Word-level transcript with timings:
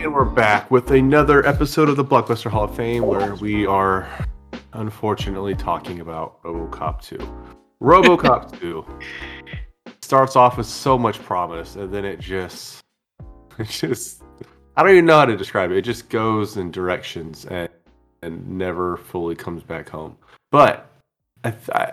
And 0.00 0.14
we're 0.14 0.24
back 0.24 0.70
with 0.70 0.92
another 0.92 1.46
episode 1.46 1.90
of 1.90 1.96
the 1.96 2.04
Blockbuster 2.04 2.50
Hall 2.50 2.64
of 2.64 2.74
Fame 2.74 3.04
where 3.04 3.34
we 3.34 3.66
are 3.66 4.08
unfortunately 4.72 5.54
talking 5.54 6.00
about 6.00 6.42
RoboCop 6.42 7.02
2. 7.02 7.18
RoboCop 7.82 8.58
2 9.86 9.92
starts 10.00 10.36
off 10.36 10.56
with 10.56 10.66
so 10.66 10.96
much 10.96 11.22
promise 11.22 11.76
and 11.76 11.92
then 11.92 12.06
it 12.06 12.18
just 12.18 12.80
it 13.58 13.68
just 13.68 14.22
I 14.74 14.82
don't 14.82 14.92
even 14.92 15.04
know 15.04 15.18
how 15.18 15.26
to 15.26 15.36
describe 15.36 15.70
it. 15.70 15.76
It 15.76 15.82
just 15.82 16.08
goes 16.08 16.56
in 16.56 16.70
directions 16.70 17.44
and 17.44 17.68
and 18.22 18.48
never 18.48 18.96
fully 18.96 19.34
comes 19.34 19.62
back 19.62 19.90
home. 19.90 20.16
But 20.50 20.90
I, 21.44 21.52
I 21.74 21.92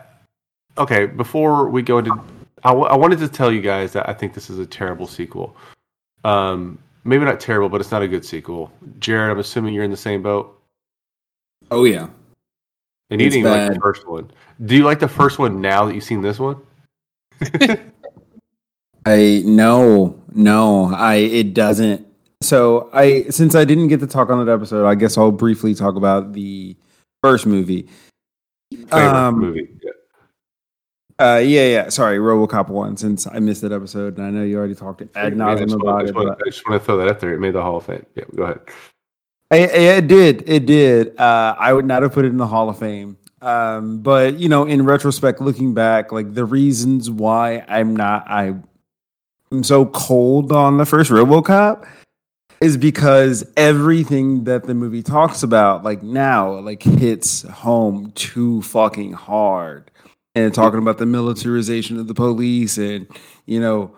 okay, 0.78 1.08
before 1.08 1.68
we 1.68 1.81
go 1.81 1.98
into 1.98 2.17
I, 2.64 2.70
w- 2.70 2.88
I 2.88 2.95
wanted 2.95 3.20
to 3.20 3.28
tell 3.28 3.52
you 3.52 3.59
guys 3.59 3.92
that 3.92 4.08
I 4.08 4.14
think 4.14 4.34
this 4.34 4.50
is 4.50 4.59
a 4.59 4.66
terrible 4.66 5.08
sequel. 5.08 5.58
Um, 6.23 6.80
maybe 7.04 7.26
not 7.26 7.40
terrible, 7.40 7.70
but 7.70 7.82
it's 7.82 7.92
not 7.92 8.02
a 8.02 8.08
good 8.08 8.26
sequel. 8.26 8.72
Jarred, 9.00 9.32
I'm 9.32 9.40
assuming 9.40 9.74
you're 9.74 9.84
in 9.84 9.92
the 9.92 9.98
same 9.98 10.22
boat. 10.22 10.62
Oh 11.72 11.84
yeah. 11.86 12.08
And 13.10 13.22
you 13.22 13.30
didn't 13.30 13.40
even 13.40 13.52
like 13.52 13.73
the 13.73 13.80
first 13.80 14.08
one. 14.08 14.32
Do 14.66 14.76
you 14.76 14.84
like 14.84 15.00
the 15.00 15.08
first 15.08 15.40
one 15.40 15.62
now 15.62 15.86
that 15.86 15.96
you've 15.96 16.04
seen 16.04 16.22
this 16.22 16.40
one? 16.40 16.58
I 19.06 19.42
no, 19.46 20.22
no, 20.34 20.94
I 20.94 21.16
it 21.16 21.54
doesn't. 21.54 22.06
So 22.42 22.90
I 22.94 23.23
since 23.30 23.56
I 23.56 23.64
didn't 23.64 23.88
get 23.88 24.00
to 24.02 24.08
talk 24.08 24.30
on 24.30 24.45
that 24.45 24.52
episode, 24.52 24.86
I 24.86 24.95
guess 24.95 25.18
I'll 25.18 25.32
briefly 25.32 25.73
talk 25.73 25.95
about 25.95 26.34
the 26.34 26.76
first 27.23 27.45
movie. 27.45 27.88
Favorite 28.72 29.16
Um, 29.16 29.40
movie. 29.40 29.70
Yeah. 31.20 31.34
Uh, 31.34 31.38
yeah, 31.38 31.67
yeah. 31.67 31.89
Sorry, 31.89 32.17
RoboCop 32.20 32.70
one. 32.70 32.98
Since 32.98 33.27
I 33.27 33.39
missed 33.39 33.62
that 33.62 33.71
episode, 33.71 34.17
and 34.17 34.25
I 34.28 34.30
know 34.30 34.44
you 34.44 34.58
already 34.58 34.75
talked 34.75 35.02
ad 35.02 35.09
I 35.16 35.30
nauseum 35.31 35.81
about 35.81 36.05
it. 36.08 36.14
but- 36.14 36.39
I 36.42 36.50
just 36.50 36.67
want 36.67 36.81
to 36.81 36.86
throw 36.86 36.97
that 36.97 37.08
out 37.08 37.19
there. 37.19 37.33
It 37.33 37.39
made 37.39 37.53
the 37.53 37.61
Hall 37.61 37.78
of 37.78 37.86
Fame. 37.86 38.05
Yeah, 38.16 38.23
go 38.36 38.44
ahead. 38.44 38.59
I, 39.50 39.58
I- 39.59 39.97
it 39.97 40.08
did. 40.08 40.44
It 40.47 40.66
did. 40.66 41.17
Uh, 41.19 41.55
I 41.58 41.73
would 41.73 41.86
not 41.86 42.03
have 42.03 42.14
put 42.14 42.25
it 42.25 42.30
in 42.30 42.38
the 42.38 42.47
Hall 42.47 42.69
of 42.69 42.77
Fame. 42.80 43.17
Um, 43.42 44.00
but 44.00 44.39
you 44.39 44.50
know, 44.50 44.66
in 44.66 44.83
retrospect, 44.83 45.42
looking 45.42 45.73
back, 45.73 46.11
like 46.11 46.33
the 46.33 46.45
reasons 46.45 47.09
why 47.09 47.64
I'm 47.67 47.95
not, 47.95 48.25
I, 48.30 48.55
I'm 49.52 49.64
so 49.64 49.86
cold 49.86 50.52
on 50.52 50.77
the 50.77 50.86
first 50.86 51.11
RoboCop 51.11 51.88
is 52.61 52.75
because 52.77 53.45
everything 53.55 54.44
that 54.45 54.64
the 54.64 54.73
movie 54.73 55.03
talks 55.03 55.44
about, 55.44 55.83
like 55.83 56.02
now, 56.02 56.53
like 56.59 56.81
hits 56.81 57.44
home 57.44 58.11
too 58.16 58.64
fucking 58.64 59.14
hard. 59.14 59.92
And 60.38 60.53
talking 60.53 60.80
about 60.80 60.99
the 60.99 61.05
militarization 61.05 61.99
of 61.99 62.07
the 62.07 62.13
police 62.13 62.77
and 62.77 63.07
you 63.47 63.59
know 63.59 63.95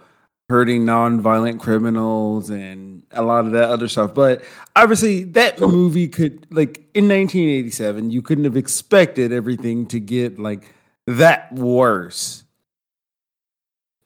hurting 0.49 0.85
non-violent 0.85 1.59
criminals 1.59 2.49
and 2.49 3.03
a 3.11 3.21
lot 3.21 3.45
of 3.45 3.51
that 3.51 3.69
other 3.69 3.87
stuff. 3.87 4.13
But 4.13 4.41
obviously, 4.75 5.25
that 5.25 5.59
movie 5.59 6.07
could 6.07 6.47
like 6.49 6.77
in 6.93 7.09
1987, 7.09 8.09
you 8.09 8.21
couldn't 8.21 8.45
have 8.45 8.57
expected 8.57 9.33
everything 9.33 9.85
to 9.87 9.99
get 9.99 10.39
like 10.39 10.73
that 11.07 11.51
worse. 11.53 12.45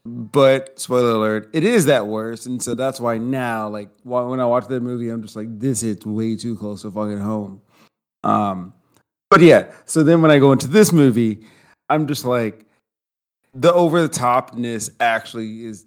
But 0.05 0.79
spoiler 0.79 1.11
alert, 1.11 1.49
it 1.53 1.63
is 1.63 1.85
that 1.85 2.07
worse, 2.07 2.45
and 2.45 2.61
so 2.61 2.75
that's 2.75 2.99
why 2.99 3.17
now, 3.19 3.69
like 3.69 3.89
when 4.03 4.39
I 4.41 4.45
watch 4.45 4.67
that 4.67 4.81
movie, 4.81 5.09
I'm 5.09 5.21
just 5.21 5.35
like, 5.35 5.59
this 5.59 5.81
hits 5.81 6.05
way 6.05 6.35
too 6.35 6.57
close 6.57 6.81
to 6.81 6.91
fucking 6.91 7.19
home. 7.19 7.61
Um, 8.23 8.73
but 9.29 9.39
yeah, 9.39 9.71
so 9.85 10.03
then 10.03 10.21
when 10.21 10.29
I 10.29 10.39
go 10.39 10.51
into 10.51 10.67
this 10.67 10.91
movie, 10.91 11.45
I'm 11.93 12.07
just 12.07 12.25
like, 12.25 12.65
the 13.53 13.71
over 13.71 14.01
the 14.01 14.09
topness 14.09 14.89
actually 14.99 15.65
is 15.65 15.85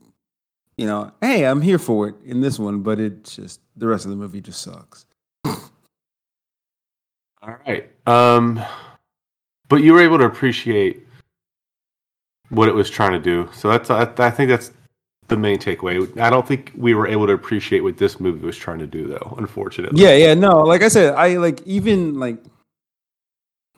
you 0.77 0.87
know, 0.87 1.11
hey, 1.23 1.47
I'm 1.47 1.63
here 1.63 1.79
for 1.79 2.09
it 2.09 2.17
in 2.25 2.41
this 2.41 2.59
one, 2.59 2.81
but 2.81 3.01
it's 3.01 3.37
just 3.37 3.61
the 3.77 3.87
rest 3.87 4.05
of 4.05 4.11
the 4.11 4.17
movie 4.17 4.41
just 4.41 4.61
sucks. 4.61 5.07
All 5.47 5.57
right. 7.67 7.91
Um, 8.07 8.61
but 9.69 9.77
you 9.77 9.95
were 9.95 10.03
able 10.03 10.19
to 10.19 10.25
appreciate 10.25 11.07
what 12.51 12.69
it 12.69 12.75
was 12.75 12.91
trying 12.91 13.13
to 13.13 13.19
do. 13.19 13.49
So 13.55 13.71
that's 13.71 13.91
I, 13.91 14.03
I 14.19 14.31
think 14.31 14.51
that's 14.51 14.73
the 15.29 15.37
main 15.37 15.59
takeaway. 15.59 16.19
I 16.21 16.29
don't 16.29 16.47
think 16.47 16.73
we 16.77 16.95
were 16.95 17.07
able 17.07 17.27
to 17.27 17.33
appreciate 17.33 17.81
what 17.81 17.97
this 17.97 18.21
movie 18.21 18.45
was 18.45 18.57
trying 18.57 18.79
to 18.81 18.87
do, 18.87 19.09
though. 19.09 19.35
Unfortunately. 19.39 20.03
Yeah, 20.03 20.15
yeah, 20.15 20.35
no, 20.35 20.61
like 20.61 20.83
I 20.83 20.89
said, 20.89 21.15
I 21.15 21.39
like 21.39 21.67
even 21.67 22.21
like 22.21 22.39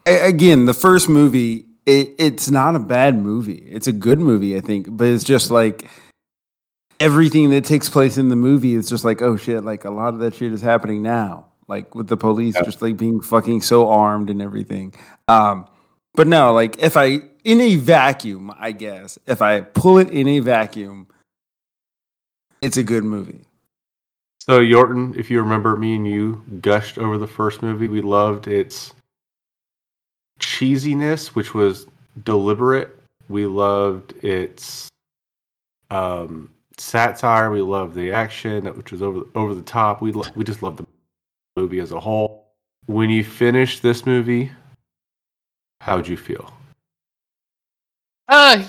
again, 0.06 0.66
the 0.66 0.74
first 0.74 1.08
movie, 1.08 1.67
it, 1.88 2.14
it's 2.18 2.50
not 2.50 2.76
a 2.76 2.78
bad 2.78 3.16
movie. 3.16 3.66
It's 3.70 3.86
a 3.86 3.92
good 3.92 4.18
movie, 4.18 4.56
I 4.56 4.60
think, 4.60 4.86
but 4.90 5.08
it's 5.08 5.24
just 5.24 5.50
like 5.50 5.88
everything 7.00 7.50
that 7.50 7.64
takes 7.64 7.88
place 7.88 8.18
in 8.18 8.28
the 8.28 8.36
movie 8.36 8.74
is 8.74 8.88
just 8.88 9.04
like, 9.04 9.22
oh 9.22 9.36
shit, 9.36 9.64
like 9.64 9.84
a 9.84 9.90
lot 9.90 10.12
of 10.12 10.20
that 10.20 10.34
shit 10.34 10.52
is 10.52 10.60
happening 10.60 11.02
now. 11.02 11.46
Like 11.66 11.94
with 11.94 12.08
the 12.08 12.16
police 12.16 12.54
Yeah. 12.56 12.62
just 12.62 12.82
like 12.82 12.96
being 12.96 13.20
fucking 13.20 13.62
so 13.62 13.88
armed 13.88 14.28
and 14.30 14.42
everything. 14.42 14.94
Um, 15.28 15.66
but 16.14 16.26
no, 16.26 16.52
like 16.52 16.78
if 16.82 16.96
I 16.96 17.22
in 17.44 17.60
a 17.60 17.76
vacuum, 17.76 18.52
I 18.58 18.72
guess, 18.72 19.18
if 19.26 19.40
I 19.40 19.62
pull 19.62 19.98
it 19.98 20.10
in 20.10 20.28
a 20.28 20.40
vacuum, 20.40 21.08
it's 22.60 22.76
a 22.76 22.82
good 22.82 23.04
movie. 23.04 23.46
So 24.40 24.60
Yorton, 24.60 25.16
if 25.16 25.30
you 25.30 25.40
remember, 25.40 25.76
me 25.76 25.94
and 25.94 26.06
you 26.06 26.42
gushed 26.60 26.98
over 26.98 27.16
the 27.18 27.26
first 27.26 27.62
movie. 27.62 27.88
We 27.88 28.00
loved 28.02 28.46
its 28.48 28.92
cheesiness, 30.58 31.28
which 31.28 31.54
was 31.54 31.86
deliberate. 32.24 32.98
We 33.28 33.46
loved 33.46 34.12
its 34.24 34.88
um, 35.90 36.50
satire. 36.76 37.50
We 37.50 37.62
loved 37.62 37.94
the 37.94 38.12
action, 38.12 38.66
which 38.76 38.92
was 38.92 39.02
over 39.02 39.22
over 39.34 39.54
the 39.54 39.62
top. 39.62 40.02
We 40.02 40.12
lo- 40.12 40.24
we 40.34 40.44
just 40.44 40.62
loved 40.62 40.78
the 40.78 40.86
movie 41.56 41.80
as 41.80 41.92
a 41.92 42.00
whole. 42.00 42.46
When 42.86 43.10
you 43.10 43.22
finished 43.22 43.82
this 43.82 44.06
movie, 44.06 44.50
how'd 45.80 46.08
you 46.08 46.16
feel? 46.16 46.52
Uh, 48.28 48.64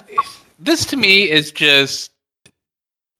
this 0.59 0.85
to 0.85 0.97
me 0.97 1.29
is 1.29 1.51
just 1.51 2.11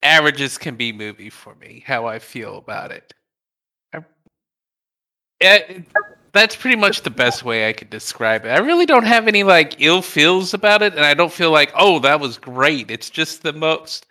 averages 0.03 0.57
can 0.57 0.75
be 0.75 0.91
movie 0.93 1.29
for 1.29 1.55
me. 1.55 1.83
How 1.85 2.05
I 2.05 2.19
feel 2.19 2.57
about 2.57 2.91
it. 2.91 3.13
I, 3.93 4.03
it 5.41 5.85
that's 6.31 6.55
pretty 6.55 6.75
much 6.75 7.01
the 7.01 7.09
best 7.09 7.43
way 7.43 7.67
I 7.67 7.73
could 7.73 7.89
describe 7.89 8.45
it. 8.45 8.49
I 8.49 8.59
really 8.59 8.85
don't 8.85 9.05
have 9.05 9.27
any 9.27 9.43
like 9.43 9.75
ill 9.79 10.01
feels 10.01 10.53
about 10.53 10.81
it, 10.81 10.93
and 10.95 11.05
I 11.05 11.13
don't 11.13 11.31
feel 11.31 11.51
like 11.51 11.71
oh 11.75 11.99
that 11.99 12.19
was 12.19 12.37
great. 12.37 12.91
It's 12.91 13.09
just 13.09 13.41
the 13.41 13.53
most 13.53 14.05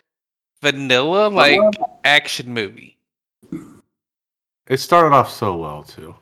vanilla 0.60 1.28
like 1.28 1.60
action 2.04 2.52
movie. 2.52 2.96
It 4.68 4.78
started 4.78 5.14
off 5.14 5.30
so 5.30 5.56
well 5.56 5.82
too. 5.82 6.14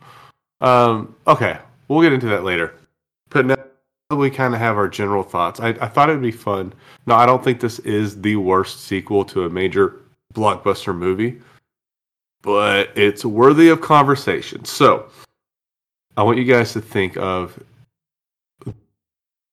Um, 0.60 1.14
okay, 1.26 1.58
we'll 1.88 2.02
get 2.02 2.12
into 2.12 2.28
that 2.28 2.44
later. 2.44 2.74
But 3.28 3.46
now 3.46 3.56
that 4.10 4.16
we 4.16 4.30
kind 4.30 4.54
of 4.54 4.60
have 4.60 4.76
our 4.76 4.88
general 4.88 5.22
thoughts, 5.22 5.60
I, 5.60 5.68
I 5.68 5.88
thought 5.88 6.08
it 6.08 6.14
would 6.14 6.22
be 6.22 6.30
fun. 6.30 6.72
No, 7.06 7.16
I 7.16 7.26
don't 7.26 7.42
think 7.42 7.60
this 7.60 7.80
is 7.80 8.20
the 8.20 8.36
worst 8.36 8.84
sequel 8.84 9.24
to 9.26 9.44
a 9.44 9.50
major 9.50 10.00
blockbuster 10.32 10.96
movie, 10.96 11.40
but 12.42 12.90
it's 12.96 13.24
worthy 13.24 13.68
of 13.68 13.80
conversation. 13.80 14.64
So, 14.64 15.08
I 16.16 16.22
want 16.22 16.38
you 16.38 16.44
guys 16.44 16.72
to 16.72 16.80
think 16.80 17.16
of 17.18 17.62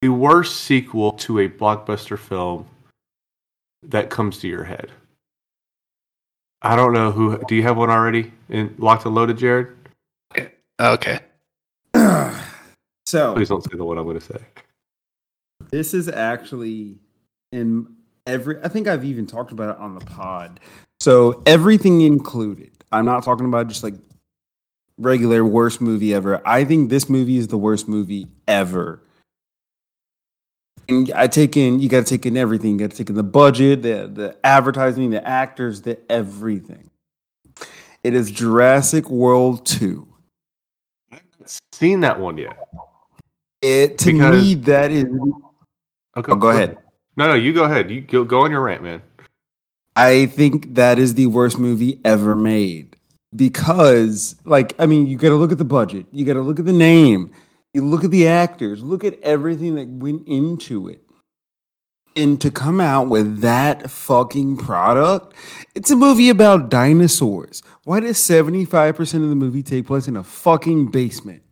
the 0.00 0.08
worst 0.08 0.60
sequel 0.60 1.12
to 1.12 1.40
a 1.40 1.48
blockbuster 1.48 2.18
film 2.18 2.66
that 3.82 4.08
comes 4.10 4.38
to 4.38 4.48
your 4.48 4.64
head. 4.64 4.90
I 6.62 6.76
don't 6.76 6.94
know 6.94 7.10
who. 7.10 7.38
Do 7.46 7.54
you 7.54 7.62
have 7.64 7.76
one 7.76 7.90
already 7.90 8.32
in 8.48 8.74
locked 8.78 9.04
and 9.04 9.14
loaded, 9.14 9.36
Jarred? 9.36 9.76
Uh, 10.36 10.42
okay. 10.80 11.20
so 13.06 13.34
Please 13.34 13.50
don't 13.50 13.62
say 13.62 13.76
the 13.76 13.84
one 13.84 13.98
I'm 13.98 14.04
going 14.04 14.18
to 14.18 14.24
say. 14.24 14.40
This 15.70 15.92
is 15.92 16.08
actually 16.08 16.96
in 17.52 17.86
every. 18.26 18.58
I 18.62 18.68
think 18.68 18.88
I've 18.88 19.04
even 19.04 19.26
talked 19.26 19.52
about 19.52 19.76
it 19.76 19.80
on 19.80 19.94
the 19.94 20.04
pod. 20.06 20.60
So 21.00 21.42
everything 21.44 22.00
included. 22.00 22.72
I'm 22.90 23.04
not 23.04 23.22
talking 23.24 23.44
about 23.44 23.68
just 23.68 23.82
like 23.82 23.94
regular 24.98 25.44
worst 25.44 25.80
movie 25.80 26.14
ever. 26.14 26.40
I 26.46 26.64
think 26.64 26.90
this 26.90 27.08
movie 27.08 27.36
is 27.38 27.48
the 27.48 27.58
worst 27.58 27.88
movie 27.88 28.28
ever. 28.46 29.00
And 30.88 31.10
I 31.14 31.26
take 31.28 31.56
in. 31.56 31.80
You 31.80 31.88
got 31.88 32.06
to 32.06 32.10
take 32.16 32.26
in 32.26 32.36
everything. 32.36 32.72
You 32.72 32.78
got 32.78 32.90
to 32.90 32.96
take 32.96 33.08
in 33.08 33.16
the 33.16 33.22
budget, 33.22 33.82
the 33.82 34.10
the 34.12 34.36
advertising, 34.44 35.10
the 35.10 35.26
actors, 35.26 35.80
the 35.82 35.98
everything. 36.12 36.90
It 38.02 38.14
is 38.14 38.30
Jurassic 38.30 39.08
World 39.08 39.64
Two. 39.64 40.06
I've 41.10 41.22
Seen 41.72 42.00
that 42.00 42.20
one 42.20 42.36
yet? 42.36 42.56
It 43.62 43.96
to 43.98 44.12
Because- 44.12 44.42
me 44.44 44.54
that 44.56 44.90
is. 44.90 45.06
Okay, 46.16 46.32
Oh, 46.32 46.36
go 46.36 46.50
ahead. 46.50 46.76
No, 47.16 47.28
no, 47.28 47.34
you 47.34 47.52
go 47.52 47.64
ahead. 47.64 47.90
You 47.90 48.02
go, 48.02 48.24
go 48.24 48.40
on 48.42 48.50
your 48.50 48.60
rant, 48.60 48.82
man. 48.82 49.00
I 49.96 50.26
think 50.26 50.74
that 50.74 50.98
is 50.98 51.14
the 51.14 51.26
worst 51.26 51.58
movie 51.58 52.00
ever 52.04 52.34
made 52.36 52.93
because, 53.34 54.36
like, 54.44 54.74
I 54.78 54.86
mean, 54.86 55.06
you 55.06 55.16
got 55.16 55.30
to 55.30 55.34
look 55.36 55.52
at 55.52 55.58
the 55.58 55.64
budget, 55.64 56.06
you 56.12 56.24
got 56.24 56.34
to 56.34 56.42
look 56.42 56.58
at 56.58 56.66
the 56.66 56.72
name, 56.72 57.32
you 57.72 57.84
look 57.84 58.04
at 58.04 58.10
the 58.10 58.28
actors, 58.28 58.82
look 58.82 59.04
at 59.04 59.20
everything 59.22 59.74
that 59.76 59.88
went 59.88 60.26
into 60.28 60.88
it. 60.88 61.00
and 62.16 62.40
to 62.40 62.50
come 62.50 62.80
out 62.80 63.08
with 63.08 63.40
that 63.40 63.90
fucking 63.90 64.56
product, 64.56 65.34
it's 65.74 65.90
a 65.90 65.96
movie 65.96 66.28
about 66.28 66.68
dinosaurs. 66.68 67.62
Why 67.84 68.00
does 68.00 68.18
75% 68.18 69.00
of 69.22 69.28
the 69.28 69.34
movie 69.34 69.62
take 69.62 69.86
place 69.86 70.06
in 70.06 70.16
a 70.16 70.22
fucking 70.22 70.88
basement? 70.88 71.42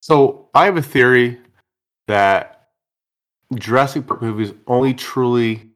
So 0.00 0.48
I 0.54 0.64
have 0.64 0.76
a 0.76 0.82
theory 0.82 1.38
that 2.08 2.68
Jurassic 3.54 4.06
Park 4.06 4.22
movies 4.22 4.52
only 4.66 4.94
truly 4.94 5.70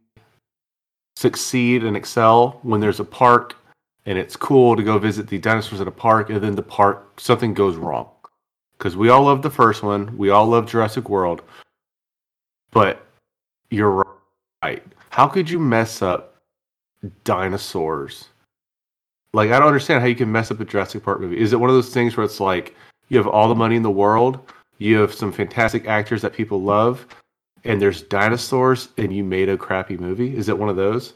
succeed 1.17 1.85
and 1.85 1.97
excel 1.97 2.59
when 2.63 2.81
there's 2.81 3.01
a 3.01 3.05
park 3.05 3.57
and 4.07 4.19
it's 4.19 4.37
cool 4.37 4.77
to 4.77 4.83
go 4.83 4.99
visit 4.99 5.27
the 5.27 5.39
dinosaurs 5.39 5.81
at 5.81 5.89
a 5.89 5.93
park 5.93 6.31
and 6.31 6.41
then 6.41 6.55
the 6.55 6.63
park 6.63 7.21
something 7.21 7.55
goes 7.55 7.77
wrong. 7.77 8.09
Because 8.79 8.97
we 8.97 9.11
all 9.11 9.25
love 9.25 9.43
the 9.43 9.51
first 9.51 9.83
one, 9.83 10.17
we 10.17 10.31
all 10.31 10.47
love 10.47 10.67
Jurassic 10.67 11.11
World, 11.11 11.43
but 12.71 13.07
you're 13.71 14.05
right. 14.63 14.83
How 15.11 15.27
could 15.27 15.51
you 15.51 15.59
mess 15.59 16.01
up 16.01 16.37
dinosaurs? 17.25 18.29
Like 19.33 19.51
I 19.51 19.59
don't 19.59 19.69
understand 19.69 20.01
how 20.01 20.07
you 20.07 20.17
can 20.17 20.33
mess 20.33 20.51
up 20.51 20.61
a 20.61 20.65
Jurassic 20.65 21.05
Park 21.05 21.21
movie. 21.21 21.39
Is 21.39 21.53
it 21.53 21.61
one 21.61 21.69
of 21.69 21.77
those 21.77 21.93
things 21.93 22.17
where 22.17 22.25
it's 22.25 22.41
like 22.41 22.75
you 23.11 23.19
have 23.19 23.27
all 23.27 23.49
the 23.49 23.55
money 23.55 23.77
in 23.77 23.83
the 23.83 23.91
world, 23.91 24.41
you 24.79 24.99
have 24.99 25.15
some 25.15 25.31
fantastic 25.31 25.87
actors 25.87 26.23
that 26.23 26.33
people 26.33 26.63
love, 26.63 27.07
and 27.65 27.81
there's 27.81 28.03
dinosaurs, 28.03 28.89
and 28.97 29.15
you 29.15 29.23
made 29.23 29.49
a 29.49 29.57
crappy 29.57 29.99
movie? 29.99 30.35
Is 30.35 30.49
it 30.49 30.59
one 30.59 30.69
of 30.69 30.77
those? 30.77 31.13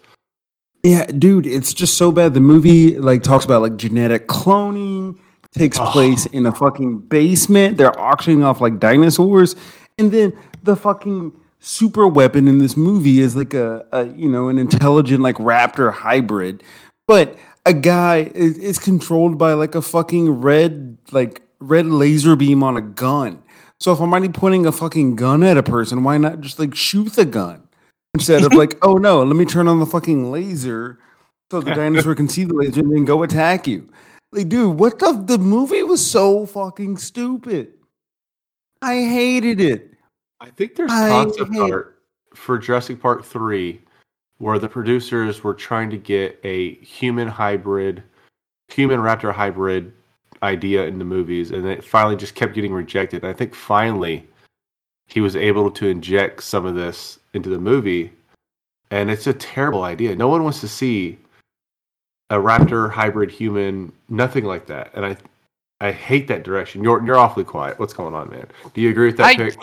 Yeah, 0.85 1.07
dude, 1.07 1.47
it's 1.47 1.73
just 1.73 1.97
so 1.97 2.13
bad. 2.13 2.35
The 2.35 2.41
movie 2.41 2.99
like 2.99 3.23
talks 3.23 3.47
about 3.47 3.63
like 3.63 3.77
genetic 3.79 4.29
cloning, 4.29 5.19
takes 5.53 5.79
Oh. 5.81 5.87
place 5.87 6.27
in 6.27 6.45
a 6.45 6.53
fucking 6.53 6.99
basement. 6.99 7.79
They're 7.79 7.99
auctioning 7.99 8.45
off 8.45 8.61
like 8.61 8.79
dinosaurs, 8.79 9.57
and 9.99 10.13
then 10.13 10.35
the 10.63 10.77
fucking 10.77 11.33
super 11.59 12.07
weapon 12.07 12.47
in 12.47 12.59
this 12.59 12.77
movie 12.77 13.21
is 13.21 13.35
like 13.35 13.55
a, 13.55 13.87
a 13.93 14.05
you 14.09 14.29
know 14.29 14.49
an 14.49 14.59
intelligent 14.59 15.23
like 15.23 15.37
raptor 15.37 15.91
hybrid, 15.91 16.63
but 17.09 17.35
a 17.65 17.73
guy 17.73 18.31
is, 18.35 18.59
is 18.59 18.79
controlled 18.79 19.39
by 19.39 19.55
like 19.55 19.75
a 19.75 19.81
fucking 19.81 20.29
red 20.43 20.99
like 21.13 21.41
red 21.61 21.87
laser 21.87 22.37
beam 22.37 22.63
on 22.63 22.77
a 22.77 22.83
gun. 22.83 23.43
So 23.81 23.91
if 23.93 24.01
I'm 24.01 24.13
already 24.13 24.29
pointing 24.29 24.67
a 24.67 24.73
fucking 24.73 25.17
gun 25.17 25.43
at 25.43 25.57
a 25.57 25.63
person, 25.63 26.05
why 26.05 26.19
not 26.19 26.43
just 26.43 26.59
like 26.59 26.75
shoot 26.75 27.15
the 27.15 27.25
gun? 27.25 27.63
Instead 28.15 28.45
of 28.45 28.53
like, 28.55 28.79
oh 28.83 28.95
no, 28.95 29.23
let 29.23 29.37
me 29.37 29.45
turn 29.45 29.69
on 29.69 29.81
the 29.81 29.87
fucking 29.87 30.31
laser 30.31 30.99
so 31.51 31.61
the 31.61 31.75
dinosaur 31.75 32.15
can 32.15 32.29
see 32.29 32.45
the 32.45 32.55
laser 32.55 32.81
and 32.81 32.93
then 32.93 33.05
go 33.05 33.23
attack 33.23 33.67
you. 33.67 33.89
Like, 34.33 34.49
dude, 34.49 34.79
what 34.79 34.99
the 34.99 35.13
the 35.13 35.39
movie 35.39 35.83
was 35.83 36.05
so 36.05 36.47
fucking 36.47 36.97
stupid. 36.97 37.75
I 38.83 38.95
hated 38.97 39.61
it. 39.61 39.93
I 40.41 40.51
think 40.51 40.75
there's 40.75 40.91
I 40.91 41.09
concept 41.09 41.53
hate- 41.53 41.73
art 41.73 42.03
for 42.35 42.59
Jurassic 42.59 43.01
Park 43.01 43.25
3 43.25 43.81
where 44.39 44.59
the 44.59 44.69
producers 44.69 45.45
were 45.45 45.55
trying 45.55 45.89
to 45.91 45.97
get 45.97 46.39
a 46.43 46.75
human 46.77 47.29
hybrid, 47.29 48.03
human 48.69 48.99
raptor 48.99 49.33
hybrid 49.33 49.93
idea 50.43 50.85
in 50.85 50.99
the 50.99 51.05
movies, 51.05 51.53
and 51.53 51.65
it 51.65 51.85
finally 51.85 52.17
just 52.17 52.35
kept 52.35 52.55
getting 52.55 52.73
rejected. 52.73 53.23
And 53.23 53.31
I 53.31 53.33
think 53.33 53.55
finally 53.55 54.29
he 55.07 55.21
was 55.21 55.37
able 55.37 55.71
to 55.71 55.87
inject 55.87 56.43
some 56.43 56.67
of 56.67 56.75
this 56.75 57.21
into 57.35 57.51
the 57.51 57.59
movie, 57.59 58.13
and 58.91 59.11
it's 59.11 59.27
a 59.27 59.33
terrible 59.35 59.83
idea. 59.85 60.15
No 60.17 60.29
one 60.29 60.45
wants 60.45 60.61
to 60.61 60.69
see 60.69 61.19
a 62.31 62.37
raptor 62.37 62.91
hybrid 62.91 63.31
human, 63.31 63.93
nothing 64.09 64.45
like 64.45 64.67
that. 64.67 64.91
And 64.95 65.05
I 65.05 65.17
I 65.81 65.93
hate 65.93 66.29
that 66.29 66.45
direction. 66.45 66.83
You're 66.83 67.05
you're 67.05 67.19
awfully 67.19 67.45
quiet. 67.45 67.79
What's 67.79 67.93
going 67.93 68.15
on, 68.15 68.31
man? 68.31 68.47
Do 68.73 68.81
you 68.81 68.91
agree 68.91 69.07
with 69.07 69.17
that 69.19 69.27
I- 69.27 69.37
pick? 69.37 69.57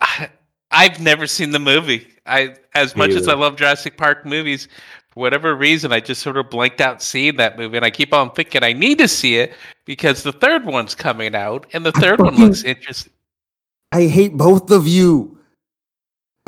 I, 0.00 0.30
I've 0.70 1.00
never 1.00 1.26
seen 1.26 1.52
the 1.52 1.58
movie. 1.58 2.06
I, 2.26 2.54
as 2.74 2.94
Me 2.94 2.98
much 3.00 3.12
as 3.12 3.26
I 3.26 3.32
love 3.32 3.56
Jurassic 3.56 3.96
Park 3.96 4.26
movies, 4.26 4.68
for 5.08 5.20
whatever 5.20 5.54
reason, 5.56 5.94
I 5.94 6.00
just 6.00 6.20
sort 6.20 6.36
of 6.36 6.50
blanked 6.50 6.82
out 6.82 7.02
seeing 7.02 7.36
that 7.38 7.56
movie, 7.56 7.78
and 7.78 7.86
I 7.86 7.90
keep 7.90 8.12
on 8.12 8.30
thinking 8.32 8.62
I 8.62 8.74
need 8.74 8.98
to 8.98 9.08
see 9.08 9.36
it 9.36 9.54
because 9.86 10.22
the 10.22 10.32
third 10.32 10.66
one's 10.66 10.94
coming 10.94 11.34
out, 11.34 11.66
and 11.72 11.86
the 11.86 11.92
third 11.92 12.20
one 12.20 12.36
looks 12.38 12.64
interesting. 12.64 13.14
I 13.92 14.08
hate 14.08 14.36
both 14.36 14.70
of 14.70 14.86
you. 14.86 15.37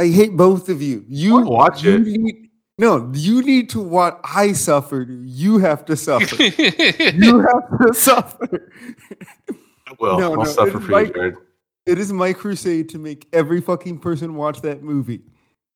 I 0.01 0.09
hate 0.09 0.37
both 0.37 0.69
of 0.71 0.81
you. 0.81 1.05
You 1.09 1.39
I'll 1.39 1.45
watch 1.51 1.83
you 1.85 1.97
it. 1.97 2.07
Need, 2.07 2.49
no, 2.79 3.11
you 3.15 3.43
need 3.43 3.69
to 3.71 3.81
watch. 3.81 4.19
I 4.25 4.53
suffered. 4.53 5.09
You 5.27 5.59
have 5.59 5.85
to 5.85 5.97
suffer. 5.97 6.43
you 6.43 7.41
have 7.41 7.79
to 7.83 7.93
suffer. 7.93 8.71
Well, 9.99 10.19
No, 10.19 10.31
I'll 10.33 10.37
no, 10.39 10.45
suffer 10.45 10.81
for 10.81 10.93
like- 10.93 11.09
you, 11.09 11.13
Jarred. 11.15 11.37
It 11.87 11.99
is 11.99 12.13
my 12.13 12.33
crusade 12.33 12.89
to 12.91 12.99
make 12.99 13.27
every 13.33 13.61
fucking 13.61 13.99
person 13.99 14.35
watch 14.37 14.61
that 14.63 14.83
movie. 14.83 15.23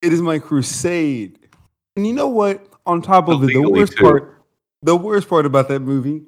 It 0.00 0.12
is 0.12 0.20
my 0.22 0.38
crusade. 0.38 1.38
And 1.96 2.06
you 2.06 2.12
know 2.12 2.28
what? 2.28 2.66
On 2.86 3.02
top 3.02 3.28
of 3.28 3.42
it, 3.42 3.48
the 3.48 3.58
worst 3.68 3.96
too. 3.96 4.04
part, 4.04 4.42
the 4.82 4.94
worst 4.96 5.28
part 5.28 5.44
about 5.46 5.68
that 5.68 5.80
movie, 5.80 6.22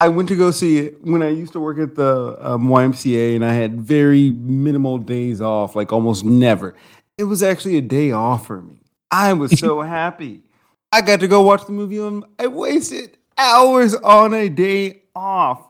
I 0.00 0.08
went 0.08 0.28
to 0.30 0.36
go 0.36 0.50
see 0.50 0.78
it 0.78 1.04
when 1.04 1.22
I 1.22 1.28
used 1.28 1.52
to 1.52 1.60
work 1.60 1.78
at 1.78 1.94
the 1.94 2.36
um, 2.40 2.66
YMCA, 2.68 3.36
and 3.36 3.44
I 3.44 3.52
had 3.52 3.80
very 3.80 4.30
minimal 4.30 4.98
days 4.98 5.40
off, 5.40 5.76
like 5.76 5.92
almost 5.92 6.24
never. 6.24 6.74
It 7.22 7.26
was 7.26 7.40
actually 7.40 7.76
a 7.76 7.80
day 7.80 8.10
off 8.10 8.48
for 8.48 8.60
me. 8.60 8.80
I 9.12 9.32
was 9.32 9.56
so 9.56 9.80
happy. 10.00 10.42
I 10.90 11.02
got 11.02 11.20
to 11.20 11.28
go 11.28 11.40
watch 11.42 11.64
the 11.66 11.72
movie. 11.72 12.00
On, 12.00 12.24
I 12.36 12.48
wasted 12.48 13.16
hours 13.38 13.94
on 13.94 14.34
a 14.34 14.48
day 14.48 15.02
off 15.14 15.64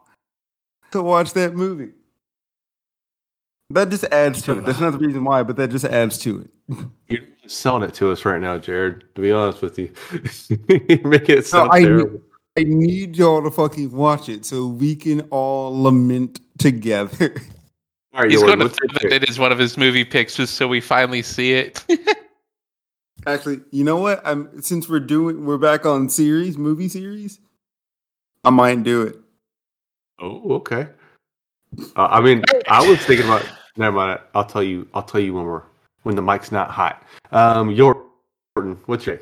to 0.92 1.02
watch 1.02 1.34
that 1.34 1.54
movie. 1.54 1.92
That 3.68 3.90
just 3.90 4.04
adds 4.04 4.40
to 4.44 4.52
it. 4.52 4.64
That's 4.64 4.80
not 4.80 4.92
the 4.92 4.98
reason 4.98 5.24
why, 5.24 5.42
but 5.42 5.56
that 5.56 5.68
just 5.68 5.84
adds 5.84 6.16
to 6.20 6.40
it. 6.40 6.78
You're 7.08 7.20
just 7.42 7.58
selling 7.58 7.82
it 7.82 7.92
to 7.96 8.10
us 8.10 8.24
right 8.24 8.40
now, 8.40 8.56
Jarred. 8.56 9.04
To 9.14 9.20
be 9.20 9.30
honest 9.30 9.60
with 9.60 9.78
you, 9.78 9.92
you're 10.88 11.06
making 11.06 11.36
it 11.36 11.46
sound 11.46 11.70
I 11.70 11.80
kn- 11.80 11.98
terrible. 11.98 12.20
I 12.56 12.62
need 12.62 13.18
y'all 13.18 13.42
to 13.42 13.50
fucking 13.50 13.92
watch 13.92 14.30
it 14.30 14.46
so 14.46 14.68
we 14.68 14.96
can 14.96 15.20
all 15.28 15.82
lament 15.82 16.40
together. 16.56 17.34
All 18.14 18.20
right, 18.22 18.30
He's 18.30 18.40
Yorton, 18.42 18.46
going 18.46 18.58
to 18.58 18.64
what's 18.66 18.78
your 18.80 18.88
throw 18.90 19.10
that 19.10 19.22
it 19.22 19.28
is 19.28 19.38
one 19.38 19.52
of 19.52 19.58
his 19.58 19.78
movie 19.78 20.04
picks 20.04 20.36
just 20.36 20.54
so 20.54 20.68
we 20.68 20.80
finally 20.80 21.22
see 21.22 21.54
it. 21.54 21.84
Actually, 23.26 23.60
you 23.70 23.84
know 23.84 23.96
what? 23.96 24.20
I'm 24.24 24.60
since 24.60 24.88
we're 24.88 25.00
doing 25.00 25.46
we're 25.46 25.58
back 25.58 25.86
on 25.86 26.08
series, 26.08 26.58
movie 26.58 26.88
series. 26.88 27.40
I 28.44 28.50
might 28.50 28.82
do 28.82 29.02
it. 29.02 29.16
Oh, 30.20 30.54
okay. 30.54 30.88
Uh, 31.96 32.06
I 32.10 32.20
mean, 32.20 32.42
I 32.68 32.86
was 32.86 32.98
thinking 32.98 33.26
about. 33.26 33.46
Never 33.76 33.96
mind. 33.96 34.20
I'll 34.34 34.44
tell 34.44 34.62
you. 34.62 34.88
I'll 34.92 35.02
tell 35.02 35.20
you 35.20 35.34
when 35.34 35.44
we're 35.44 35.62
when 36.02 36.16
the 36.16 36.22
mic's 36.22 36.52
not 36.52 36.70
hot. 36.70 37.02
Um, 37.30 37.70
Yorton, 37.70 38.76
what's 38.86 39.06
your? 39.06 39.20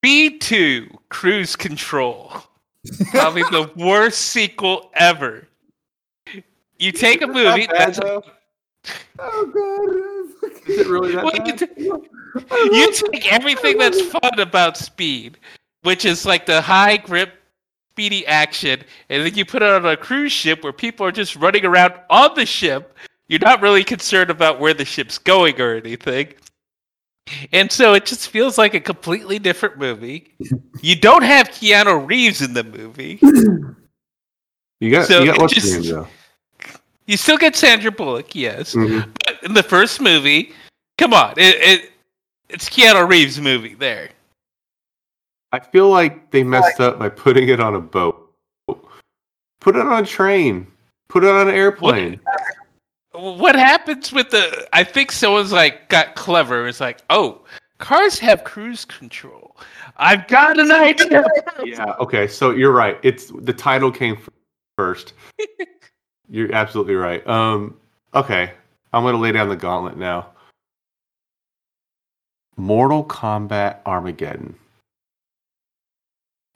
Speed 0.00 0.40
2 0.40 0.88
Cruise 1.08 1.54
Control. 1.54 2.32
Probably 3.10 3.42
the 3.42 3.70
worst 3.76 4.20
sequel 4.20 4.90
ever. 4.94 5.46
You 6.78 6.92
take 6.92 7.22
a 7.22 7.26
movie 7.26 7.66
that's 7.66 7.98
Oh 8.00 8.22
god. 9.18 10.50
Is 10.68 10.78
it 10.80 10.86
really 10.86 11.14
that 11.14 11.24
Well, 11.24 11.32
bad? 11.32 11.46
you, 11.46 11.56
t- 11.56 12.74
you 12.76 12.92
take 12.92 13.32
everything 13.32 13.78
that's 13.78 14.00
fun 14.02 14.38
about 14.38 14.76
speed, 14.76 15.38
which 15.82 16.04
is 16.04 16.26
like 16.26 16.46
the 16.46 16.60
high 16.60 16.96
grip, 16.98 17.32
speedy 17.92 18.26
action, 18.26 18.82
and 19.08 19.24
then 19.24 19.34
you 19.34 19.44
put 19.44 19.62
it 19.62 19.70
on 19.70 19.86
a 19.86 19.96
cruise 19.96 20.32
ship 20.32 20.62
where 20.62 20.72
people 20.72 21.06
are 21.06 21.12
just 21.12 21.34
running 21.36 21.64
around 21.64 21.94
on 22.10 22.34
the 22.34 22.44
ship. 22.46 22.96
You're 23.28 23.40
not 23.40 23.62
really 23.62 23.82
concerned 23.84 24.30
about 24.30 24.60
where 24.60 24.74
the 24.74 24.84
ship's 24.84 25.18
going 25.18 25.60
or 25.60 25.74
anything. 25.74 26.34
And 27.52 27.72
so 27.72 27.94
it 27.94 28.06
just 28.06 28.28
feels 28.28 28.56
like 28.56 28.74
a 28.74 28.80
completely 28.80 29.40
different 29.40 29.78
movie. 29.78 30.34
You 30.80 30.94
don't 30.94 31.24
have 31.24 31.48
Keanu 31.48 32.06
Reeves 32.06 32.40
in 32.42 32.52
the 32.54 32.62
movie. 32.64 33.18
You 34.78 34.90
got. 34.90 35.06
So 35.06 35.20
you 35.20 35.26
got 35.28 35.36
it 35.36 35.40
what's 35.40 35.54
just- 35.54 35.72
your 35.72 35.80
name 35.82 35.90
though? 35.92 36.08
You 37.06 37.16
still 37.16 37.38
get 37.38 37.54
Sandra 37.56 37.90
Bullock, 37.92 38.34
yes. 38.34 38.74
Mhm. 38.74 39.08
But 39.24 39.42
in 39.44 39.54
the 39.54 39.62
first 39.62 40.00
movie, 40.00 40.52
come 40.98 41.14
on, 41.14 41.34
it, 41.36 41.56
it 41.60 41.92
it's 42.48 42.68
Keanu 42.68 43.08
Reeves' 43.08 43.40
movie 43.40 43.74
there. 43.74 44.10
I 45.52 45.60
feel 45.60 45.88
like 45.88 46.30
they 46.32 46.42
messed 46.42 46.80
up 46.80 46.98
by 46.98 47.08
putting 47.08 47.48
it 47.48 47.60
on 47.60 47.76
a 47.76 47.80
boat. 47.80 48.22
Put 49.60 49.76
it 49.76 49.82
on 49.86 50.02
a 50.02 50.06
train. 50.06 50.66
Put 51.08 51.24
it 51.24 51.30
on 51.30 51.48
an 51.48 51.54
airplane. 51.54 52.20
What 53.12 53.54
happens 53.56 54.12
with 54.12 54.30
the? 54.30 54.68
I 54.72 54.84
think 54.84 55.10
someone's 55.12 55.52
like 55.52 55.88
got 55.88 56.14
clever. 56.16 56.66
It's 56.68 56.80
like, 56.80 57.00
oh, 57.10 57.40
cars 57.78 58.18
have 58.18 58.44
cruise 58.44 58.84
control. 58.84 59.56
I've 59.96 60.26
got 60.28 60.58
an 60.58 60.70
idea. 60.72 61.24
Yeah. 61.64 61.94
Okay. 62.00 62.26
So 62.26 62.50
you're 62.50 62.72
right. 62.72 62.98
It's 63.02 63.32
the 63.40 63.52
title 63.52 63.90
came 63.90 64.18
first. 64.76 65.14
you're 66.28 66.52
absolutely 66.54 66.94
right. 66.94 67.26
Um. 67.26 67.76
Okay. 68.14 68.52
I'm 68.92 69.02
gonna 69.04 69.18
lay 69.18 69.32
down 69.32 69.48
the 69.48 69.56
gauntlet 69.56 69.96
now. 69.96 70.28
Mortal 72.56 73.04
Kombat 73.04 73.78
Armageddon. 73.84 74.54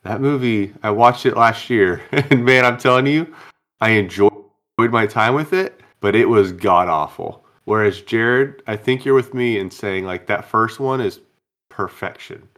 That 0.03 0.21
movie, 0.23 0.73
I 0.83 0.91
watched 0.91 1.27
it 1.27 1.37
last 1.37 1.69
year, 1.69 2.03
and 2.13 2.45
man, 2.45 2.65
I'm 2.65 2.79
telling 2.79 3.07
you, 3.07 3.35
I 3.81 3.91
enjoyed 3.91 4.33
my 4.79 5.07
time 5.07 5.35
with 5.35 5.53
it, 5.53 5.81
but 6.01 6.15
it 6.15 6.27
was 6.27 6.53
god 6.53 6.89
awful. 6.89 7.45
Whereas 7.65 8.01
Jarred, 8.01 8.63
I 8.67 8.77
think 8.77 9.05
you're 9.05 9.15
with 9.15 9.35
me 9.35 9.59
in 9.59 9.71
saying 9.71 10.07
like 10.07 10.27
that 10.27 10.47
first 10.47 10.81
one 10.81 11.01
is 11.03 11.21
perfection. 11.69 12.49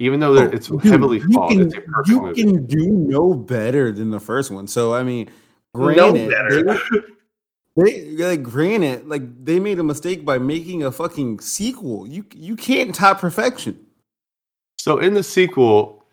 Even 0.00 0.18
though 0.20 0.34
there- 0.34 0.52
it's 0.52 0.70
Oh, 0.70 0.78
Dude, 0.78 0.90
heavily 0.92 1.18
you 1.18 1.28
flawed, 1.30 1.50
can, 1.52 1.60
a 1.62 1.80
perfect 1.80 2.38
you 2.38 2.44
can 2.44 2.66
do 2.66 2.86
no 2.90 3.32
better 3.34 3.92
than 3.92 4.10
the 4.10 4.20
first 4.20 4.50
one. 4.50 4.66
So 4.66 4.92
I 4.92 5.04
mean, 5.04 5.30
granted, 5.74 6.30
better. 6.30 6.62
they, 7.76 8.00
they 8.14 8.24
like 8.24 8.42
granted, 8.42 9.06
like 9.06 9.44
they 9.44 9.60
made 9.60 9.78
a 9.78 9.84
mistake 9.84 10.24
by 10.24 10.38
making 10.38 10.82
a 10.82 10.92
fucking 10.92 11.40
sequel. 11.40 12.06
You 12.06 12.24
you 12.34 12.56
can't 12.56 12.94
top 12.94 13.20
perfection. 13.20 13.86
So 14.78 14.98
in 14.98 15.14
the 15.14 15.22
sequel, 15.22 16.04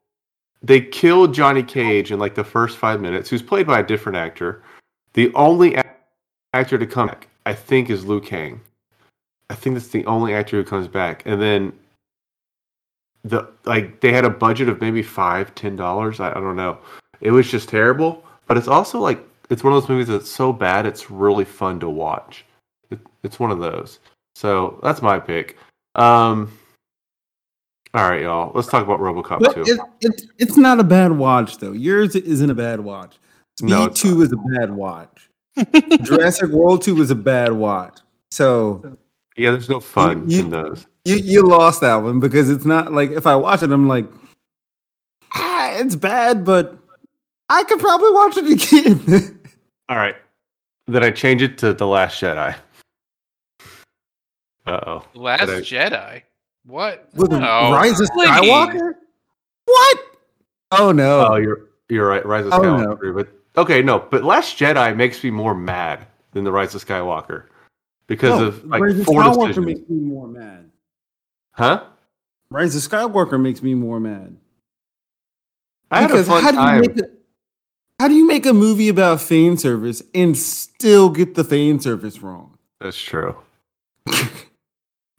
they 0.62 0.82
killed 0.82 1.34
Johnny 1.34 1.64
Cage 1.64 2.12
in 2.12 2.20
like 2.20 2.36
the 2.36 2.44
first 2.44 2.78
five 2.78 3.00
minutes, 3.00 3.30
who's 3.30 3.42
played 3.42 3.68
by 3.68 3.80
a 3.80 3.84
different 3.84 4.18
actor. 4.18 4.64
The 5.14 5.34
only 5.34 5.78
actor 6.54 6.78
to 6.78 6.88
come 6.88 7.08
back, 7.08 7.28
I 7.46 7.54
think, 7.54 7.90
is 7.90 8.06
Liu 8.06 8.20
Kang. 8.20 8.60
I 9.50 9.56
think 9.56 9.76
that's 9.76 9.90
the 9.90 10.06
only 10.06 10.34
actor 10.34 10.58
who 10.58 10.64
comes 10.64 10.88
back. 10.88 11.24
And 11.26 11.42
then 11.42 11.74
the 13.24 13.48
like 13.66 14.02
they 14.02 14.12
had 14.12 14.26
a 14.26 14.30
budget 14.30 14.70
of 14.70 14.82
maybe 14.82 15.04
five, 15.04 15.54
ten 15.56 15.76
dollars. 15.76 16.20
I, 16.20 16.32
I 16.32 16.36
don't 16.36 16.56
know. 16.56 16.78
It 17.22 17.32
was 17.32 17.50
just 17.50 17.70
terrible. 17.70 18.24
But 18.48 18.58
it's 18.58 18.68
also 18.68 19.00
like 19.00 19.20
it's 19.50 19.64
one 19.64 19.74
of 19.74 19.82
those 19.82 19.90
movies 19.90 20.08
that's 20.08 20.30
so 20.30 20.52
bad 20.54 20.86
it's 20.86 21.10
really 21.12 21.46
fun 21.46 21.80
to 21.82 21.90
watch. 21.90 22.46
It, 22.90 23.00
it's 23.24 23.40
one 23.40 23.52
of 23.52 23.60
those. 23.60 24.00
So 24.36 24.80
that's 24.84 25.02
my 25.02 25.20
pick. 25.20 25.58
Um, 25.96 26.52
all 27.94 28.10
right, 28.10 28.22
y'all. 28.24 28.52
Let's 28.54 28.68
talk 28.68 28.84
about 28.84 29.00
RoboCop 29.00 29.40
But 29.40 29.54
2. 29.56 29.62
it, 29.64 29.80
it, 30.02 30.22
it's 30.38 30.58
not 30.58 30.80
a 30.80 30.84
bad 30.84 31.12
watch 31.14 31.58
though. 31.60 31.72
Yours 31.72 32.16
isn't 32.16 32.50
a 32.50 32.56
bad 32.56 32.80
watch. 32.82 33.18
Speed 33.58 33.70
No, 33.70 33.86
it's 33.86 34.02
Two 34.02 34.22
is 34.22 34.34
a 34.34 34.38
bad 34.38 34.72
watch. 34.72 35.30
Jurassic 36.04 36.50
World 36.50 36.82
Two 36.82 36.96
was 36.96 37.12
a 37.12 37.16
bad 37.16 37.54
watch. 37.54 38.00
So 38.32 38.98
yeah, 39.38 39.52
there's 39.52 39.70
no 39.70 39.80
fun 39.80 40.30
You- 40.30 40.42
in 40.42 40.50
those. 40.50 40.86
you 41.06 41.16
you 41.16 41.42
lost 41.44 41.80
that 41.82 41.96
one 41.96 42.20
because 42.20 42.50
it's 42.50 42.66
not 42.66 42.92
like 42.92 43.12
if 43.12 43.26
I 43.26 43.36
watch 43.38 43.64
it, 43.64 43.72
I'm 43.72 43.88
like, 43.88 44.08
ah, 45.34 45.72
it's 45.78 45.96
bad, 45.96 46.44
but 46.44 46.78
I 47.48 47.64
could 47.64 47.80
probably 47.80 48.12
watch 48.12 48.36
it 48.38 48.52
again. 49.08 49.32
All 49.90 49.98
right. 49.98 50.16
Then 50.88 51.04
I 51.04 51.12
change 51.12 51.42
it 51.42 51.58
to 51.60 51.74
The 51.74 51.86
Last 51.88 52.22
Jedi. 52.22 52.56
Uh 54.66 54.80
oh. 54.88 55.06
Last 55.14 55.44
I- 55.50 55.62
Jedi. 55.62 56.22
What? 56.66 57.08
With 57.14 57.32
No, 57.32 57.38
Rise 57.40 58.00
of. 58.00 58.10
Skywalker? 58.10 58.94
What? 59.66 60.00
Oh 60.72 60.92
no! 60.92 61.28
Oh, 61.32 61.36
you're 61.36 61.70
you're 61.90 62.08
right. 62.08 62.26
Rise 62.26 62.48
of 62.48 62.54
Oh, 62.54 62.60
Skywalker. 62.60 63.14
But 63.16 63.30
okay, 63.62 63.84
no, 63.84 64.00
but 64.00 64.24
Last 64.24 64.58
Jedi 64.58 64.96
makes 64.96 65.24
me 65.24 65.30
more 65.30 65.54
mad 65.54 66.08
than 66.32 66.44
The 66.44 66.52
Rise 66.52 66.74
of 66.74 66.84
Skywalker 66.84 67.46
because 68.08 68.40
No, 68.40 68.48
of 68.48 68.66
like 68.66 68.82
Rise 68.82 69.00
of 69.00 69.06
four 69.06 69.22
Skywalker 69.22 69.48
decisions. 69.48 69.66
makes 69.68 69.90
me 69.90 69.98
more 70.00 70.28
mad. 70.28 70.72
Huh? 71.52 71.84
Rise 72.50 72.76
of 72.76 72.92
Skywalker 72.92 73.40
makes 73.40 73.62
me 73.62 73.76
more 73.76 74.00
mad. 74.00 74.36
I 75.92 76.02
had 76.02 76.12
a 76.12 76.24
fun 76.24 76.42
how 76.44 76.50
do 76.52 76.58
you 76.58 76.64
time. 76.64 76.82
make 76.82 76.98
a, 77.00 77.10
how 78.00 78.08
do 78.08 78.14
you 78.14 78.28
make 78.28 78.46
a 78.46 78.54
movie 78.54 78.90
about 78.90 79.22
fan 79.22 79.58
service 79.58 80.04
and 80.14 80.38
still 80.38 81.10
get 81.10 81.36
the 81.36 81.44
fan 81.44 81.80
service 81.80 82.22
wrong? 82.22 82.58
That's 82.82 83.02
true. 83.02 83.38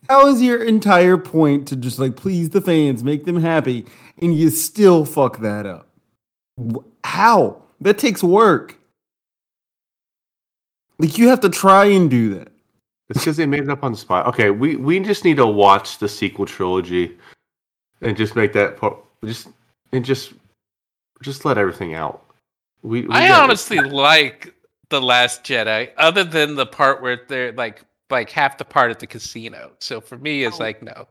How 0.09 0.27
is 0.27 0.41
your 0.41 0.63
entire 0.63 1.17
point 1.17 1.67
to 1.67 1.75
just 1.75 1.99
like 1.99 2.15
please 2.15 2.51
the 2.51 2.61
fans, 2.61 3.03
make 3.03 3.25
them 3.25 3.41
happy, 3.41 3.85
and 4.19 4.33
you 4.33 4.49
still 4.49 5.03
fuck 5.03 5.39
that 5.39 5.65
up? 5.65 5.89
How? 7.03 7.61
That 7.81 7.97
takes 7.97 8.23
work. 8.23 8.77
Like 10.97 11.17
you 11.17 11.27
have 11.27 11.41
to 11.41 11.49
try 11.49 11.85
and 11.85 12.09
do 12.09 12.35
that. 12.35 12.49
It's 13.09 13.19
because 13.19 13.37
they 13.37 13.45
made 13.45 13.63
it 13.63 13.69
up 13.69 13.83
on 13.83 13.91
the 13.91 13.97
spot. 13.97 14.27
Okay, 14.27 14.49
we 14.49 14.75
we 14.77 14.99
just 14.99 15.25
need 15.25 15.37
to 15.37 15.45
watch 15.45 15.97
the 15.97 16.07
sequel 16.07 16.45
trilogy 16.45 17.17
and 18.01 18.15
just 18.15 18.35
make 18.35 18.53
that 18.53 18.77
part 18.77 18.97
just 19.25 19.49
and 19.91 20.05
just 20.05 20.33
just 21.21 21.43
let 21.43 21.57
everything 21.57 21.95
out. 21.95 22.26
We, 22.87 23.01
we 23.01 23.09
I 23.09 23.31
honestly 23.31 23.79
like 23.79 24.53
the 24.89 25.01
Last 25.01 25.43
Jedi, 25.43 25.89
other 25.97 26.23
than 26.23 26.55
the 26.55 26.65
part 26.65 27.01
where 27.01 27.21
they're 27.27 27.51
like 27.51 27.83
like 28.09 28.29
half 28.29 28.57
the 28.57 28.63
part 28.65 28.89
at 28.91 28.99
the 28.99 29.07
casino. 29.07 29.71
So 29.79 29.99
for 29.99 30.17
me, 30.17 30.45
Oh. 30.45 30.47
it's 30.47 30.59
like 30.59 30.81
no. 30.81 31.07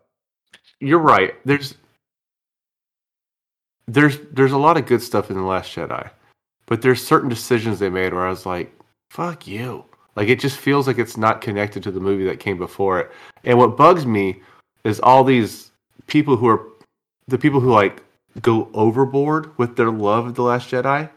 you're 0.80 0.99
right. 0.99 1.35
There's 1.45 1.75
there's 3.87 4.18
there's 4.33 4.52
a 4.52 4.59
lot 4.59 4.76
of 4.76 4.87
good 4.87 5.02
stuff 5.02 5.30
in 5.30 5.37
the 5.37 5.42
Last 5.42 5.75
Jedi, 5.75 6.09
but 6.66 6.80
there's 6.83 7.06
certain 7.06 7.28
decisions 7.28 7.78
they 7.78 7.90
made 7.90 8.12
where 8.14 8.26
I 8.26 8.30
was 8.30 8.47
like, 8.47 8.73
"Fuck 9.11 9.47
you!" 9.47 9.85
Like 10.16 10.28
it 10.28 10.40
just 10.40 10.56
feels 10.56 10.87
like 10.87 10.99
it's 10.99 11.16
not 11.18 11.42
connected 11.42 11.83
to 11.83 11.90
the 11.90 12.00
movie 12.00 12.25
that 12.25 12.40
came 12.40 12.56
before 12.56 13.00
it. 13.00 13.11
And 13.45 13.59
what 13.59 13.76
bugs 13.76 14.06
me 14.06 14.40
is 14.85 14.99
all 15.00 15.23
these 15.25 15.71
people 16.06 16.37
who 16.37 16.49
are 16.49 16.62
the 17.28 17.38
people 17.38 17.61
who 17.61 17.71
like 17.71 18.02
go 18.40 18.71
overboard 18.73 19.56
with 19.59 19.76
their 19.76 19.90
love 19.90 20.26
of 20.26 20.35
the 20.35 20.42
Last 20.42 20.71
Jedi, 20.71 21.09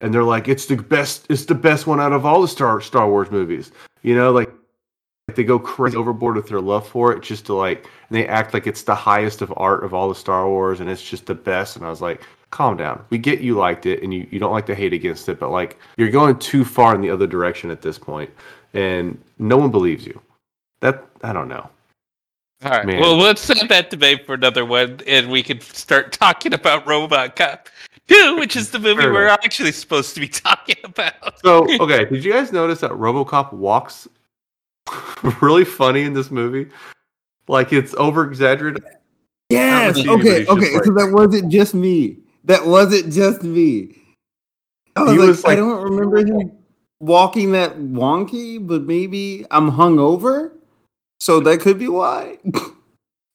and 0.00 0.12
they're 0.12 0.24
like, 0.24 0.48
"It's 0.48 0.66
the 0.66 0.76
best. 0.76 1.26
It's 1.28 1.44
the 1.44 1.54
best 1.54 1.86
one 1.86 2.00
out 2.00 2.12
of 2.12 2.26
all 2.26 2.42
the 2.42 2.48
Star 2.48 2.80
Star 2.80 3.08
Wars 3.08 3.30
movies." 3.30 3.72
You 4.02 4.14
know, 4.14 4.32
like 4.32 4.50
they 5.34 5.42
go 5.42 5.58
crazy 5.58 5.96
overboard 5.96 6.36
with 6.36 6.48
their 6.48 6.60
love 6.60 6.86
for 6.86 7.12
it 7.12 7.22
just 7.22 7.46
to 7.46 7.54
like 7.54 7.84
and 8.08 8.16
they 8.16 8.26
act 8.28 8.54
like 8.54 8.66
it's 8.66 8.82
the 8.82 8.94
highest 8.94 9.42
of 9.42 9.52
art 9.56 9.82
of 9.82 9.92
all 9.92 10.08
the 10.08 10.14
Star 10.14 10.48
Wars 10.48 10.78
and 10.78 10.88
it's 10.88 11.02
just 11.02 11.26
the 11.26 11.34
best 11.34 11.76
and 11.76 11.84
I 11.84 11.90
was 11.90 12.00
like 12.00 12.22
calm 12.50 12.76
down 12.76 13.04
we 13.10 13.18
get 13.18 13.40
you 13.40 13.56
liked 13.56 13.86
it 13.86 14.04
and 14.04 14.14
you, 14.14 14.26
you 14.30 14.38
don't 14.38 14.52
like 14.52 14.66
to 14.66 14.74
hate 14.74 14.92
against 14.92 15.28
it 15.28 15.40
but 15.40 15.50
like 15.50 15.78
you're 15.96 16.10
going 16.10 16.38
too 16.38 16.64
far 16.64 16.94
in 16.94 17.00
the 17.00 17.10
other 17.10 17.26
direction 17.26 17.72
at 17.72 17.82
this 17.82 17.98
point 17.98 18.30
and 18.72 19.20
no 19.40 19.56
one 19.56 19.72
believes 19.72 20.06
you 20.06 20.20
that 20.78 21.04
I 21.24 21.32
don't 21.32 21.48
know 21.48 21.68
All 22.64 22.70
right. 22.70 22.86
Man. 22.86 23.00
Well, 23.00 23.16
let's 23.16 23.42
set 23.42 23.68
that 23.68 23.90
debate 23.90 24.24
for 24.24 24.34
another 24.34 24.64
one, 24.64 25.00
and 25.06 25.30
we 25.30 25.42
can 25.42 25.60
start 25.60 26.12
talking 26.12 26.54
about 26.54 26.86
RoboCop 26.86 27.66
2, 28.08 28.36
which 28.38 28.56
is 28.56 28.70
the 28.70 28.78
movie 28.78 29.02
Fair 29.02 29.12
we're 29.12 29.24
enough. 29.26 29.40
actually 29.44 29.72
supposed 29.72 30.14
to 30.14 30.20
be 30.20 30.28
talking 30.28 30.76
about. 30.84 31.38
so 31.44 31.66
okay 31.80 32.04
did 32.06 32.24
you 32.24 32.32
guys 32.32 32.52
notice 32.52 32.80
that 32.80 32.90
RoboCop 32.92 33.52
walks 33.52 34.06
really 35.40 35.64
funny 35.64 36.02
in 36.02 36.12
this 36.12 36.30
movie 36.30 36.70
like 37.48 37.72
it's 37.72 37.94
over 37.94 38.24
exaggerated 38.24 38.82
Yes. 39.48 39.96
Not 39.98 40.18
with 40.18 40.26
you, 40.26 40.46
but 40.46 40.52
Okay. 40.52 40.66
Okay. 40.66 40.74
like- 40.74 40.84
so 40.84 40.92
that 40.94 41.12
wasn't 41.12 41.52
just 41.52 41.72
me. 41.72 42.18
That 42.42 42.66
wasn't 42.66 43.12
just 43.12 43.44
me. 43.44 43.96
I 44.96 45.02
was, 45.02 45.16
like, 45.16 45.18
was 45.28 45.44
I 45.44 45.54
don't 45.54 45.82
remember 45.84 46.18
him 46.18 46.50
walking 46.98 47.52
that 47.52 47.76
wonky, 47.78 48.64
but 48.66 48.82
maybe 48.82 49.44
I'm 49.52 49.70
hungover, 49.70 50.50
so 51.20 51.38
that 51.40 51.60
could 51.60 51.78
be 51.78 51.86
why. 51.86 52.38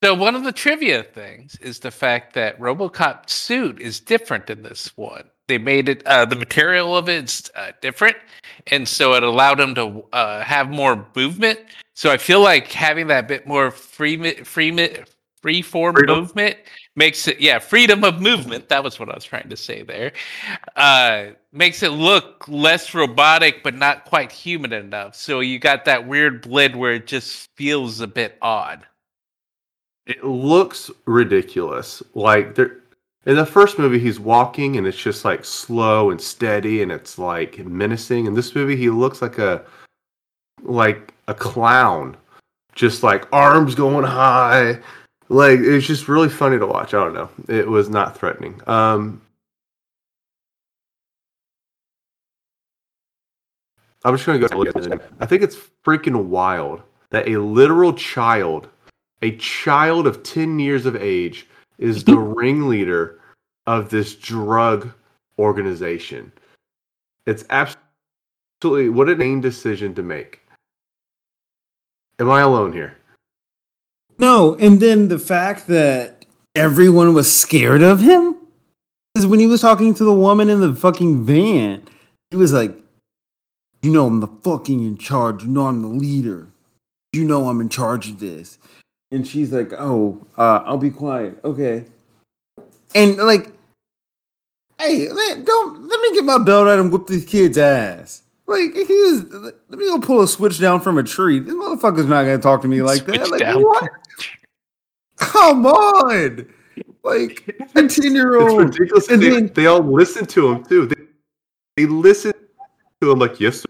So 0.03 0.15
one 0.15 0.35
of 0.35 0.43
the 0.43 0.51
trivia 0.51 1.03
things 1.03 1.57
is 1.61 1.77
the 1.77 1.91
fact 1.91 2.33
that 2.33 2.59
RoboCop 2.59 3.29
suit 3.29 3.79
is 3.79 3.99
different 3.99 4.49
in 4.49 4.63
this 4.63 4.97
one. 4.97 5.29
They 5.47 5.59
made 5.59 5.89
it 5.89 6.05
uh, 6.07 6.25
the 6.25 6.35
material 6.35 6.97
of 6.97 7.07
it's 7.07 7.51
uh, 7.53 7.73
different, 7.81 8.17
and 8.67 8.87
so 8.87 9.13
it 9.13 9.21
allowed 9.21 9.59
him 9.59 9.75
to 9.75 10.03
uh, 10.11 10.41
have 10.41 10.69
more 10.71 11.07
movement. 11.15 11.59
So 11.93 12.09
I 12.09 12.17
feel 12.17 12.41
like 12.41 12.71
having 12.71 13.07
that 13.07 13.27
bit 13.27 13.45
more 13.45 13.69
free 13.69 14.33
free 14.43 14.97
free 15.41 15.61
form 15.61 15.95
Freedom? 15.95 16.19
movement 16.19 16.57
makes 16.95 17.27
it 17.27 17.39
yeah 17.39 17.59
freedom 17.59 18.03
of 18.03 18.21
movement. 18.21 18.69
That 18.69 18.83
was 18.83 18.99
what 18.99 19.09
I 19.09 19.13
was 19.13 19.23
trying 19.23 19.49
to 19.49 19.57
say 19.57 19.83
there. 19.83 20.13
Uh, 20.75 21.31
makes 21.51 21.83
it 21.83 21.89
look 21.89 22.47
less 22.47 22.95
robotic, 22.95 23.61
but 23.61 23.75
not 23.75 24.05
quite 24.05 24.31
human 24.31 24.73
enough. 24.73 25.15
So 25.15 25.41
you 25.41 25.59
got 25.59 25.85
that 25.85 26.07
weird 26.07 26.41
blend 26.41 26.75
where 26.75 26.93
it 26.93 27.05
just 27.05 27.49
feels 27.55 27.99
a 28.01 28.07
bit 28.07 28.37
odd. 28.41 28.87
It 30.05 30.23
looks 30.23 30.89
ridiculous. 31.05 32.01
Like 32.13 32.55
there 32.55 32.77
in 33.25 33.35
the 33.35 33.45
first 33.45 33.77
movie 33.77 33.99
he's 33.99 34.19
walking 34.19 34.77
and 34.77 34.87
it's 34.87 34.97
just 34.97 35.23
like 35.23 35.45
slow 35.45 36.09
and 36.09 36.19
steady 36.19 36.81
and 36.81 36.91
it's 36.91 37.17
like 37.17 37.59
menacing. 37.59 38.25
In 38.25 38.33
this 38.33 38.55
movie 38.55 38.75
he 38.75 38.89
looks 38.89 39.21
like 39.21 39.37
a 39.37 39.63
like 40.63 41.13
a 41.27 41.33
clown. 41.33 42.17
Just 42.73 43.03
like 43.03 43.27
arms 43.33 43.75
going 43.75 44.05
high. 44.05 44.79
Like 45.29 45.59
it's 45.59 45.85
just 45.85 46.07
really 46.07 46.29
funny 46.29 46.57
to 46.57 46.65
watch. 46.65 46.93
I 46.93 47.03
don't 47.03 47.13
know. 47.13 47.29
It 47.47 47.67
was 47.67 47.89
not 47.89 48.17
threatening. 48.17 48.59
Um 48.67 49.21
I'm 54.03 54.15
just 54.15 54.25
gonna 54.25 54.39
go. 54.39 54.47
I 55.19 55.25
think 55.27 55.43
it's 55.43 55.57
freaking 55.85 56.25
wild 56.25 56.81
that 57.11 57.27
a 57.27 57.37
literal 57.37 57.93
child 57.93 58.67
a 59.21 59.35
child 59.37 60.07
of 60.07 60.23
10 60.23 60.59
years 60.59 60.85
of 60.85 60.95
age 60.95 61.47
is 61.77 62.03
the 62.05 62.17
ringleader 62.17 63.19
of 63.67 63.89
this 63.89 64.15
drug 64.15 64.91
organization. 65.37 66.31
It's 67.25 67.45
absolutely 67.49 68.89
what 68.89 69.09
a 69.09 69.15
main 69.15 69.41
decision 69.41 69.93
to 69.95 70.03
make. 70.03 70.41
Am 72.19 72.29
I 72.29 72.41
alone 72.41 72.73
here? 72.73 72.97
No, 74.19 74.55
and 74.55 74.79
then 74.79 75.07
the 75.07 75.17
fact 75.17 75.67
that 75.67 76.25
everyone 76.55 77.13
was 77.13 77.33
scared 77.33 77.81
of 77.81 78.01
him 78.01 78.35
is 79.15 79.25
when 79.25 79.39
he 79.39 79.47
was 79.47 79.61
talking 79.61 79.93
to 79.95 80.03
the 80.03 80.13
woman 80.13 80.49
in 80.49 80.61
the 80.61 80.75
fucking 80.75 81.23
van. 81.25 81.83
He 82.29 82.37
was 82.37 82.53
like, 82.53 82.75
"You 83.81 83.91
know, 83.91 84.05
I'm 84.05 84.19
the 84.19 84.27
fucking 84.27 84.83
in 84.83 84.97
charge. 84.97 85.43
You 85.43 85.49
know, 85.49 85.67
I'm 85.67 85.81
the 85.81 85.87
leader." 85.87 86.51
you 87.13 87.25
know 87.25 87.49
I'm 87.49 87.61
in 87.61 87.69
charge 87.69 88.09
of 88.09 88.19
this. 88.19 88.57
And 89.11 89.27
she's 89.27 89.51
like, 89.51 89.73
oh, 89.73 90.25
uh, 90.37 90.63
I'll 90.65 90.77
be 90.77 90.89
quiet. 90.89 91.37
Okay. 91.43 91.85
And 92.95 93.17
like, 93.17 93.51
hey, 94.79 95.09
let, 95.09 95.45
don't 95.45 95.87
let 95.87 95.99
me 96.01 96.13
get 96.13 96.23
my 96.23 96.37
belt 96.37 96.67
out 96.67 96.79
and 96.79 96.91
whip 96.91 97.07
this 97.07 97.25
kid's 97.25 97.57
ass. 97.57 98.23
Like 98.47 98.73
he 98.73 98.83
was, 98.83 99.23
let 99.69 99.79
me 99.79 99.85
go 99.85 99.99
pull 99.99 100.21
a 100.21 100.27
switch 100.27 100.59
down 100.59 100.81
from 100.81 100.97
a 100.97 101.03
tree. 101.03 101.39
This 101.39 101.53
motherfucker's 101.53 102.05
not 102.05 102.23
gonna 102.23 102.37
talk 102.39 102.61
to 102.63 102.67
me 102.67 102.81
like 102.81 103.05
that. 103.05 103.29
Like 103.29 103.39
down. 103.41 103.61
what? 103.61 103.89
Come 105.17 105.65
on, 105.65 106.47
like 107.03 107.45
a 107.75 107.87
ten 107.87 108.13
year 108.15 108.35
It's 108.41 108.51
old. 108.51 108.59
ridiculous. 108.63 109.09
And 109.09 109.21
they, 109.21 109.29
then- 109.29 109.51
they 109.53 109.67
all 109.67 109.79
listen 109.81 110.25
to 110.25 110.51
him 110.51 110.63
too. 110.65 110.87
They, 110.87 110.95
they 111.77 111.85
listen 111.85 112.33
to 113.01 113.11
him 113.11 113.19
like, 113.19 113.39
yes, 113.39 113.61
sir. 113.61 113.65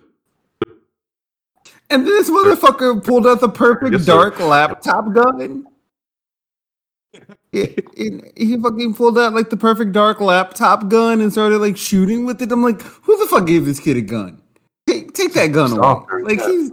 And 1.92 2.08
this 2.08 2.30
motherfucker 2.30 3.04
pulled 3.04 3.28
out 3.28 3.42
the 3.42 3.50
perfect 3.50 3.94
Yes, 3.94 4.06
sir. 4.06 4.16
dark 4.16 4.40
laptop 4.40 5.14
gun. 5.14 5.66
He, 7.52 7.76
he, 7.98 8.22
he 8.38 8.58
fucking 8.58 8.94
pulled 8.94 9.20
out 9.20 9.34
like 9.34 9.50
the 9.50 9.58
perfect 9.58 9.92
dark 9.92 10.22
laptop 10.22 10.88
gun 10.88 11.20
and 11.20 11.32
started 11.32 11.60
like 11.60 11.76
shooting 11.76 12.26
with 12.26 12.42
it. 12.42 12.52
I'm 12.52 12.64
like, 12.64 12.82
who 12.82 13.18
the 13.18 13.28
fuck 13.28 13.46
gave 13.46 13.66
this 13.66 13.80
kid 13.80 13.98
a 13.98 14.02
gun? 14.02 14.42
Take 14.88 15.14
take 15.14 15.34
that 15.34 15.48
gun 15.48 15.72
Stop 15.72 16.10
away. 16.12 16.24
Like 16.24 16.42
he's 16.42 16.72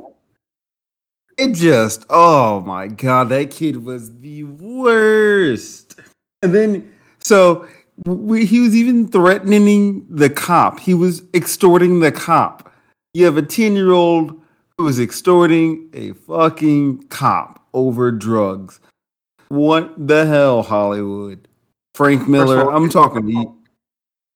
it 1.37 1.55
just 1.55 2.07
oh 2.11 2.61
my 2.61 2.87
god, 2.89 3.29
that 3.31 3.51
kid 3.51 3.85
was 3.85 4.17
the 4.21 4.45
worst. 4.45 5.99
And 6.43 6.55
then 6.55 6.93
so 7.19 7.67
we, 8.05 8.47
he 8.47 8.61
was 8.61 8.77
even 8.77 9.09
threatening 9.09 10.07
the 10.09 10.31
cop. 10.31 10.79
He 10.79 10.95
was 10.95 11.23
extorting 11.35 11.99
the 12.01 12.13
cop. 12.13 12.73
You 13.15 13.25
have 13.25 13.37
a 13.37 13.43
10 13.43 13.75
year 13.75 13.91
old 13.91 14.38
who 14.79 14.87
is 14.87 15.01
extorting 15.01 15.91
a 15.93 16.13
fucking 16.13 17.03
cop 17.09 17.67
over 17.75 18.13
drugs. 18.13 18.81
What 19.49 20.07
the 20.07 20.25
hell, 20.25 20.63
Hollywood? 20.63 21.49
Frank 21.95 22.29
Miller, 22.29 22.71
all, 22.71 22.77
I'm 22.77 22.89
talking 22.89 23.27
to 23.27 23.33
you. 23.33 23.59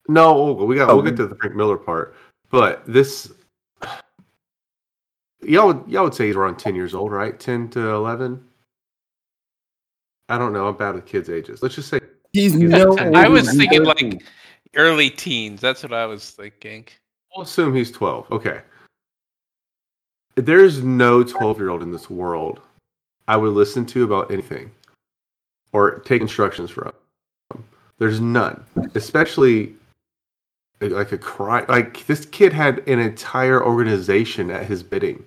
No, 0.08 0.52
we 0.52 0.76
got. 0.76 0.90
Oh, 0.90 0.96
we'll 0.96 1.04
get 1.04 1.16
to 1.16 1.28
the 1.28 1.37
Frank 1.37 1.54
Miller 1.54 1.76
part, 1.76 2.16
but 2.50 2.82
this, 2.87 3.32
y'all 5.42 5.68
would 5.68 5.84
y'all 5.87 6.04
would 6.04 6.14
say 6.14 6.26
he's 6.26 6.34
around 6.37 6.58
ten 6.58 6.75
years 6.75 6.92
old, 6.92 7.12
right? 7.12 7.38
Ten 7.38 7.68
to 7.70 7.90
eleven. 7.90 8.44
I 10.28 10.38
don't 10.38 10.52
know. 10.52 10.66
I'm 10.66 10.76
bad 10.76 10.96
with 10.96 11.06
kids' 11.06 11.30
ages. 11.30 11.62
Let's 11.62 11.76
just 11.76 11.88
say 11.88 12.00
He's 12.32 12.54
no. 12.54 12.96
I 13.14 13.28
was 13.28 13.52
thinking 13.54 13.84
like 13.84 14.25
early 14.75 15.11
teens. 15.11 15.61
That's 15.61 15.82
what 15.82 15.92
I 15.92 16.06
was 16.06 16.30
thinking. 16.30 16.87
we'll 17.37 17.44
assume 17.44 17.75
he's 17.76 17.92
twelve. 17.92 18.30
Okay. 18.32 18.62
There's 20.34 20.82
no 20.82 21.22
twelve 21.22 21.58
year 21.58 21.68
old 21.68 21.82
in 21.82 21.92
this 21.92 22.08
world 22.08 22.60
I 23.28 23.36
would 23.36 23.52
listen 23.52 23.86
to 23.86 24.04
about 24.04 24.30
anything 24.30 24.70
or 25.72 26.00
take 26.00 26.20
instructions 26.20 26.70
from. 26.70 26.92
There's 27.98 28.20
none, 28.20 28.64
especially 28.94 29.74
like 30.80 31.12
a 31.12 31.18
crime. 31.18 31.64
Like 31.68 32.04
this 32.06 32.26
kid 32.26 32.52
had 32.52 32.86
an 32.88 32.98
entire 32.98 33.64
organization 33.64 34.50
at 34.50 34.66
his 34.66 34.82
bidding. 34.82 35.24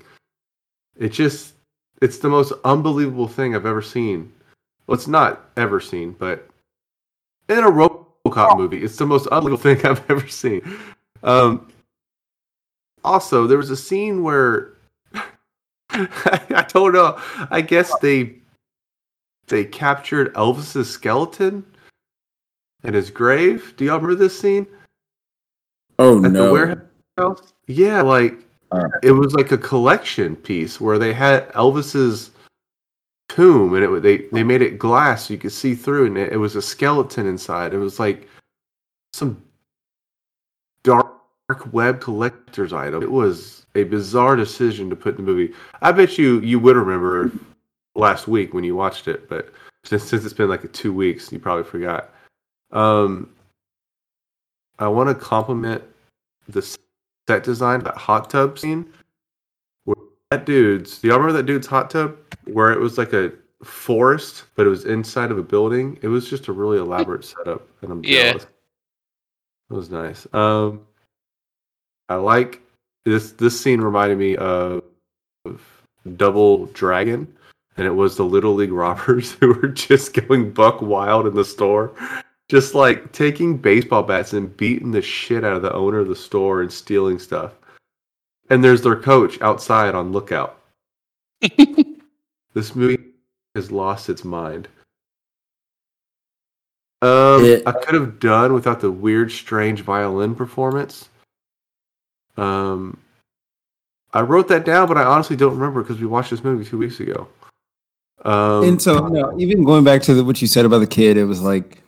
It 0.98 1.10
just, 1.10 1.54
it's 2.02 2.20
the 2.20 2.30
most 2.30 2.54
unbelievable 2.64 3.28
thing 3.28 3.56
I've 3.56 3.66
ever 3.66 3.82
seen. 3.82 4.32
Well, 4.88 4.96
it's 4.96 5.08
not 5.08 5.50
ever 5.58 5.80
seen, 5.80 6.12
but 6.12 6.48
in 7.50 7.60
a 7.60 7.72
RoboCop 7.72 8.58
movie, 8.58 8.84
it's 8.84 8.98
the 8.98 9.06
most 9.06 9.28
unbelievable 9.28 9.64
thing 9.64 9.86
I've 9.86 10.10
ever 10.10 10.28
seen. 10.28 10.78
Um, 11.24 11.72
also, 13.04 13.48
there 13.48 13.58
was 13.58 13.70
a 13.70 13.78
scene 13.78 14.24
where 14.24 14.75
I 16.56 16.66
don't 16.70 16.94
know. 16.94 17.20
I 17.52 17.62
guess 17.62 17.92
they 18.00 18.36
they 19.48 19.64
captured 19.64 20.34
Elvis's 20.34 20.90
skeleton 20.90 21.66
in 22.84 22.94
his 22.94 23.10
grave. 23.10 23.74
Do 23.78 23.86
y'all 23.86 23.96
remember 23.96 24.16
this 24.16 24.38
scene 24.38 24.68
Oh 26.00 26.24
at 26.24 26.34
the 26.34 26.52
warehouse? 26.52 27.54
Yeah, 27.68 28.02
like 28.02 28.40
Uh. 28.72 28.88
it 29.04 29.12
was 29.12 29.34
like 29.34 29.52
a 29.52 29.58
collection 29.58 30.36
piece 30.36 30.82
where 30.82 31.00
they 31.00 31.14
had 31.14 31.52
Elvis's 31.54 32.32
tomb, 33.30 33.74
and 33.74 33.84
it 33.84 34.02
they 34.02 34.18
they 34.32 34.44
made 34.44 34.62
it 34.62 34.78
glass 34.78 35.28
so 35.28 35.34
you 35.34 35.40
could 35.40 35.52
see 35.52 35.76
through, 35.76 36.08
and 36.08 36.18
it, 36.18 36.34
it 36.34 36.38
was 36.38 36.56
a 36.56 36.62
skeleton 36.62 37.26
inside. 37.26 37.74
It 37.74 37.78
was 37.78 38.00
like 38.00 38.28
some 39.14 39.42
dark 40.84 41.15
web 41.72 42.02
collector's 42.02 42.74
item. 42.74 43.04
It 43.04 43.12
was 43.12 43.66
a 43.76 43.84
bizarre 43.84 44.36
decision 44.36 44.90
to 44.90 44.96
put 44.96 45.18
in 45.18 45.26
the 45.26 45.32
movie. 45.32 45.54
I 45.82 45.92
bet 45.92 46.18
you 46.18 46.40
you 46.40 46.60
would 46.60 46.76
remember 46.76 47.32
last 47.96 48.28
week 48.28 48.54
when 48.54 48.64
you 48.64 48.76
watched 48.76 49.08
it, 49.08 49.30
but 49.30 49.54
since 49.84 50.04
since 50.04 50.26
it's 50.26 50.34
been 50.34 50.50
like 50.50 50.72
two 50.74 50.94
weeks, 50.94 51.32
you 51.32 51.40
probably 51.40 51.64
forgot. 51.64 52.12
Um, 52.72 53.30
I 54.80 54.88
want 54.88 55.10
to 55.10 55.16
compliment 55.16 55.84
the 56.50 56.62
set 57.28 57.44
design, 57.44 57.84
that 57.84 57.96
hot 57.96 58.30
tub 58.30 58.58
scene. 58.58 58.92
Where 59.84 59.96
that 60.32 60.46
dude's, 60.46 61.00
do 61.00 61.08
y'all 61.08 61.18
remember 61.18 61.38
that 61.38 61.46
dude's 61.46 61.68
hot 61.68 61.90
tub 61.90 62.18
where 62.46 62.72
it 62.72 62.80
was 62.80 62.98
like 62.98 63.14
a 63.14 63.32
forest, 63.64 64.46
but 64.56 64.66
it 64.66 64.70
was 64.70 64.86
inside 64.86 65.32
of 65.32 65.38
a 65.38 65.44
building? 65.44 66.00
It 66.02 66.08
was 66.08 66.28
just 66.30 66.48
a 66.48 66.52
really 66.52 66.80
elaborate 66.80 67.24
setup, 67.24 67.68
and 67.82 67.92
I'm 67.92 68.04
Yeah. 68.04 68.32
jealous. 68.32 68.48
It 69.70 69.74
was 69.74 69.90
nice. 69.90 70.28
Um, 70.34 70.82
I 72.10 72.16
like 72.16 72.62
this. 73.06 73.32
This 73.32 73.60
scene 73.60 73.82
reminded 73.82 74.18
me 74.18 74.36
of, 74.38 74.84
of 75.46 75.62
Double 76.18 76.68
Dragon, 76.68 77.28
and 77.78 77.88
it 77.88 77.92
was 77.92 78.16
the 78.16 78.26
Little 78.26 78.54
League 78.54 78.72
robbers 78.72 79.32
who 79.40 79.54
were 79.54 79.68
just 79.68 80.14
going 80.14 80.52
buck 80.52 80.82
wild 80.82 81.28
in 81.28 81.36
the 81.36 81.46
store, 81.46 81.94
just 82.50 82.76
like 82.76 83.12
taking 83.12 83.58
baseball 83.58 84.04
bats 84.04 84.34
and 84.34 84.56
beating 84.58 84.92
the 84.92 85.02
shit 85.02 85.44
out 85.44 85.56
of 85.56 85.62
the 85.62 85.74
owner 85.74 86.00
of 86.00 86.08
the 86.08 86.16
store 86.16 86.62
and 86.62 86.72
stealing 86.72 87.20
stuff. 87.20 87.54
And 88.50 88.64
there's 88.64 88.84
their 88.84 88.96
coach 88.96 89.42
outside 89.42 89.96
on 89.96 90.12
lookout. 90.12 90.62
this 92.54 92.76
movie 92.76 93.04
has 93.56 93.72
lost 93.72 94.10
its 94.10 94.24
mind. 94.24 94.68
Um, 97.02 97.44
It- 97.44 97.64
I 97.68 97.72
could 97.72 97.96
have 97.96 98.20
done 98.20 98.54
without 98.54 98.80
the 98.80 98.92
weird, 98.92 99.32
strange 99.32 99.82
violin 99.82 100.36
performance. 100.36 101.10
Um, 102.38 102.98
I 104.14 104.22
wrote 104.22 104.48
that 104.48 104.66
down, 104.66 104.88
but 104.88 104.98
I 104.98 105.04
honestly 105.04 105.36
don't 105.36 105.54
remember 105.54 105.84
because 105.84 106.00
we 106.00 106.08
watched 106.08 106.32
this 106.32 106.44
movie 106.44 106.66
two 106.66 106.78
weeks 106.78 107.00
ago. 107.00 107.28
Um, 108.24 108.64
and 108.64 108.82
so, 108.82 109.08
no, 109.08 109.38
even 109.38 109.64
going 109.64 109.84
back 109.84 110.02
to 110.04 110.14
the, 110.14 110.24
what 110.24 110.42
you 110.42 110.48
said 110.48 110.66
about 110.66 110.80
the 110.80 110.88
kid, 110.88 111.18
it 111.18 111.26
was 111.26 111.42
like 111.42 111.84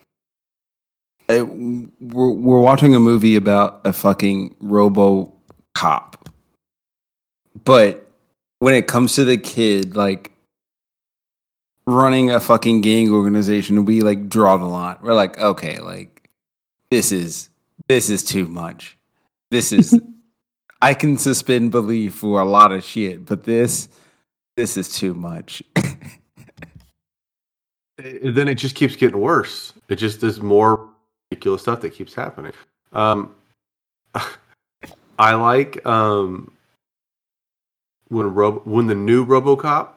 it, 1.29 1.41
we're 1.41 2.29
we're 2.29 2.60
watching 2.60 2.95
a 2.95 2.99
movie 2.99 3.36
about 3.36 3.81
a 3.86 3.93
fucking 3.93 4.55
robo 4.60 5.33
cop, 5.73 6.29
but 7.63 8.12
when 8.60 8.73
it 8.73 8.88
comes 8.88 9.15
to 9.15 9.25
the 9.25 9.38
kid, 9.38 9.95
like 9.95 10.31
running 11.86 12.29
a 12.29 12.39
fucking 12.39 12.81
gang 12.81 13.12
organization, 13.12 13.86
we 13.86 14.01
like 14.01 14.29
draw 14.29 14.57
the 14.57 14.65
line. 14.65 14.97
We're 15.01 15.13
like, 15.13 15.39
okay, 15.39 15.79
like 15.79 16.29
this 16.91 17.12
is 17.12 17.49
this 17.88 18.10
is 18.10 18.23
too 18.23 18.47
much. 18.47 18.97
This 19.49 19.71
is 19.71 19.99
I 20.82 20.94
can 20.94 21.18
suspend 21.18 21.72
belief 21.72 22.13
for 22.16 22.40
a 22.42 22.46
lot 22.46 22.72
of 22.72 22.84
shit, 22.84 23.26
but 23.26 23.44
this 23.44 23.90
this 24.56 24.78
is 24.78 24.90
too 24.96 25.13
much. 25.13 25.62
it- 27.98 28.36
then 28.36 28.48
it 28.48 28.56
just 28.56 28.76
keeps 28.76 28.96
getting 28.96 29.20
worse. 29.20 29.74
It 29.90 29.96
just 29.96 30.22
is 30.24 30.42
more 30.42 30.88
ridiculous 31.32 31.62
stuff 31.63 31.82
that 31.82 31.92
keeps 31.92 32.13
happening. 32.13 32.54
Um, 32.94 33.34
I 35.20 35.34
like 35.34 35.84
um, 35.86 36.52
when 38.10 38.34
Rob 38.34 38.62
when 38.66 38.88
the 38.88 38.96
new 38.96 39.26
RoboCop, 39.26 39.90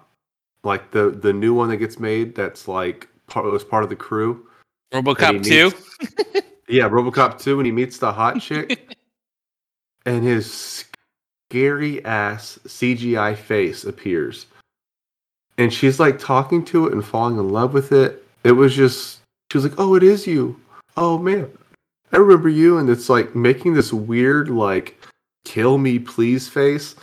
like 0.65 0.91
the 0.91 1.11
the 1.11 1.33
new 1.33 1.55
one 1.55 1.69
that 1.71 1.77
gets 1.77 1.99
made, 1.99 2.35
that's 2.35 2.67
like 2.69 3.09
part 3.27 3.45
was 3.51 3.65
part 3.65 3.85
of 3.85 3.91
the 3.91 3.97
crew. 3.97 4.47
RoboCop 4.93 5.43
two. 5.45 5.71
meets- 5.71 6.47
yeah, 6.69 6.89
RoboCop 6.89 7.39
two, 7.41 7.57
when 7.57 7.67
he 7.67 7.73
meets 7.73 7.99
the 7.99 8.11
hot 8.13 8.41
chick, 8.41 8.97
and 10.11 10.25
his 10.25 10.85
scary 11.49 12.05
ass 12.05 12.59
CGI 12.67 13.37
face 13.37 13.85
appears. 13.85 14.47
And 15.57 15.73
she's 15.73 16.01
like 16.01 16.19
talking 16.19 16.65
to 16.67 16.87
it 16.87 16.93
and 16.93 17.05
falling 17.05 17.39
in 17.39 17.51
love 17.51 17.73
with 17.73 17.93
it. 17.93 18.25
It 18.43 18.53
was 18.53 18.75
just, 18.75 19.21
she 19.51 19.59
was 19.59 19.65
like, 19.65 19.79
oh, 19.79 19.95
it 19.95 20.03
is 20.03 20.27
you. 20.27 20.59
Oh, 20.97 21.19
man. 21.19 21.51
I 22.13 22.17
remember 22.17 22.49
you. 22.49 22.79
And 22.79 22.91
it's 22.91 23.09
like 23.09 23.37
making 23.37 23.75
this 23.75 23.93
weird, 23.93 24.49
like, 24.49 25.01
kill 25.45 25.79
me, 25.79 25.99
please 25.99 26.49
face. 26.49 26.97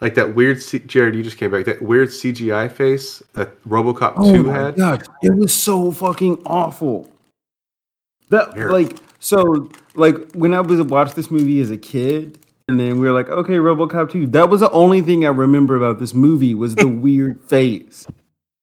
Like 0.00 0.14
that 0.14 0.34
weird, 0.34 0.62
C- 0.62 0.80
Jarred, 0.80 1.14
you 1.14 1.22
just 1.22 1.38
came 1.38 1.50
back. 1.50 1.64
That 1.64 1.80
weird 1.82 2.08
CGI 2.08 2.70
face 2.70 3.22
that 3.32 3.60
Robocop 3.64 4.16
2 4.16 4.48
had. 4.48 4.76
God, 4.76 5.02
it 5.22 5.34
was 5.34 5.52
so 5.52 5.90
fucking 5.92 6.42
awful. 6.44 7.10
That 8.28 8.52
Here. 8.54 8.70
like 8.70 8.96
so 9.20 9.70
like 9.94 10.16
when 10.32 10.54
I 10.54 10.60
was 10.60 10.80
watched 10.82 11.16
this 11.16 11.30
movie 11.30 11.60
as 11.60 11.70
a 11.70 11.76
kid, 11.76 12.38
And 12.68 12.78
then 12.78 13.00
we 13.00 13.06
were 13.06 13.12
like, 13.12 13.28
okay, 13.28 13.54
RoboCop 13.54 14.10
2. 14.12 14.28
That 14.28 14.48
was 14.48 14.60
the 14.60 14.70
only 14.70 15.02
thing 15.02 15.24
I 15.24 15.28
remember 15.28 15.76
about 15.76 15.98
this 15.98 16.14
movie 16.14 16.54
was 16.54 16.74
the 16.74 16.88
weird 17.04 17.42
face. 17.42 18.06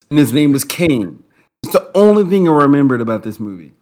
And 0.09 0.17
his 0.17 0.33
name 0.33 0.53
was 0.53 0.63
Kane. 0.63 1.21
It's 1.63 1.73
the 1.73 1.91
only 1.93 2.23
thing 2.23 2.47
I 2.47 2.51
remembered 2.51 3.01
about 3.01 3.23
this 3.23 3.39
movie. 3.39 3.73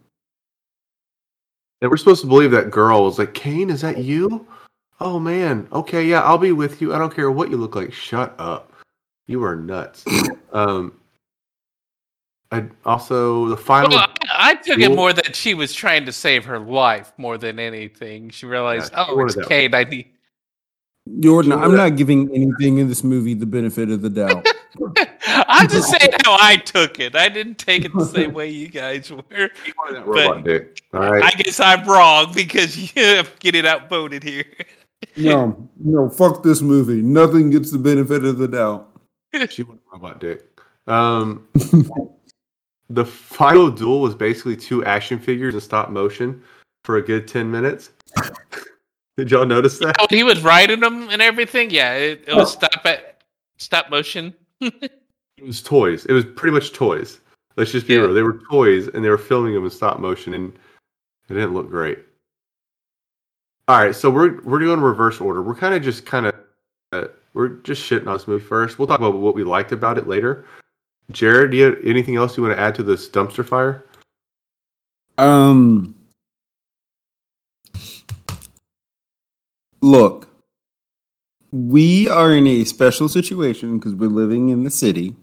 And 1.80 1.90
we're 1.90 1.96
supposed 1.96 2.22
to 2.22 2.26
believe 2.26 2.50
that 2.50 2.70
girl 2.70 3.04
was 3.04 3.18
like, 3.18 3.34
Kane, 3.34 3.70
is 3.70 3.82
that 3.82 3.98
you? 3.98 4.46
Oh 5.00 5.20
man, 5.20 5.68
okay, 5.72 6.04
yeah, 6.04 6.22
I'll 6.22 6.38
be 6.38 6.50
with 6.50 6.82
you. 6.82 6.92
I 6.92 6.98
don't 6.98 7.14
care 7.14 7.30
what 7.30 7.50
you 7.50 7.56
look 7.56 7.76
like. 7.76 7.92
Shut 7.92 8.34
up. 8.38 8.72
You 9.28 9.44
are 9.44 9.54
nuts. 9.54 10.04
um 10.52 10.97
I 12.50 12.64
also 12.84 13.48
the 13.48 13.56
final 13.56 13.90
Well, 13.90 14.08
I, 14.22 14.50
I 14.50 14.54
took 14.54 14.78
it 14.78 14.90
more 14.90 15.12
that 15.12 15.36
she 15.36 15.54
was 15.54 15.74
trying 15.74 16.06
to 16.06 16.12
save 16.12 16.46
her 16.46 16.58
life 16.58 17.12
more 17.18 17.36
than 17.36 17.58
anything. 17.58 18.30
She 18.30 18.46
realized, 18.46 18.92
Yeah, 18.92 19.04
she 19.06 19.10
oh, 19.10 19.16
wanted 19.16 19.26
it's 19.26 19.34
that. 19.36 19.48
Kate. 19.48 19.74
I 19.74 19.84
need. 19.84 20.08
Yorton, 21.08 21.44
Sure. 21.44 21.58
I'm 21.58 21.76
not 21.76 21.96
giving 21.96 22.30
anything 22.34 22.78
in 22.78 22.88
this 22.88 23.02
movie 23.04 23.34
the 23.34 23.46
benefit 23.46 23.90
of 23.90 24.02
the 24.02 24.10
doubt. 24.10 24.46
I'm 25.26 25.68
just 25.68 25.90
saying 25.90 26.12
how 26.24 26.36
I 26.40 26.56
took 26.56 27.00
it. 27.00 27.16
I 27.16 27.28
didn't 27.28 27.58
take 27.58 27.84
it 27.84 27.92
the 27.94 28.04
same 28.04 28.32
way 28.32 28.48
you 28.50 28.68
guys 28.68 29.10
were. 29.10 29.22
you 29.30 29.72
wanted 29.78 29.96
that 29.96 30.06
robot 30.06 30.44
dick. 30.44 30.82
All 30.92 31.00
right. 31.00 31.22
I 31.22 31.30
guess 31.30 31.60
I'm 31.60 31.84
wrong 31.86 32.32
because 32.34 32.76
you 32.96 33.02
I'm 33.02 33.26
getting 33.40 33.66
outvoted 33.66 34.22
here. 34.22 34.44
no, 35.16 35.68
no, 35.78 36.08
fuck 36.08 36.42
this 36.42 36.60
movie. 36.60 37.02
Nothing 37.02 37.50
gets 37.50 37.70
the 37.70 37.78
benefit 37.78 38.24
of 38.24 38.38
the 38.38 38.48
doubt. 38.48 38.88
She 39.50 39.62
wanted 39.62 39.82
robot 39.92 40.20
dick. 40.20 40.42
Um, 40.86 41.46
the 42.90 43.04
final 43.04 43.70
duel 43.70 44.00
was 44.00 44.14
basically 44.14 44.56
two 44.56 44.84
action 44.84 45.18
figures 45.18 45.54
in 45.54 45.60
stop 45.60 45.90
motion 45.90 46.42
for 46.84 46.96
a 46.96 47.02
good 47.02 47.28
ten 47.28 47.50
minutes. 47.50 47.90
Did 49.16 49.30
y'all 49.30 49.46
notice 49.46 49.78
that? 49.78 49.96
Oh, 49.98 50.06
he 50.08 50.22
was 50.22 50.42
riding 50.42 50.80
them 50.80 51.08
and 51.10 51.20
everything. 51.20 51.70
Yeah, 51.70 51.94
it, 51.94 52.24
it 52.28 52.34
was 52.34 52.52
stop 52.52 52.84
at 52.84 53.22
stop 53.58 53.90
motion. 53.90 54.34
It 55.40 55.46
was 55.46 55.62
toys. 55.62 56.04
It 56.06 56.12
was 56.12 56.24
pretty 56.24 56.52
much 56.52 56.72
toys. 56.72 57.20
Let's 57.56 57.70
just 57.70 57.86
be 57.86 57.94
Yeah. 57.94 58.00
real. 58.00 58.12
They 58.12 58.24
were 58.24 58.40
toys, 58.50 58.88
and 58.88 59.04
they 59.04 59.08
were 59.08 59.16
filming 59.16 59.54
them 59.54 59.62
in 59.62 59.70
stop 59.70 60.00
motion, 60.00 60.34
and 60.34 60.52
it 61.28 61.34
didn't 61.34 61.54
look 61.54 61.70
great. 61.70 62.00
All 63.68 63.78
right, 63.78 63.94
so 63.94 64.10
we're 64.10 64.40
we're 64.42 64.58
doing 64.58 64.80
reverse 64.80 65.20
order. 65.20 65.40
We're 65.42 65.54
kind 65.54 65.74
of 65.74 65.82
just 65.84 66.04
kind 66.04 66.26
of 66.26 66.34
uh, 66.92 67.04
we're 67.34 67.48
just 67.48 67.88
shitting 67.88 68.08
on 68.08 68.14
this 68.14 68.26
movie 68.26 68.44
first. 68.44 68.80
We'll 68.80 68.88
talk 68.88 68.98
about 68.98 69.14
what 69.14 69.36
we 69.36 69.44
liked 69.44 69.70
about 69.70 69.96
it 69.96 70.08
later. 70.08 70.44
Jarred, 71.10 71.52
do 71.52 71.56
you 71.56 71.64
have 71.64 71.78
anything 71.84 72.16
else 72.16 72.36
you 72.36 72.42
want 72.42 72.56
to 72.56 72.60
add 72.60 72.74
to 72.76 72.82
this 72.82 73.08
dumpster 73.08 73.46
fire? 73.46 73.84
Um, 75.16 75.94
look, 79.80 80.28
we 81.50 82.08
are 82.08 82.32
in 82.32 82.46
a 82.46 82.64
special 82.64 83.08
situation 83.08 83.78
because 83.78 83.94
we're 83.94 84.08
living 84.08 84.50
in 84.50 84.64
the 84.64 84.70
city. 84.70 85.16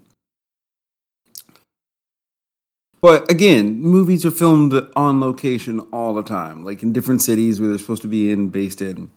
But 3.02 3.30
again, 3.30 3.80
movies 3.80 4.26
are 4.26 4.32
filmed 4.32 4.74
on 4.96 5.22
location 5.22 5.80
all 5.94 6.16
the 6.16 6.24
time, 6.24 6.66
like 6.66 6.82
in 6.82 6.92
different 6.92 7.22
cities 7.22 7.60
where 7.60 7.70
they're 7.70 7.78
supposed 7.78 8.02
to 8.02 8.08
be 8.08 8.32
in, 8.32 8.50
based 8.50 8.82
in. 8.82 9.12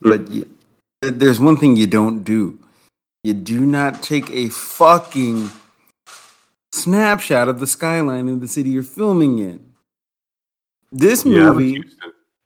But 0.00 0.28
there's 1.00 1.38
one 1.38 1.56
thing 1.56 1.76
you 1.76 1.86
don't 1.86 2.24
do 2.24 2.58
you 3.24 3.32
do 3.32 3.60
not 3.60 4.02
take 4.02 4.30
a 4.30 4.50
fucking 4.50 5.50
snapshot 6.74 7.48
of 7.48 7.60
the 7.60 7.66
skyline 7.66 8.28
of 8.28 8.40
the 8.40 8.48
city 8.48 8.70
you're 8.70 8.82
filming 8.82 9.38
in. 9.38 9.64
This 10.90 11.22
that 11.22 11.30
was 11.30 11.38
movie, 11.38 11.84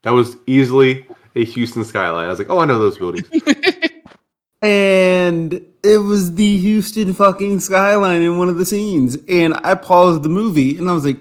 That 0.02 0.10
was 0.10 0.36
easily 0.46 1.06
a 1.34 1.44
Houston 1.44 1.84
skyline. 1.84 2.26
I 2.26 2.30
was 2.30 2.38
like, 2.38 2.50
oh, 2.50 2.58
I 2.58 2.64
know 2.64 2.78
those 2.78 2.98
buildings. 2.98 3.28
and 4.62 5.54
it 5.82 5.98
was 5.98 6.34
the 6.34 6.56
Houston 6.58 7.12
fucking 7.14 7.60
skyline 7.60 8.22
in 8.22 8.38
one 8.38 8.48
of 8.48 8.56
the 8.56 8.66
scenes. 8.66 9.16
And 9.28 9.54
I 9.64 9.74
paused 9.74 10.22
the 10.22 10.28
movie 10.28 10.76
and 10.78 10.88
I 10.88 10.94
was 10.94 11.04
like, 11.04 11.20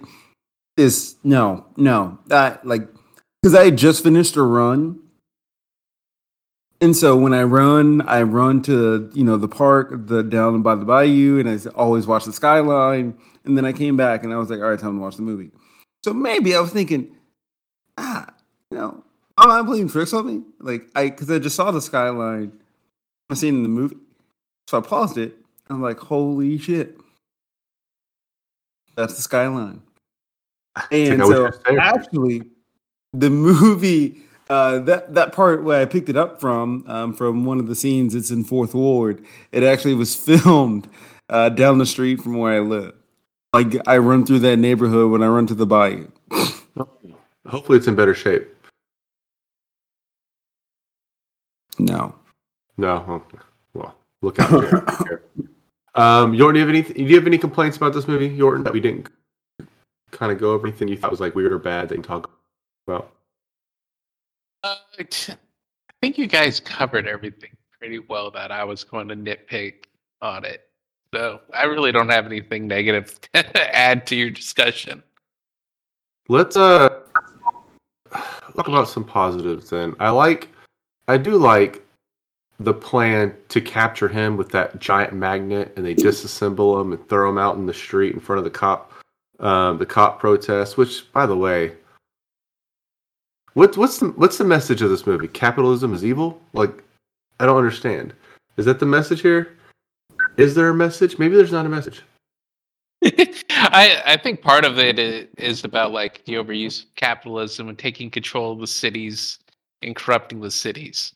this, 0.75 1.15
no, 1.23 1.65
no. 1.75 2.19
That, 2.27 2.65
like, 2.65 2.87
because 3.41 3.55
I 3.55 3.65
had 3.65 3.77
just 3.77 4.03
finished 4.03 4.35
a 4.35 4.41
run. 4.41 4.99
And 6.79 6.95
so 6.95 7.15
when 7.15 7.33
I 7.33 7.43
run, 7.43 8.01
I 8.01 8.21
run 8.21 8.61
to, 8.63 9.09
you 9.13 9.23
know, 9.23 9.37
the 9.37 9.47
park, 9.47 9.89
the 10.07 10.21
down 10.21 10.61
by 10.61 10.75
the 10.75 10.85
bayou, 10.85 11.39
and 11.39 11.49
I 11.49 11.57
always 11.71 12.05
watch 12.05 12.25
the 12.25 12.33
skyline. 12.33 13.17
And 13.45 13.57
then 13.57 13.65
I 13.65 13.73
came 13.73 13.97
back 13.97 14.23
and 14.23 14.31
I 14.31 14.37
was 14.37 14.49
like, 14.49 14.59
all 14.59 14.69
right, 14.69 14.79
time 14.79 14.97
to 14.97 15.01
watch 15.01 15.15
the 15.15 15.21
movie. 15.23 15.51
So 16.03 16.13
maybe 16.13 16.55
I 16.55 16.59
was 16.59 16.71
thinking, 16.71 17.15
ah, 17.97 18.27
you 18.69 18.77
know, 18.77 19.03
am 19.39 19.51
I 19.51 19.63
playing 19.63 19.89
tricks 19.89 20.13
on 20.13 20.27
me? 20.27 20.43
Like, 20.59 20.87
I, 20.95 21.09
because 21.09 21.31
I 21.31 21.39
just 21.39 21.55
saw 21.55 21.71
the 21.71 21.81
skyline 21.81 22.51
I 23.29 23.33
seen 23.33 23.55
in 23.55 23.63
the 23.63 23.69
movie. 23.69 23.97
So 24.67 24.77
I 24.77 24.81
paused 24.81 25.17
it. 25.17 25.35
I'm 25.69 25.81
like, 25.81 25.99
holy 25.99 26.57
shit. 26.57 26.97
That's 28.95 29.15
the 29.15 29.21
skyline. 29.21 29.81
And 30.91 31.21
so 31.21 31.51
actually, 31.79 32.43
the 33.13 33.29
movie, 33.31 34.21
uh, 34.49 34.79
that 34.79 35.13
that 35.13 35.33
part 35.33 35.63
where 35.63 35.81
I 35.81 35.85
picked 35.85 36.09
it 36.09 36.17
up 36.17 36.39
from, 36.39 36.83
um, 36.87 37.13
from 37.13 37.45
one 37.45 37.59
of 37.59 37.67
the 37.67 37.75
scenes, 37.75 38.15
it's 38.15 38.31
in 38.31 38.43
Fourth 38.43 38.73
Ward. 38.73 39.23
It 39.51 39.63
actually 39.63 39.93
was 39.93 40.15
filmed 40.25 40.87
uh, 41.29 41.49
down 41.49 41.77
the 41.77 41.85
street 41.85 42.21
from 42.21 42.37
where 42.37 42.53
I 42.53 42.59
live. 42.59 42.93
Like 43.53 43.75
I 43.87 43.97
run 43.97 44.25
through 44.25 44.39
that 44.39 44.57
neighborhood 44.57 45.11
when 45.11 45.23
I 45.23 45.27
run 45.27 45.47
to 45.47 45.55
the 45.55 45.65
bayou. 45.65 46.07
Hopefully, 47.47 47.77
it's 47.77 47.87
in 47.87 47.95
better 47.95 48.13
shape. 48.13 48.47
No. 51.79 52.15
No, 52.77 53.23
well, 53.73 53.95
look 54.21 54.39
out. 54.39 54.63
Um, 55.97 56.33
Yorton, 56.33 56.53
do 56.53 56.59
you 56.59 56.65
have 56.65 56.69
any? 56.69 56.81
Do 56.83 57.03
you 57.03 57.15
have 57.15 57.25
any 57.25 57.39
complaints 57.39 57.75
about 57.75 57.91
this 57.91 58.07
movie, 58.07 58.29
Yorton? 58.29 58.63
that 58.63 58.71
we 58.71 58.79
didn't 58.79 59.09
kind 60.11 60.31
of 60.31 60.37
go 60.37 60.51
over? 60.51 60.67
Anything 60.67 60.87
you 60.87 60.95
thought 60.95 61.09
was 61.09 61.19
like 61.19 61.33
weird 61.33 61.51
or 61.51 61.57
bad 61.57 61.89
that 61.89 61.95
you 61.95 62.03
can 62.03 62.07
talk 62.07 62.29
about? 62.87 63.11
I 64.99 65.35
think 66.01 66.17
you 66.17 66.27
guys 66.27 66.59
covered 66.59 67.07
everything 67.07 67.51
pretty 67.79 67.99
well 67.99 68.31
that 68.31 68.51
I 68.51 68.63
was 68.63 68.83
going 68.83 69.07
to 69.09 69.15
nitpick 69.15 69.85
on 70.21 70.45
it. 70.45 70.61
So 71.13 71.39
I 71.53 71.63
really 71.63 71.91
don't 71.91 72.09
have 72.09 72.25
anything 72.25 72.67
negative 72.67 73.19
to 73.33 73.75
add 73.75 74.05
to 74.07 74.15
your 74.15 74.29
discussion. 74.29 75.03
Let's 76.29 76.57
uh 76.57 76.89
talk 78.11 78.67
about 78.67 78.89
some 78.89 79.03
positives 79.03 79.69
then. 79.69 79.95
I 79.99 80.09
like, 80.09 80.49
I 81.07 81.17
do 81.17 81.37
like 81.37 81.85
the 82.59 82.73
plan 82.73 83.35
to 83.49 83.61
capture 83.61 84.07
him 84.07 84.35
with 84.35 84.49
that 84.49 84.79
giant 84.79 85.13
magnet, 85.13 85.73
and 85.77 85.85
they 85.85 85.93
disassemble 85.93 86.81
him 86.81 86.91
and 86.91 87.07
throw 87.07 87.29
him 87.29 87.37
out 87.37 87.55
in 87.55 87.65
the 87.65 87.73
street 87.73 88.13
in 88.13 88.19
front 88.19 88.39
of 88.39 88.43
the 88.43 88.49
cop, 88.49 88.91
um, 89.39 89.77
the 89.77 89.85
cop 89.85 90.19
protest. 90.19 90.77
Which, 90.77 91.11
by 91.13 91.25
the 91.25 91.37
way, 91.37 91.73
what's 93.57 93.75
what's 93.75 93.97
the 93.97 94.09
what's 94.09 94.37
the 94.37 94.43
message 94.43 94.81
of 94.81 94.89
this 94.89 95.07
movie? 95.07 95.27
Capitalism 95.27 95.93
is 95.93 96.05
evil. 96.05 96.39
Like, 96.53 96.83
I 97.39 97.45
don't 97.45 97.57
understand. 97.57 98.13
Is 98.57 98.65
that 98.65 98.79
the 98.79 98.85
message 98.85 99.21
here? 99.21 99.57
Is 100.37 100.53
there 100.53 100.69
a 100.69 100.73
message? 100.73 101.17
Maybe 101.17 101.35
there's 101.35 101.51
not 101.51 101.65
a 101.65 101.69
message. 101.69 102.03
I 103.03 104.01
I 104.05 104.17
think 104.17 104.41
part 104.41 104.63
of 104.63 104.77
it 104.77 104.99
is 105.37 105.63
about 105.63 105.91
like 105.91 106.23
the 106.25 106.35
overuse 106.35 106.83
of 106.83 106.95
capitalism 106.95 107.67
and 107.67 107.77
taking 107.77 108.11
control 108.11 108.53
of 108.53 108.59
the 108.59 108.67
cities 108.67 109.39
and 109.81 109.95
corrupting 109.95 110.39
the 110.39 110.51
cities. 110.51 111.13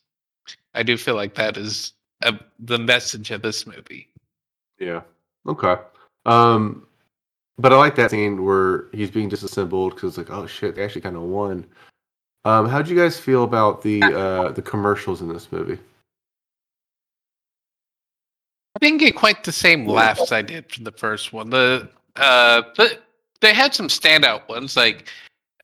I 0.74 0.82
do 0.82 0.98
feel 0.98 1.16
like 1.16 1.36
that 1.36 1.58
is 1.58 1.94
a, 2.24 2.34
the 2.60 2.80
message 2.80 3.30
of 3.30 3.44
this 3.44 3.68
movie. 3.68 4.10
Yeah. 4.80 5.02
Okay. 5.48 5.76
Um, 6.26 6.88
but 7.60 7.72
I 7.72 7.76
like 7.76 7.96
that 7.96 8.12
scene 8.12 8.44
where 8.44 8.86
he's 8.94 9.12
being 9.12 9.30
disassembled 9.30 9.94
because 9.94 10.10
it's 10.10 10.18
like, 10.18 10.36
oh 10.36 10.48
shit, 10.48 10.76
they 10.76 10.84
actually 10.84 11.02
kind 11.02 11.16
of 11.16 11.24
won. 11.24 11.66
Um, 12.44 12.68
how'd 12.68 12.88
you 12.88 12.96
guys 12.96 13.20
feel 13.20 13.44
about 13.44 13.84
the 13.84 14.02
uh, 14.04 14.52
the 14.52 14.62
commercials 14.62 15.22
in 15.22 15.30
this 15.30 15.52
movie? 15.52 15.78
I 18.76 18.80
didn't 18.80 19.00
get 19.00 19.16
quite 19.16 19.44
the 19.44 19.52
same 19.52 19.86
laughs 19.86 20.32
I 20.32 20.42
did 20.42 20.72
from 20.72 20.86
the 20.86 20.92
first 20.92 21.34
one. 21.34 21.52
The 21.52 21.90
uh, 22.16 22.64
but 22.76 23.04
they 23.42 23.54
had 23.54 23.76
some 23.76 23.88
standout 23.88 24.48
ones. 24.50 24.76
Like 24.76 25.08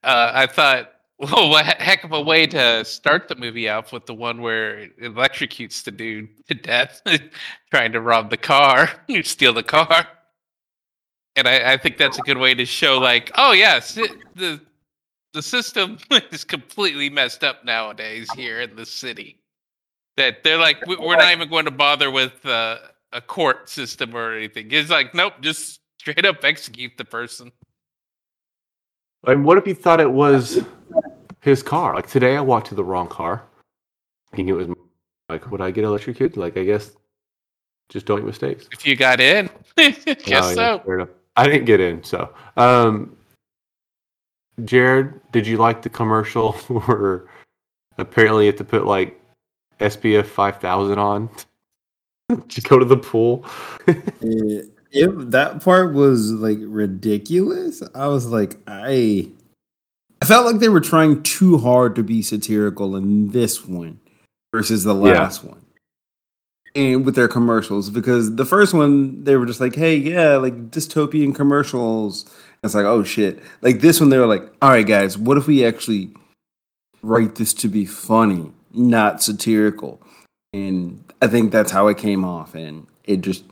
uh, 0.03 0.31
I 0.33 0.45
thought, 0.45 0.93
well, 1.19 1.49
what 1.49 1.65
a 1.65 1.83
heck 1.83 2.03
of 2.03 2.11
a 2.11 2.21
way 2.21 2.45
to 2.47 2.85
start 2.85 3.27
the 3.27 3.35
movie 3.35 3.67
off 3.69 3.91
with 3.91 4.05
the 4.05 4.13
one 4.13 4.41
where 4.41 4.77
it 4.77 4.99
electrocutes 4.99 5.83
the 5.83 5.91
dude 5.91 6.29
to 6.47 6.53
death, 6.53 7.01
trying 7.71 7.91
to 7.93 8.01
rob 8.01 8.29
the 8.29 8.37
car, 8.37 8.91
steal 9.23 9.53
the 9.53 9.63
car. 9.63 10.07
And 11.35 11.47
I, 11.47 11.73
I 11.73 11.77
think 11.77 11.97
that's 11.97 12.17
a 12.17 12.23
good 12.23 12.37
way 12.37 12.55
to 12.55 12.65
show, 12.65 12.97
like, 12.97 13.31
oh 13.35 13.51
yes, 13.51 13.95
it, 13.97 14.11
the 14.35 14.59
the 15.33 15.41
system 15.41 15.97
is 16.31 16.43
completely 16.43 17.09
messed 17.09 17.43
up 17.43 17.63
nowadays 17.65 18.29
here 18.35 18.61
in 18.61 18.75
the 18.75 18.85
city. 18.85 19.39
That 20.15 20.43
they're 20.43 20.57
like, 20.57 20.85
"We- 20.87 20.97
we're 20.97 21.15
not 21.15 21.31
even 21.31 21.49
going 21.49 21.65
to 21.65 21.71
bother 21.71 22.09
with 22.09 22.43
uh, 22.45 22.77
a 23.13 23.21
court 23.21 23.69
system 23.69 24.15
or 24.15 24.33
anything. 24.33 24.67
It's 24.71 24.89
like, 24.89 25.13
nope, 25.13 25.33
just 25.41 25.79
straight 25.99 26.25
up 26.25 26.43
execute 26.43 26.93
the 26.97 27.05
person. 27.05 27.51
And 29.25 29.43
what 29.45 29.57
if 29.57 29.67
you 29.67 29.73
thought 29.75 29.99
it 29.99 30.11
was 30.11 30.59
his 31.41 31.63
car? 31.63 31.95
Like 31.95 32.07
today, 32.07 32.37
I 32.37 32.41
walked 32.41 32.67
to 32.67 32.75
the 32.75 32.83
wrong 32.83 33.07
car. 33.07 33.43
thinking 34.31 34.49
it 34.49 34.53
was 34.53 34.67
like, 35.29 35.49
would 35.51 35.61
I 35.61 35.71
get 35.71 35.83
electrocuted? 35.83 36.37
Like, 36.37 36.57
I 36.57 36.63
guess 36.63 36.91
just 37.89 38.05
don't 38.05 38.17
make 38.17 38.25
mistakes. 38.25 38.67
If 38.71 38.85
you 38.85 38.95
got 38.95 39.19
in, 39.19 39.49
guess 39.77 40.07
Oh, 40.07 40.21
yeah, 40.27 40.41
so. 40.53 41.09
I 41.35 41.45
didn't 41.45 41.65
get 41.65 41.79
in, 41.79 42.03
so. 42.03 42.33
Um, 42.55 43.15
Jarred, 44.65 45.19
did 45.31 45.45
you 45.47 45.57
like 45.57 45.81
the 45.81 45.89
commercial 45.89 46.51
where 46.67 47.25
apparently 47.97 48.45
you 48.45 48.51
have 48.51 48.57
to 48.57 48.63
put 48.63 48.85
like 48.85 49.19
SPF 49.79 50.25
5000 50.25 50.97
on 50.97 51.29
to 52.49 52.61
go 52.61 52.79
to 52.79 52.85
the 52.85 52.97
pool? 52.97 53.45
Eh, 53.87 53.93
it, 54.21 54.65
it- 54.91 55.31
that 55.31 55.63
part 55.63 55.93
was 55.93 56.31
like 56.31 56.57
ridiculous. 56.61 57.83
I 57.93 58.07
was 58.07 58.25
like, 58.27 58.57
I, 58.67 59.29
I 60.21 60.25
felt 60.25 60.45
like 60.45 60.59
they 60.59 60.69
were 60.69 60.79
trying 60.81 61.21
too 61.23 61.57
hard 61.59 61.95
to 61.95 62.03
be 62.03 62.21
satirical 62.23 62.95
in 62.95 63.29
this 63.29 63.65
one 63.65 63.99
versus 64.53 64.83
the 64.83 64.95
Yeah. 64.95 65.21
last 65.21 65.43
one. 65.43 65.61
And 66.75 67.05
with 67.05 67.15
their 67.15 67.27
commercials, 67.27 67.89
because 67.89 68.35
the 68.35 68.45
first 68.45 68.73
one 68.73 69.23
they 69.23 69.35
were 69.35 69.47
just 69.47 69.59
like, 69.59 69.73
"Hey, 69.73 69.95
yeah, 69.95 70.35
like 70.35 70.69
dystopian 70.69 71.33
commercials." 71.33 72.25
It's 72.63 72.75
like, 72.75 72.85
oh 72.85 73.03
shit! 73.03 73.41
Like 73.61 73.81
this 73.81 73.99
one, 73.99 74.09
they 74.09 74.17
were 74.17 74.25
like, 74.25 74.43
"All 74.61 74.69
right, 74.69 74.85
guys, 74.85 75.17
what 75.17 75.37
if 75.37 75.47
we 75.47 75.65
actually 75.65 76.11
write 77.01 77.35
this 77.35 77.53
to 77.55 77.67
be 77.67 77.85
funny, 77.85 78.51
not 78.73 79.21
satirical?" 79.21 80.01
And 80.53 81.03
I 81.21 81.27
think 81.27 81.51
that's 81.51 81.71
how 81.71 81.87
it 81.87 81.97
came 81.97 82.25
off, 82.25 82.55
and 82.55 82.87
it 83.03 83.21
just 83.21 83.43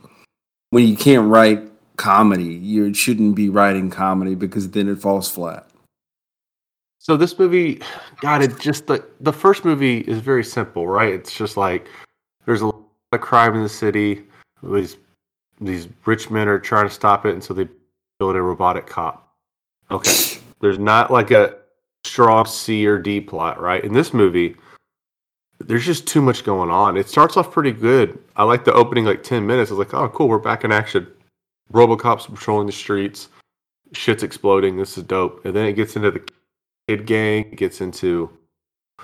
when 0.70 0.86
you 0.86 0.96
can't 0.96 1.28
write 1.28 1.62
comedy, 1.96 2.54
you 2.54 2.92
shouldn't 2.94 3.34
be 3.34 3.48
writing 3.48 3.90
comedy 3.90 4.34
because 4.34 4.70
then 4.70 4.88
it 4.88 4.98
falls 4.98 5.30
flat. 5.30 5.66
So 6.98 7.16
this 7.16 7.38
movie, 7.38 7.80
God, 8.20 8.42
it 8.42 8.58
just 8.58 8.88
the 8.88 9.04
the 9.20 9.32
first 9.32 9.64
movie 9.64 10.00
is 10.00 10.18
very 10.18 10.42
simple, 10.44 10.88
right? 10.88 11.14
It's 11.14 11.32
just 11.32 11.56
like 11.56 11.88
there's 12.44 12.62
a 12.62 12.66
lot 12.66 12.82
of 13.12 13.20
crime 13.20 13.54
in 13.54 13.62
the 13.62 13.68
city. 13.68 14.24
These 14.62 14.96
these 15.60 15.88
rich 16.04 16.30
men 16.30 16.48
are 16.48 16.58
trying 16.58 16.88
to 16.88 16.92
stop 16.92 17.24
it, 17.24 17.32
and 17.32 17.44
so 17.44 17.54
they 17.54 17.68
build 18.18 18.36
a 18.36 18.42
robotic 18.42 18.86
cop. 18.86 19.34
Okay, 19.90 20.38
there's 20.60 20.78
not 20.78 21.10
like 21.10 21.30
a 21.30 21.56
strong 22.04 22.46
C 22.46 22.86
or 22.86 22.98
D 22.98 23.20
plot, 23.20 23.60
right? 23.60 23.82
In 23.84 23.92
this 23.92 24.14
movie, 24.14 24.56
there's 25.58 25.86
just 25.86 26.06
too 26.06 26.22
much 26.22 26.44
going 26.44 26.70
on. 26.70 26.96
It 26.96 27.08
starts 27.08 27.36
off 27.36 27.50
pretty 27.50 27.72
good. 27.72 28.18
I 28.36 28.44
like 28.44 28.64
the 28.64 28.72
opening 28.72 29.04
like 29.04 29.22
ten 29.22 29.46
minutes. 29.46 29.70
I 29.70 29.74
was 29.74 29.86
like, 29.86 29.94
oh, 29.94 30.08
cool, 30.08 30.28
we're 30.28 30.38
back 30.38 30.64
in 30.64 30.72
action. 30.72 31.06
RoboCop's 31.72 32.26
patrolling 32.26 32.66
the 32.66 32.72
streets. 32.72 33.28
Shit's 33.92 34.22
exploding. 34.22 34.76
This 34.76 34.96
is 34.98 35.04
dope. 35.04 35.44
And 35.44 35.54
then 35.54 35.66
it 35.66 35.74
gets 35.74 35.96
into 35.96 36.10
the 36.10 36.22
kid 36.88 37.06
gang. 37.06 37.50
It 37.52 37.56
gets 37.56 37.80
into 37.80 38.30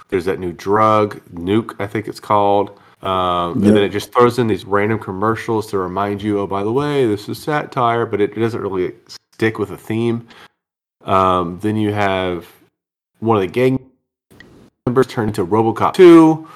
there's 0.09 0.25
that 0.27 0.38
new 0.38 0.53
drug, 0.53 1.20
nuke, 1.33 1.75
I 1.79 1.87
think 1.87 2.09
it's 2.09 2.20
called. 2.20 2.79
Um, 3.02 3.60
Yeah. 3.60 3.68
And 3.68 3.76
then 3.76 3.82
it 3.82 3.88
just 3.90 4.12
throws 4.12 4.38
in 4.38 4.46
these 4.46 4.64
random 4.64 4.98
commercials 4.98 5.66
to 5.68 5.78
remind 5.78 6.22
you, 6.22 6.40
oh, 6.40 6.46
by 6.46 6.62
the 6.62 6.72
way, 6.72 7.06
this 7.06 7.28
is 7.28 7.42
satire, 7.42 8.06
but 8.06 8.20
it 8.20 8.34
doesn't 8.34 8.60
really 8.60 8.94
stick 9.32 9.58
with 9.58 9.70
a 9.70 9.76
theme. 9.76 10.26
Um, 11.04 11.58
then 11.60 11.76
you 11.76 11.92
have 11.92 12.46
one 13.18 13.36
of 13.36 13.40
the 13.40 13.48
gang 13.48 13.78
members 14.86 15.06
turn 15.06 15.28
into 15.28 15.44
RoboCop 15.44 15.94
2. 15.94 16.48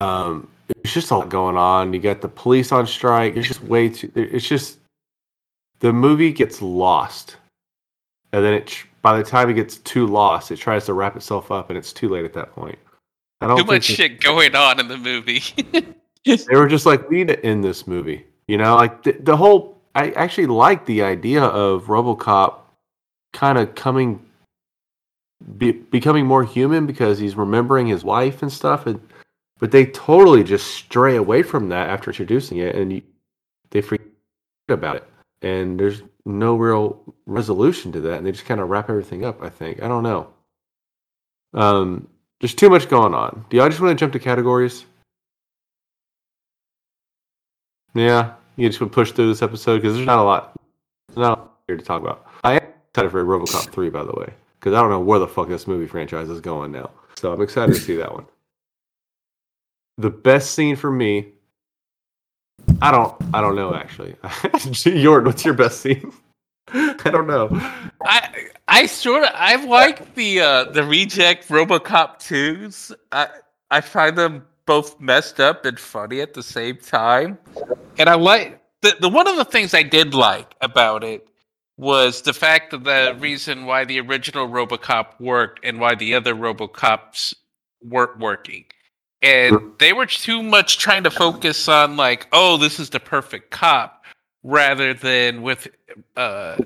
Um, 0.00 0.48
it's 0.68 0.92
just 0.92 1.10
a 1.10 1.16
lot 1.16 1.28
going 1.28 1.56
on. 1.56 1.92
You 1.92 1.98
got 2.00 2.20
the 2.20 2.28
police 2.28 2.72
on 2.72 2.86
strike. 2.86 3.36
It's 3.36 3.48
just 3.48 3.62
way 3.64 3.88
too. 3.88 4.10
It's 4.14 4.46
just 4.46 4.78
the 5.80 5.92
movie 5.92 6.32
gets 6.32 6.60
lost, 6.60 7.36
and 8.32 8.44
then 8.44 8.54
it 8.54 8.84
by 9.02 9.16
the 9.16 9.24
time 9.24 9.48
it 9.48 9.54
gets 9.54 9.78
too 9.78 10.06
lost, 10.06 10.50
it 10.50 10.56
tries 10.56 10.86
to 10.86 10.92
wrap 10.92 11.16
itself 11.16 11.50
up, 11.50 11.70
and 11.70 11.78
it's 11.78 11.92
too 11.92 12.08
late 12.08 12.24
at 12.24 12.34
that 12.34 12.54
point. 12.54 12.78
I 13.40 13.46
don't 13.46 13.58
Too 13.58 13.64
much 13.64 13.90
it- 13.90 13.94
shit 13.94 14.20
going 14.20 14.54
on 14.54 14.80
in 14.80 14.88
the 14.88 14.96
movie. 14.96 15.42
they 16.24 16.56
were 16.56 16.68
just 16.68 16.86
like, 16.86 17.08
we 17.08 17.18
need 17.18 17.28
to 17.28 17.46
end 17.46 17.62
this 17.64 17.86
movie. 17.86 18.24
You 18.46 18.58
know, 18.58 18.76
like 18.76 19.02
the, 19.02 19.12
the 19.12 19.36
whole. 19.36 19.76
I 19.94 20.10
actually 20.12 20.46
like 20.46 20.86
the 20.86 21.02
idea 21.02 21.42
of 21.42 21.84
RoboCop 21.86 22.56
kind 23.32 23.58
of 23.58 23.74
coming, 23.74 24.24
be, 25.56 25.72
becoming 25.72 26.24
more 26.24 26.44
human 26.44 26.86
because 26.86 27.18
he's 27.18 27.34
remembering 27.34 27.86
his 27.86 28.04
wife 28.04 28.42
and 28.42 28.52
stuff, 28.52 28.86
and 28.86 29.00
but 29.58 29.72
they 29.72 29.86
totally 29.86 30.44
just 30.44 30.68
stray 30.68 31.16
away 31.16 31.42
from 31.42 31.68
that 31.70 31.88
after 31.90 32.10
introducing 32.10 32.58
it, 32.58 32.76
and 32.76 32.92
you, 32.92 33.02
they 33.70 33.80
forget 33.80 34.06
about 34.68 34.96
it, 34.96 35.04
and 35.42 35.80
there's 35.80 36.02
no 36.24 36.54
real 36.56 37.02
resolution 37.26 37.90
to 37.92 38.00
that, 38.02 38.18
and 38.18 38.26
they 38.26 38.32
just 38.32 38.44
kind 38.46 38.60
of 38.60 38.68
wrap 38.68 38.88
everything 38.88 39.24
up. 39.24 39.42
I 39.42 39.48
think 39.48 39.82
I 39.82 39.88
don't 39.88 40.04
know. 40.04 40.28
Um, 41.54 42.08
there's 42.40 42.54
too 42.54 42.70
much 42.70 42.88
going 42.88 43.14
on. 43.14 43.44
Do 43.50 43.56
y'all 43.56 43.68
just 43.68 43.80
want 43.80 43.96
to 43.96 44.00
jump 44.00 44.12
to 44.12 44.18
categories? 44.18 44.84
Yeah, 47.94 48.34
you 48.56 48.68
just 48.68 48.92
push 48.92 49.12
through 49.12 49.28
this 49.28 49.42
episode 49.42 49.78
because 49.78 49.94
there's 49.94 50.06
not 50.06 50.18
a 50.18 50.22
lot, 50.22 50.54
not 51.16 51.38
a 51.38 51.40
lot 51.40 51.58
here 51.66 51.76
to 51.76 51.84
talk 51.84 52.00
about. 52.00 52.26
I 52.44 52.54
am 52.54 52.62
excited 52.90 53.10
for 53.10 53.24
RoboCop 53.24 53.72
3, 53.72 53.90
by 53.90 54.04
the 54.04 54.12
way, 54.12 54.32
because 54.60 54.74
I 54.74 54.80
don't 54.80 54.90
know 54.90 55.00
where 55.00 55.18
the 55.18 55.26
fuck 55.26 55.48
this 55.48 55.66
movie 55.66 55.86
franchise 55.86 56.28
is 56.28 56.40
going 56.40 56.70
now. 56.70 56.90
So 57.16 57.32
I'm 57.32 57.42
excited 57.42 57.74
to 57.74 57.80
see 57.80 57.96
that 57.96 58.12
one. 58.12 58.26
The 59.96 60.10
best 60.10 60.52
scene 60.52 60.76
for 60.76 60.92
me, 60.92 61.32
I 62.80 62.92
don't, 62.92 63.14
I 63.34 63.40
don't 63.40 63.56
know 63.56 63.74
actually. 63.74 64.12
Yorton, 64.22 65.26
what's 65.26 65.44
your 65.44 65.54
best 65.54 65.80
scene? 65.80 66.12
I 67.04 67.10
don't 67.10 67.26
know. 67.26 67.48
I 68.02 68.48
I 68.66 68.86
sort 68.86 69.24
of 69.24 69.30
I 69.34 69.56
like 69.64 70.14
the 70.14 70.40
uh 70.40 70.64
the 70.64 70.84
reject 70.84 71.48
RoboCop 71.48 72.18
twos. 72.18 72.92
I 73.12 73.28
I 73.70 73.80
find 73.80 74.16
them 74.16 74.46
both 74.66 75.00
messed 75.00 75.40
up 75.40 75.64
and 75.64 75.78
funny 75.78 76.20
at 76.20 76.34
the 76.34 76.42
same 76.42 76.76
time. 76.76 77.38
And 77.98 78.08
I 78.08 78.14
like 78.14 78.60
the 78.82 78.96
the 79.00 79.08
one 79.08 79.26
of 79.26 79.36
the 79.36 79.44
things 79.44 79.74
I 79.74 79.82
did 79.82 80.14
like 80.14 80.54
about 80.60 81.04
it 81.04 81.28
was 81.78 82.22
the 82.22 82.32
fact 82.32 82.72
that 82.72 82.84
the 82.84 83.16
reason 83.18 83.64
why 83.64 83.84
the 83.84 84.00
original 84.00 84.48
RoboCop 84.48 85.20
worked 85.20 85.60
and 85.64 85.80
why 85.80 85.94
the 85.94 86.14
other 86.14 86.34
RoboCops 86.34 87.34
weren't 87.82 88.18
working. 88.18 88.64
And 89.22 89.72
they 89.78 89.92
were 89.92 90.06
too 90.06 90.42
much 90.42 90.78
trying 90.78 91.04
to 91.04 91.10
focus 91.10 91.68
on 91.68 91.96
like, 91.96 92.28
oh, 92.32 92.56
this 92.56 92.78
is 92.78 92.90
the 92.90 93.00
perfect 93.00 93.50
cop, 93.50 93.97
rather 94.42 94.94
than 94.94 95.42
with 95.42 95.68
uh 96.16 96.56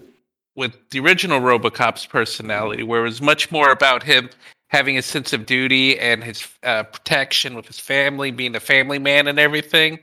with 0.54 0.76
the 0.90 1.00
original 1.00 1.40
RoboCop's 1.40 2.06
personality, 2.06 2.82
where 2.82 3.00
it 3.00 3.04
was 3.04 3.22
much 3.22 3.50
more 3.50 3.70
about 3.70 4.02
him 4.02 4.28
having 4.68 4.98
a 4.98 5.02
sense 5.02 5.32
of 5.32 5.46
duty 5.46 5.98
and 5.98 6.22
his 6.24 6.46
uh, 6.62 6.82
protection 6.82 7.54
with 7.54 7.66
his 7.66 7.78
family, 7.78 8.30
being 8.30 8.54
a 8.54 8.60
family 8.60 8.98
man 8.98 9.28
and 9.28 9.38
everything. 9.38 9.98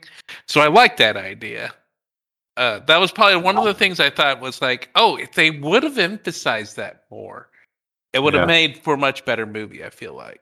So 0.46 0.60
I 0.60 0.68
like 0.68 0.96
that 0.96 1.16
idea. 1.16 1.72
Uh, 2.56 2.80
that 2.86 2.98
was 2.98 3.10
probably 3.12 3.36
one 3.36 3.56
of 3.58 3.64
the 3.64 3.74
things 3.74 4.00
I 4.00 4.10
thought 4.10 4.40
was 4.40 4.60
like, 4.60 4.90
oh, 4.94 5.16
if 5.16 5.32
they 5.32 5.50
would 5.50 5.82
have 5.82 5.98
emphasized 5.98 6.76
that 6.76 7.04
more, 7.10 7.48
it 8.12 8.18
would 8.20 8.34
have 8.34 8.42
Yeah. 8.42 8.46
made 8.46 8.78
for 8.78 8.94
a 8.94 8.98
much 8.98 9.24
better 9.24 9.46
movie. 9.46 9.84
I 9.84 9.90
feel 9.90 10.14
like. 10.14 10.40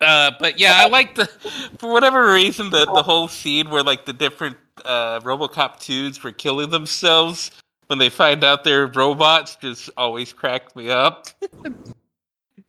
Uh, 0.00 0.30
but 0.40 0.58
yeah, 0.58 0.74
I 0.76 0.88
like 0.88 1.14
the 1.16 1.26
for 1.78 1.92
whatever 1.92 2.32
reason 2.32 2.70
the 2.70 2.86
the 2.86 3.02
whole 3.02 3.28
scene 3.28 3.68
where 3.68 3.82
like 3.82 4.04
the 4.06 4.12
different 4.12 4.56
uh, 4.84 5.20
RoboCop 5.20 5.80
twos 5.80 6.22
were 6.22 6.32
killing 6.32 6.70
themselves 6.70 7.50
when 7.88 7.98
they 7.98 8.08
find 8.08 8.44
out 8.44 8.64
they're 8.64 8.86
robots 8.88 9.56
just 9.56 9.90
always 9.96 10.32
cracked 10.32 10.76
me 10.76 10.90
up. 10.90 11.26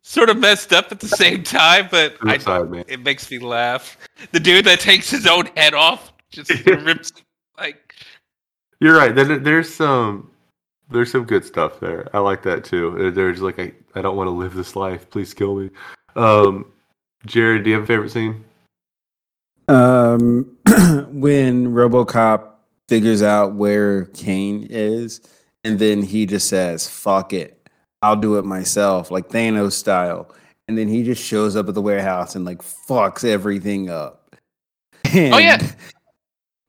sort 0.02 0.28
of 0.28 0.36
messed 0.36 0.72
up 0.72 0.90
at 0.90 0.98
the 1.00 1.08
same 1.08 1.42
time, 1.44 1.88
but 1.90 2.16
I, 2.22 2.34
it 2.88 3.00
makes 3.00 3.30
me 3.30 3.38
laugh. 3.38 3.96
The 4.32 4.40
dude 4.40 4.64
that 4.64 4.80
takes 4.80 5.08
his 5.10 5.26
own 5.26 5.46
head 5.56 5.74
off 5.74 6.12
just 6.30 6.50
rips 6.66 7.12
like 7.58 7.94
You're 8.80 8.96
right. 8.96 9.14
There's 9.14 9.72
some 9.72 10.30
there's 10.90 11.10
some 11.10 11.24
good 11.24 11.44
stuff 11.44 11.78
there. 11.80 12.08
I 12.14 12.18
like 12.18 12.42
that 12.42 12.64
too. 12.64 12.94
There- 12.98 13.10
There's 13.10 13.40
like 13.40 13.58
I, 13.58 13.72
I 13.94 14.02
don't 14.02 14.16
want 14.16 14.26
to 14.26 14.32
live 14.32 14.54
this 14.54 14.74
life. 14.76 15.08
Please 15.10 15.32
kill 15.32 15.54
me. 15.56 15.70
Um, 16.16 16.66
Jarred, 17.26 17.62
do 17.64 17.70
you 17.70 17.76
have 17.76 17.84
a 17.84 17.86
favorite 17.86 18.10
scene? 18.10 18.44
Um, 19.72 20.56
when 21.12 21.68
RoboCop 21.68 22.50
figures 22.88 23.22
out 23.22 23.54
where 23.54 24.06
Kane 24.06 24.66
is, 24.68 25.20
and 25.64 25.78
then 25.78 26.02
he 26.02 26.26
just 26.26 26.48
says, 26.48 26.88
"Fuck 26.88 27.32
it, 27.32 27.68
I'll 28.02 28.16
do 28.16 28.38
it 28.38 28.44
myself," 28.44 29.10
like 29.10 29.28
Thanos 29.28 29.72
style, 29.72 30.34
and 30.68 30.76
then 30.76 30.88
he 30.88 31.02
just 31.02 31.22
shows 31.22 31.56
up 31.56 31.68
at 31.68 31.74
the 31.74 31.82
warehouse 31.82 32.34
and 32.34 32.44
like 32.44 32.62
fucks 32.62 33.24
everything 33.24 33.90
up. 33.90 34.18
Oh, 35.14 35.36
yeah. 35.38 35.58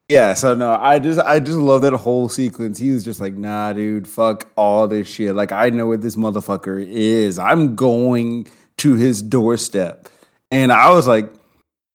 Yeah, 0.09 0.33
so 0.33 0.53
no, 0.53 0.75
I 0.75 0.99
just 0.99 1.19
I 1.19 1.39
just 1.39 1.57
love 1.57 1.81
that 1.83 1.93
whole 1.93 2.27
sequence. 2.27 2.77
He 2.77 2.91
was 2.91 3.05
just 3.05 3.21
like, 3.21 3.35
nah, 3.35 3.71
dude, 3.71 4.07
fuck 4.07 4.51
all 4.57 4.87
this 4.87 5.07
shit. 5.07 5.33
Like, 5.33 5.53
I 5.53 5.69
know 5.69 5.87
what 5.87 6.01
this 6.01 6.17
motherfucker 6.17 6.85
is. 6.85 7.39
I'm 7.39 7.75
going 7.75 8.47
to 8.77 8.95
his 8.95 9.21
doorstep. 9.21 10.09
And 10.51 10.73
I 10.73 10.89
was 10.91 11.07
like, 11.07 11.31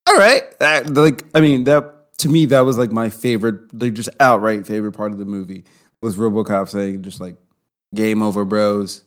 all 0.08 0.16
right. 0.16 0.58
That, 0.58 0.94
like, 0.94 1.24
I 1.34 1.40
mean, 1.40 1.64
that 1.64 2.16
to 2.18 2.28
me, 2.28 2.46
that 2.46 2.60
was 2.60 2.78
like 2.78 2.90
my 2.90 3.10
favorite, 3.10 3.72
like 3.80 3.94
just 3.94 4.08
outright 4.20 4.66
favorite 4.66 4.92
part 4.92 5.12
of 5.12 5.18
the 5.18 5.24
movie 5.24 5.64
was 6.00 6.16
Robocop 6.16 6.68
saying 6.68 7.02
just 7.02 7.20
like, 7.20 7.36
game 7.94 8.22
over, 8.22 8.44
bros. 8.44 9.02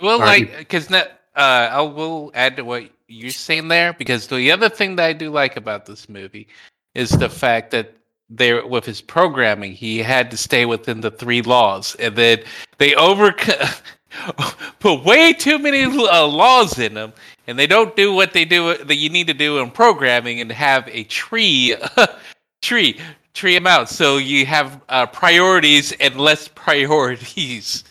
Well, 0.00 0.20
Alright. 0.20 0.48
like 0.48 0.58
because 0.58 0.88
that 0.88 1.20
uh, 1.36 1.68
I 1.70 1.80
will 1.82 2.30
add 2.34 2.56
to 2.56 2.64
what 2.64 2.90
you're 3.08 3.30
saying 3.30 3.68
there 3.68 3.92
because 3.92 4.26
the 4.26 4.50
other 4.50 4.68
thing 4.68 4.96
that 4.96 5.04
I 5.04 5.12
do 5.12 5.30
like 5.30 5.56
about 5.56 5.86
this 5.86 6.08
movie 6.08 6.48
is 6.94 7.10
the 7.10 7.28
fact 7.28 7.70
that 7.72 7.94
there 8.30 8.66
with 8.66 8.86
his 8.86 9.02
programming 9.02 9.72
he 9.72 9.98
had 9.98 10.30
to 10.30 10.36
stay 10.38 10.64
within 10.64 11.02
the 11.02 11.10
three 11.10 11.42
laws 11.42 11.94
and 11.96 12.16
then 12.16 12.42
they 12.78 12.94
over 12.94 13.34
put 14.80 15.02
way 15.04 15.32
too 15.32 15.58
many 15.58 15.84
uh, 15.84 16.26
laws 16.26 16.78
in 16.78 16.94
them 16.94 17.12
and 17.46 17.58
they 17.58 17.66
don't 17.66 17.96
do 17.96 18.12
what 18.12 18.32
they 18.32 18.44
do 18.44 18.76
that 18.84 18.96
you 18.96 19.08
need 19.08 19.26
to 19.26 19.34
do 19.34 19.58
in 19.58 19.70
programming 19.70 20.40
and 20.40 20.50
have 20.52 20.88
a 20.88 21.04
tree 21.04 21.74
tree 22.62 23.00
tree 23.34 23.54
them 23.54 23.66
out. 23.66 23.88
so 23.88 24.18
you 24.18 24.44
have 24.46 24.80
uh, 24.88 25.06
priorities 25.06 25.92
and 25.92 26.16
less 26.16 26.48
priorities 26.54 27.84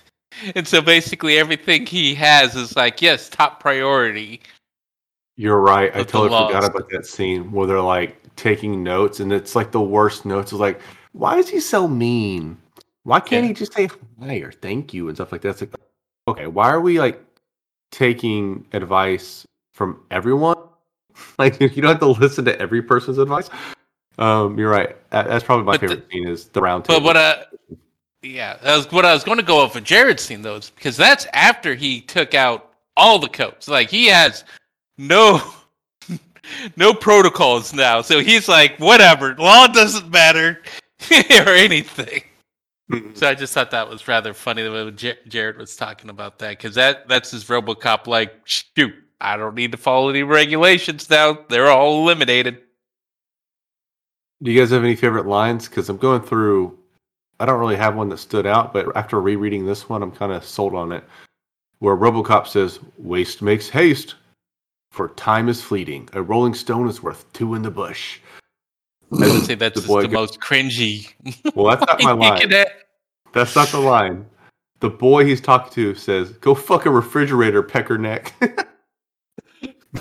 and 0.55 0.67
so 0.67 0.81
basically 0.81 1.37
everything 1.37 1.85
he 1.85 2.13
has 2.15 2.55
is 2.55 2.75
like 2.75 3.01
yes 3.01 3.29
top 3.29 3.59
priority 3.59 4.39
You're 5.37 5.59
right. 5.61 5.89
I 5.95 6.03
totally 6.03 6.45
forgot 6.45 6.63
about 6.65 6.89
that 6.91 7.05
scene 7.05 7.51
where 7.51 7.65
they're 7.65 7.81
like 7.81 8.17
taking 8.35 8.83
notes, 8.83 9.19
and 9.21 9.31
it's 9.33 9.55
like 9.55 9.71
the 9.71 9.81
worst 9.81 10.25
notes. 10.25 10.51
It's 10.51 10.59
like, 10.59 10.79
why 11.13 11.37
is 11.37 11.49
he 11.49 11.59
so 11.59 11.87
mean? 11.87 12.57
Why 13.03 13.19
can't 13.19 13.43
Yeah. 13.43 13.47
he 13.47 13.53
just 13.53 13.73
say 13.73 13.89
hi 14.19 14.35
or 14.37 14.51
thank 14.51 14.93
you 14.93 15.07
and 15.07 15.17
stuff 15.17 15.31
like 15.31 15.41
that? 15.41 15.49
It's 15.49 15.61
like, 15.61 15.73
okay, 16.27 16.47
why 16.47 16.69
are 16.69 16.81
we 16.81 16.99
like 16.99 17.23
taking 17.91 18.65
advice 18.73 19.45
from 19.73 20.01
everyone? 20.11 20.57
Like, 21.37 21.59
you 21.59 21.69
don't 21.69 21.85
have 21.91 21.99
to 21.99 22.07
listen 22.07 22.45
to 22.45 22.59
every 22.59 22.81
person's 22.81 23.17
advice. 23.19 23.49
Um, 24.17 24.57
you're 24.57 24.71
right. 24.71 24.95
That's 25.11 25.43
probably 25.43 25.65
my 25.65 25.73
But 25.73 25.81
the- 25.81 25.87
favorite 25.87 26.11
scene 26.11 26.27
is 26.27 26.45
the 26.45 26.61
round 26.61 26.85
table. 26.85 26.99
But 26.99 27.05
what 27.05 27.17
I, 27.17 27.43
yeah, 28.23 28.57
that 28.63 28.75
was 28.77 28.91
what 28.91 29.05
I 29.05 29.13
was 29.13 29.23
going 29.23 29.37
to 29.37 29.43
go 29.43 29.61
over 29.61 29.79
Jarred's 29.79 30.23
scene 30.23 30.41
though, 30.41 30.55
is 30.55 30.69
because 30.71 30.97
that's 30.97 31.27
after 31.33 31.75
he 31.75 32.01
took 32.01 32.33
out 32.33 32.71
all 32.97 33.19
the 33.19 33.27
coats. 33.27 33.67
Like 33.67 33.89
he 33.89 34.07
has 34.07 34.45
no, 34.97 35.41
no 36.75 36.93
protocols 36.93 37.73
now. 37.73 38.01
So 38.01 38.19
he's 38.19 38.47
like, 38.47 38.77
whatever, 38.79 39.35
law 39.35 39.67
doesn't 39.67 40.09
matter 40.09 40.61
or 41.11 41.49
anything. 41.49 42.23
Mhm. 42.91 43.17
So 43.17 43.29
I 43.29 43.33
just 43.35 43.53
thought 43.53 43.71
that 43.71 43.87
was 43.89 44.07
rather 44.07 44.33
funny 44.33 44.63
the 44.63 44.71
way 44.71 44.91
J- 44.91 45.17
Jarred 45.27 45.57
was 45.57 45.75
talking 45.75 46.09
about 46.09 46.39
that 46.39 46.57
because 46.57 46.75
that 46.75 47.07
that's 47.07 47.31
his 47.31 47.45
RoboCop. 47.45 48.05
Like, 48.07 48.41
shoot, 48.45 48.93
I 49.21 49.37
don't 49.37 49.55
need 49.55 49.71
to 49.71 49.77
follow 49.77 50.09
any 50.09 50.23
regulations 50.23 51.09
now; 51.09 51.37
they're 51.49 51.69
all 51.69 52.01
eliminated. 52.01 52.61
Do 54.43 54.51
you 54.51 54.59
guys 54.59 54.71
have 54.71 54.83
any 54.83 54.95
favorite 54.95 55.27
lines? 55.27 55.69
Because 55.69 55.87
I'm 55.89 55.97
going 55.97 56.21
through. 56.21 56.77
I 57.39 57.45
don't 57.45 57.59
really 57.59 57.75
have 57.77 57.95
one 57.95 58.09
that 58.09 58.17
stood 58.17 58.45
out, 58.45 58.73
but 58.73 58.95
after 58.95 59.19
rereading 59.21 59.65
this 59.65 59.87
one, 59.89 60.03
I'm 60.03 60.11
kind 60.11 60.31
of 60.31 60.43
sold 60.43 60.75
on 60.75 60.91
it. 60.91 61.03
Where 61.79 61.95
RoboCop 61.95 62.45
says, 62.47 62.79
"Waste 62.97 63.41
makes 63.41 63.69
haste, 63.69 64.15
for 64.91 65.09
time 65.09 65.47
is 65.49 65.61
fleeting. 65.61 66.09
A 66.13 66.21
rolling 66.21 66.53
stone 66.53 66.87
is 66.89 67.01
worth 67.01 67.31
two 67.33 67.55
in 67.55 67.61
the 67.61 67.71
bush." 67.71 68.19
I 69.13 69.27
would 69.27 69.45
say 69.45 69.55
that's 69.55 69.79
The 69.81 69.87
boy 69.87 70.01
the 70.03 70.07
go- 70.07 70.19
most 70.21 70.39
cringy. 70.39 71.11
Well, 71.55 71.75
that's 71.75 71.85
not 71.87 72.01
my 72.03 72.11
line 72.13 72.21
you 72.23 72.29
line. 72.29 72.41
could 72.41 72.51
have- 72.53 72.67
That's 73.33 73.55
not 73.55 73.67
the 73.69 73.79
line. 73.79 74.25
The 74.79 74.89
boy 74.89 75.25
he's 75.25 75.39
talking 75.41 75.71
to 75.73 75.93
says, 75.95 76.31
"Go 76.39 76.55
fuck 76.55 76.85
a 76.85 76.89
refrigerator, 76.89 77.61
peckerneck." 77.61 78.33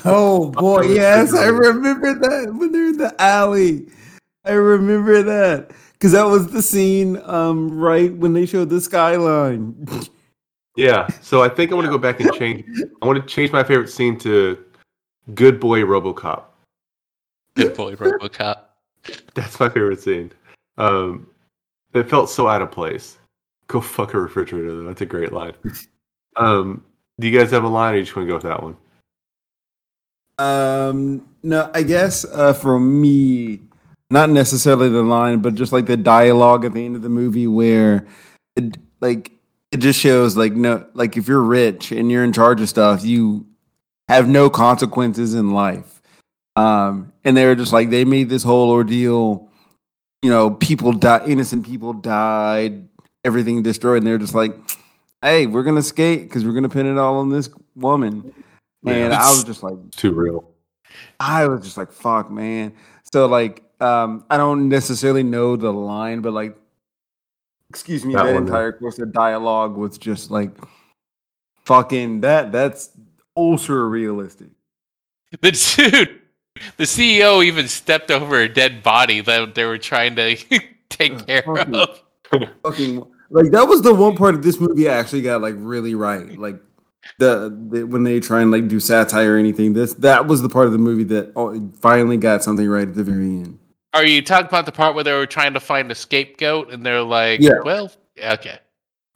Oh 0.05 0.51
boy, 0.53 0.83
yes, 0.83 1.35
I 1.35 1.47
remember 1.49 2.15
that 2.15 2.55
when 2.55 2.73
they're 2.73 2.87
in 2.89 2.97
the 2.99 3.15
alley. 3.21 3.89
I 4.45 4.53
remember 4.53 5.23
that 5.23 5.73
because 5.93 6.13
that 6.13 6.23
was 6.25 6.47
the 6.53 6.63
scene 6.63 7.21
um, 7.25 7.77
right 7.79 8.15
when 8.15 8.33
they 8.33 8.47
showed 8.47 8.71
the 8.71 8.81
skyline. 8.81 9.87
yeah. 10.77 11.09
So 11.21 11.43
I 11.43 11.49
think 11.51 11.73
I 11.73 11.75
want 11.75 11.85
to 11.87 11.91
go 11.91 11.99
back 11.99 12.21
and 12.21 12.33
change. 12.35 12.65
I 13.03 13.07
want 13.07 13.21
to 13.21 13.27
change 13.27 13.53
my 13.53 13.63
favorite 13.65 13.91
scene 13.91 14.17
to 14.21 14.57
"Good 15.35 15.61
Boy 15.61 15.81
RoboCop." 15.81 16.45
Good 17.57 17.77
boy, 17.77 17.97
RoboCop. 17.97 18.61
That's 19.35 19.59
my 19.61 19.69
favorite 19.69 20.01
scene. 20.01 20.33
Um, 20.79 21.27
it 21.95 22.09
felt 22.09 22.31
so 22.31 22.49
out 22.49 22.63
of 22.63 22.71
place. 22.71 23.19
Go 23.67 23.81
fuck 23.81 24.15
a 24.15 24.21
refrigerator. 24.21 24.75
Though. 24.77 24.85
That's 24.85 25.01
a 25.01 25.07
great 25.07 25.33
line. 25.33 25.55
Um, 26.37 26.85
do 27.19 27.29
you 27.29 27.37
guys 27.37 27.51
have 27.51 27.65
a 27.65 27.69
line, 27.69 27.93
or 27.93 27.97
you 27.99 28.05
just 28.05 28.15
want 28.17 28.27
to 28.27 28.31
go 28.31 28.35
with 28.37 28.45
that 28.45 28.63
one? 28.63 28.77
Um, 30.39 31.29
no, 31.43 31.71
I 31.75 31.83
guess 31.83 32.25
uh, 32.25 32.53
for 32.53 32.79
me, 32.79 33.61
not 34.11 34.31
necessarily 34.31 34.89
the 34.89 35.03
line, 35.03 35.41
but 35.41 35.57
just 35.57 35.73
like 35.73 35.87
the 35.87 35.97
dialogue 35.97 36.65
at 36.65 36.73
the 36.73 36.87
end 36.87 36.97
of 36.97 37.03
the 37.03 37.09
movie 37.09 37.49
where, 37.49 38.07
it, 38.57 38.79
like, 39.01 39.33
it 39.71 39.79
just 39.79 40.01
shows 40.01 40.37
like 40.37 40.53
no, 40.53 40.87
like 40.95 41.17
if 41.17 41.29
you're 41.29 41.43
rich 41.43 41.93
and 41.93 42.11
you're 42.11 42.25
in 42.25 42.33
charge 42.33 42.61
of 42.61 42.69
stuff, 42.69 43.05
you 43.05 43.45
have 44.09 44.29
no 44.29 44.49
consequences 44.49 45.35
in 45.35 45.53
life. 45.53 46.01
Um, 46.57 47.10
and 47.25 47.37
they 47.37 47.47
were 47.47 47.55
just 47.55 47.73
like 47.73 47.91
they 47.91 48.05
made 48.05 48.29
this 48.29 48.43
whole 48.43 48.71
ordeal. 48.71 49.49
You 50.23 50.31
know, 50.31 50.51
people 50.51 50.93
die, 50.93 51.25
innocent 51.27 51.65
people 51.65 51.95
died, 51.95 52.89
everything 53.25 53.63
destroyed, 53.63 53.99
and 53.99 54.07
they're 54.07 54.19
just 54.19 54.35
like, 54.35 54.55
"Hey, 55.23 55.47
we're 55.47 55.63
gonna 55.63 55.83
skate 55.83 56.23
because 56.23 56.45
we're 56.45 56.53
gonna 56.53 56.69
pin 56.69 56.87
it 56.87 56.99
all 56.99 57.19
on 57.19 57.31
this 57.31 57.49
woman." 57.75 58.33
And 58.87 59.13
I 59.13 59.29
was 59.31 59.45
just 59.45 59.63
like, 59.63 59.75
It's 59.89 59.97
too 59.97 60.13
real. 60.13 60.45
I 61.19 61.47
was 61.47 61.63
just 61.63 61.77
like, 61.77 61.93
fuck, 61.93 62.31
man. 62.31 62.73
So 63.13 63.27
like, 63.27 63.63
um, 63.81 64.25
I 64.31 64.37
don't 64.37 64.69
necessarily 64.69 65.23
know 65.23 65.57
the 65.57 65.73
line, 65.73 66.21
but 66.21 66.33
like, 66.33 66.57
excuse 67.69 68.05
me, 68.05 68.15
That 68.15 68.25
that, 68.25 68.37
entire 68.37 68.73
course 68.73 68.99
of 68.99 69.13
dialogue 69.13 69.77
was 69.77 69.99
just 69.99 70.31
like, 70.31 70.51
fucking 71.65 72.23
that. 72.23 72.53
That's 72.53 72.91
ultra 73.37 73.85
realistic. 73.85 74.49
The 75.43 75.53
dude, 75.53 76.20
the 76.77 76.85
CEO 76.85 77.45
even 77.45 77.69
stepped 77.69 78.11
over 78.11 78.41
a 78.41 78.49
dead 78.49 78.83
body 78.83 79.21
that 79.21 79.55
they 79.55 79.65
were 79.65 79.79
trying 79.79 80.17
to 80.17 80.37
take 80.89 81.27
care 81.27 81.43
fucking- 81.43 81.75
of. 81.75 82.03
Fucking 82.63 83.05
like 83.31 83.51
that 83.51 83.67
was 83.67 83.83
the 83.83 83.93
one 83.95 84.17
part 84.17 84.35
of 84.37 84.43
this 84.43 84.61
movie 84.61 84.89
I 84.89 84.95
actually 84.95 85.23
got 85.23 85.41
like 85.43 85.55
really 85.59 85.95
right. 85.95 86.39
Like 86.39 86.61
the, 87.19 87.49
the 87.71 87.85
when 87.85 88.05
they 88.05 88.21
try 88.21 88.41
and 88.43 88.51
like 88.51 88.69
do 88.69 88.79
satire 88.79 89.35
or 89.35 89.39
anything, 89.39 89.73
this 89.73 89.95
that 89.95 90.27
was 90.27 90.43
the 90.43 90.49
part 90.49 90.67
of 90.67 90.73
the 90.73 90.79
movie 90.79 91.05
that 91.05 91.33
oh, 91.35 91.71
finally 91.81 92.17
got 92.17 92.45
something 92.45 92.69
right 92.69 92.87
at 92.87 92.95
the 92.95 93.03
very 93.03 93.25
end. 93.27 93.59
Are 93.95 94.05
you 94.05 94.23
talking 94.23 94.47
about 94.47 94.67
the 94.67 94.73
part 94.73 94.95
where 94.95 95.03
they 95.03 95.13
were 95.13 95.27
trying 95.27 95.55
to 95.55 95.61
find 95.61 95.91
a 95.91 95.95
scapegoat 95.97 96.71
and 96.73 96.87
they're 96.87 97.03
like, 97.03 97.41
Yeah. 97.41 97.61
well, 97.65 97.91
okay. 98.23 98.59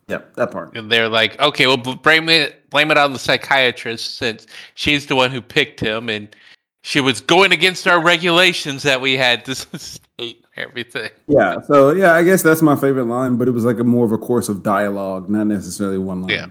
Yep, 0.08 0.34
that 0.34 0.50
part. 0.50 0.76
And 0.76 0.90
they're 0.90 1.08
like, 1.08 1.40
okay, 1.40 1.66
well, 1.66 1.76
blame 1.76 2.28
it, 2.28 2.68
blame 2.70 2.90
it 2.90 2.98
on 2.98 3.12
the 3.12 3.18
psychiatrist 3.18 4.16
since 4.18 4.46
she's 4.74 5.06
the 5.06 5.14
one 5.16 5.30
who 5.30 5.40
picked 5.40 5.78
him 5.80 6.08
and 6.10 6.34
she 6.86 7.00
was 7.00 7.22
going 7.22 7.50
against 7.50 7.88
our 7.88 7.98
regulations 7.98 8.82
that 8.82 9.00
we 9.00 9.16
had 9.16 9.42
to 9.46 9.54
state 9.78 10.44
everything. 10.54 11.08
Yeah, 11.26 11.62
so 11.62 11.92
yeah, 11.92 12.12
I 12.12 12.22
guess 12.22 12.42
that's 12.42 12.60
my 12.60 12.76
favorite 12.76 13.06
line, 13.06 13.36
but 13.36 13.48
it 13.48 13.52
was 13.52 13.64
like 13.64 13.78
a 13.78 13.84
more 13.84 14.04
of 14.04 14.12
a 14.12 14.18
course 14.18 14.50
of 14.50 14.62
dialogue, 14.62 15.30
not 15.30 15.46
necessarily 15.46 15.96
one 15.96 16.22
line. 16.22 16.30
Yeah. 16.30 16.46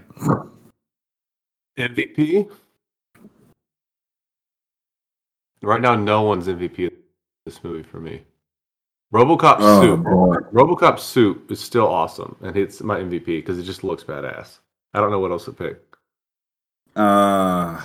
MVP. 1.88 2.50
Right 5.62 5.80
now, 5.80 5.94
no 5.94 6.22
one's 6.22 6.48
MVP 6.48 6.86
of 6.88 6.92
this 7.46 7.62
movie 7.62 7.84
for 7.84 8.00
me. 8.00 8.22
RoboCop 9.14 9.56
Oh, 9.60 9.82
suit. 9.82 10.02
boy. 10.02 10.36
RoboCop 10.52 10.98
suit 10.98 11.44
is 11.48 11.60
still 11.60 11.86
awesome, 11.86 12.34
and 12.42 12.56
it's 12.56 12.80
my 12.82 12.98
MVP 12.98 13.26
because 13.26 13.58
it 13.60 13.62
just 13.62 13.84
looks 13.84 14.02
badass. 14.02 14.58
I 14.94 15.00
don't 15.00 15.12
know 15.12 15.20
what 15.20 15.30
else 15.30 15.44
to 15.44 15.52
pick. 15.52 15.80
Uh 16.96 17.80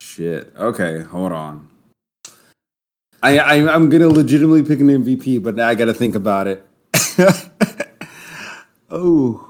shit. 0.00 0.52
Okay, 0.56 1.00
hold 1.02 1.32
on. 1.32 1.68
I, 3.22 3.38
I 3.38 3.74
I'm 3.74 3.88
gonna 3.88 4.08
legitimately 4.08 4.64
pick 4.64 4.80
an 4.80 4.88
MVP, 4.88 5.42
but 5.42 5.54
now 5.54 5.68
I 5.68 5.74
gotta 5.74 5.94
think 5.94 6.14
about 6.14 6.46
it. 6.48 6.66
oh, 8.90 9.48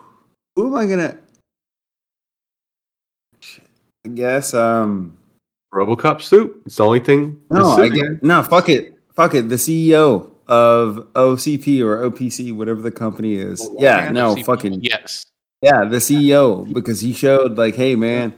who 0.55 0.67
am 0.67 0.75
I 0.75 0.87
gonna? 0.87 1.19
I 4.05 4.09
guess 4.09 4.53
um 4.53 5.17
RoboCop 5.73 6.21
suit. 6.21 6.63
It's 6.67 6.77
the 6.77 6.85
only 6.85 7.01
thing. 7.01 7.41
no, 7.51 7.71
I 7.71 7.89
suit- 7.89 7.95
guess 7.95 8.23
no. 8.23 8.43
Fuck 8.43 8.69
it, 8.69 8.99
fuck 9.15 9.35
it. 9.35 9.49
The 9.49 9.57
CEO 9.57 10.31
of 10.49 11.07
OCP 11.15 11.81
or 11.83 12.11
OPC, 12.11 12.55
whatever 12.55 12.83
the 12.83 12.91
company 12.91 13.37
is. 13.37 13.71
Yeah, 13.79 14.11
no, 14.11 14.37
fucking 14.37 14.83
Yes. 14.83 15.25
Yeah, 15.63 15.85
the 15.85 15.99
CEO 15.99 16.71
because 16.73 17.01
he 17.01 17.13
showed 17.13 17.57
like, 17.57 17.77
hey 17.77 17.95
man, 17.95 18.35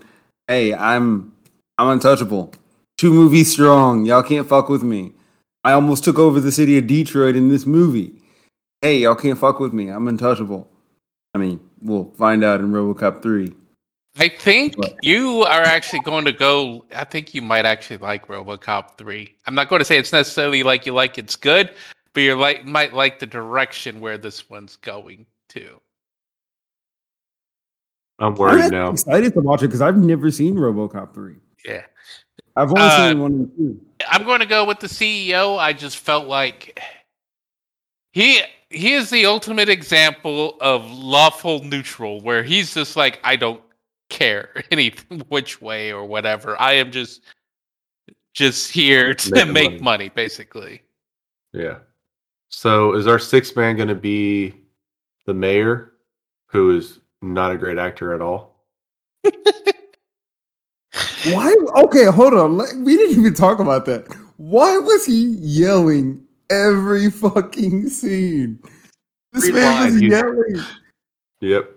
hey, 0.47 0.75
I'm 0.75 1.33
I'm 1.79 1.89
untouchable. 1.89 2.53
Two 2.99 3.13
movies 3.13 3.51
strong. 3.51 4.05
Y'all 4.05 4.23
can't 4.23 4.47
fuck 4.47 4.69
with 4.69 4.85
me. 4.85 5.13
I 5.65 5.73
almost 5.73 6.05
took 6.05 6.19
over 6.19 6.41
the 6.41 6.53
city 6.53 6.77
of 6.79 6.87
Detroit 6.87 7.37
in 7.37 7.49
this 7.49 7.65
movie. 7.67 8.13
Hey, 8.83 8.99
y'all 8.99 9.15
can't 9.15 9.39
fuck 9.39 9.61
with 9.61 9.73
me. 9.73 9.89
I'm 9.89 10.07
untouchable. 10.09 10.69
I 11.35 11.39
mean, 11.39 11.59
we'll 11.81 12.11
find 12.19 12.45
out 12.45 12.61
in 12.61 12.71
RoboCop 12.71 13.23
3. 13.23 13.53
I 14.17 14.29
think 14.29 14.77
What? 14.77 14.95
you 15.03 15.43
are 15.43 15.63
actually 15.63 16.01
going 16.01 16.25
to 16.27 16.33
go. 16.33 16.85
I 16.95 17.03
think 17.05 17.35
you 17.35 17.43
might 17.43 17.65
actually 17.65 17.97
like 17.97 18.29
RoboCop 18.29 18.97
three. 18.97 19.35
I'm 19.47 19.57
not 19.57 19.69
going 19.69 19.81
to 19.81 19.85
say 19.85 19.99
it's 19.99 20.13
necessarily 20.13 20.63
like 20.63 20.87
you 20.87 20.93
like 20.93 21.19
it's 21.19 21.35
good, 21.35 21.75
but 22.13 22.21
you 22.21 22.37
like 22.37 22.65
might 22.65 22.95
like 22.95 23.19
the 23.19 23.27
direction 23.27 23.99
where 23.99 24.17
this 24.17 24.49
one's 24.49 24.77
going 24.77 25.27
to. 25.49 25.81
I'm 28.21 28.37
worried 28.37 28.53
now. 28.53 28.53
I'm 28.53 28.63
worried 28.63 28.63
actually 28.63 28.79
now. 28.79 28.91
excited 28.91 29.35
to 29.35 29.41
watch 29.41 29.63
it 29.65 29.67
because 29.69 29.83
I've 29.83 29.97
never 29.97 30.31
seen 30.31 30.55
RoboCop 30.55 31.13
three. 31.13 31.37
Yeah. 31.65 31.83
I've 32.57 32.69
only 32.71 32.83
Uh, 32.83 33.09
seen 33.11 33.21
one 33.21 33.33
and 33.33 33.57
two. 33.57 33.81
I'm 34.09 34.25
going 34.25 34.41
to 34.41 34.47
go 34.47 34.65
with 34.65 34.81
the 34.81 34.87
CEO. 34.87 35.59
I 35.59 35.73
just 35.73 35.99
felt 35.99 36.27
like 36.27 36.81
he 38.13 38.41
he 38.71 38.93
is 38.95 39.11
the 39.11 39.27
ultimate 39.27 39.69
example 39.69 40.57
of 40.61 40.89
lawful 40.91 41.63
neutral, 41.65 42.21
where 42.21 42.43
he's 42.43 42.75
just 42.75 42.97
like, 42.97 43.21
I 43.25 43.37
don't 43.37 43.61
care 44.11 44.51
any 44.71 44.91
which 45.29 45.61
way 45.61 45.93
or 45.93 46.05
whatever. 46.05 46.61
I 46.61 46.73
am 46.75 46.91
just 46.91 47.23
just 48.35 48.71
here 48.71 49.15
to 49.15 49.31
Making 49.33 49.53
make 49.53 49.71
money. 49.73 49.81
money, 49.83 50.09
basically. 50.09 50.83
Yeah. 51.53 51.79
So 52.49 52.95
is 52.95 53.07
our 53.07 53.19
sixth 53.21 53.57
man 53.57 53.77
going 53.77 53.89
to 53.89 53.95
be 53.95 54.55
the 55.27 55.35
mayor, 55.35 55.93
who 56.47 56.77
is 56.77 56.99
not 57.23 57.53
a 57.53 57.57
great 57.57 57.79
actor 57.79 58.13
at 58.13 58.21
all? 58.21 58.61
Why? 61.33 61.55
Okay, 61.85 62.05
hold 62.07 62.35
on. 62.35 62.57
We 62.85 62.97
didn't 62.97 63.19
even 63.19 63.35
talk 63.35 63.59
about 63.59 63.87
that. 63.87 64.07
Why 64.37 64.79
was 64.79 65.07
he 65.07 65.37
yelling 65.41 66.23
every 66.51 67.11
fucking 67.11 67.89
scene? 67.89 68.59
This 69.33 69.45
Three 69.45 69.53
man 69.55 69.93
was 69.93 70.03
yelling. 70.03 70.57
Yep. 71.41 71.71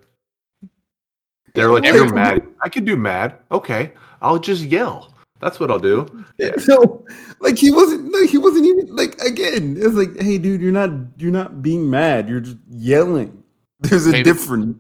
They're 1.54 1.72
like, 1.72 1.86
you're 1.86 2.14
mad. 2.14 2.46
I 2.62 2.70
can 2.70 2.86
do 2.86 2.96
mad. 2.96 3.38
Okay, 3.52 3.92
I'll 4.22 4.38
just 4.40 4.64
yell. 4.64 5.14
That's 5.40 5.60
what 5.60 5.72
I'll 5.72 5.80
do. 5.80 6.06
Yeah. 6.40 6.56
So, 6.58 7.04
like 7.40 7.58
he 7.58 7.72
wasn't. 7.72 8.12
Like 8.14 8.30
he 8.30 8.38
wasn't 8.38 8.68
even 8.68 8.96
like 8.96 9.20
again. 9.22 9.76
It's 9.80 9.96
like, 9.96 10.22
hey, 10.22 10.38
dude, 10.38 10.62
you're 10.62 10.72
not. 10.72 10.92
You're 11.18 11.32
not 11.32 11.64
being 11.64 11.90
mad. 11.90 12.30
You're 12.30 12.42
just 12.42 12.58
yelling. 12.70 13.42
There's 13.80 14.06
a 14.06 14.12
Maybe- 14.12 14.24
difference. 14.24 14.78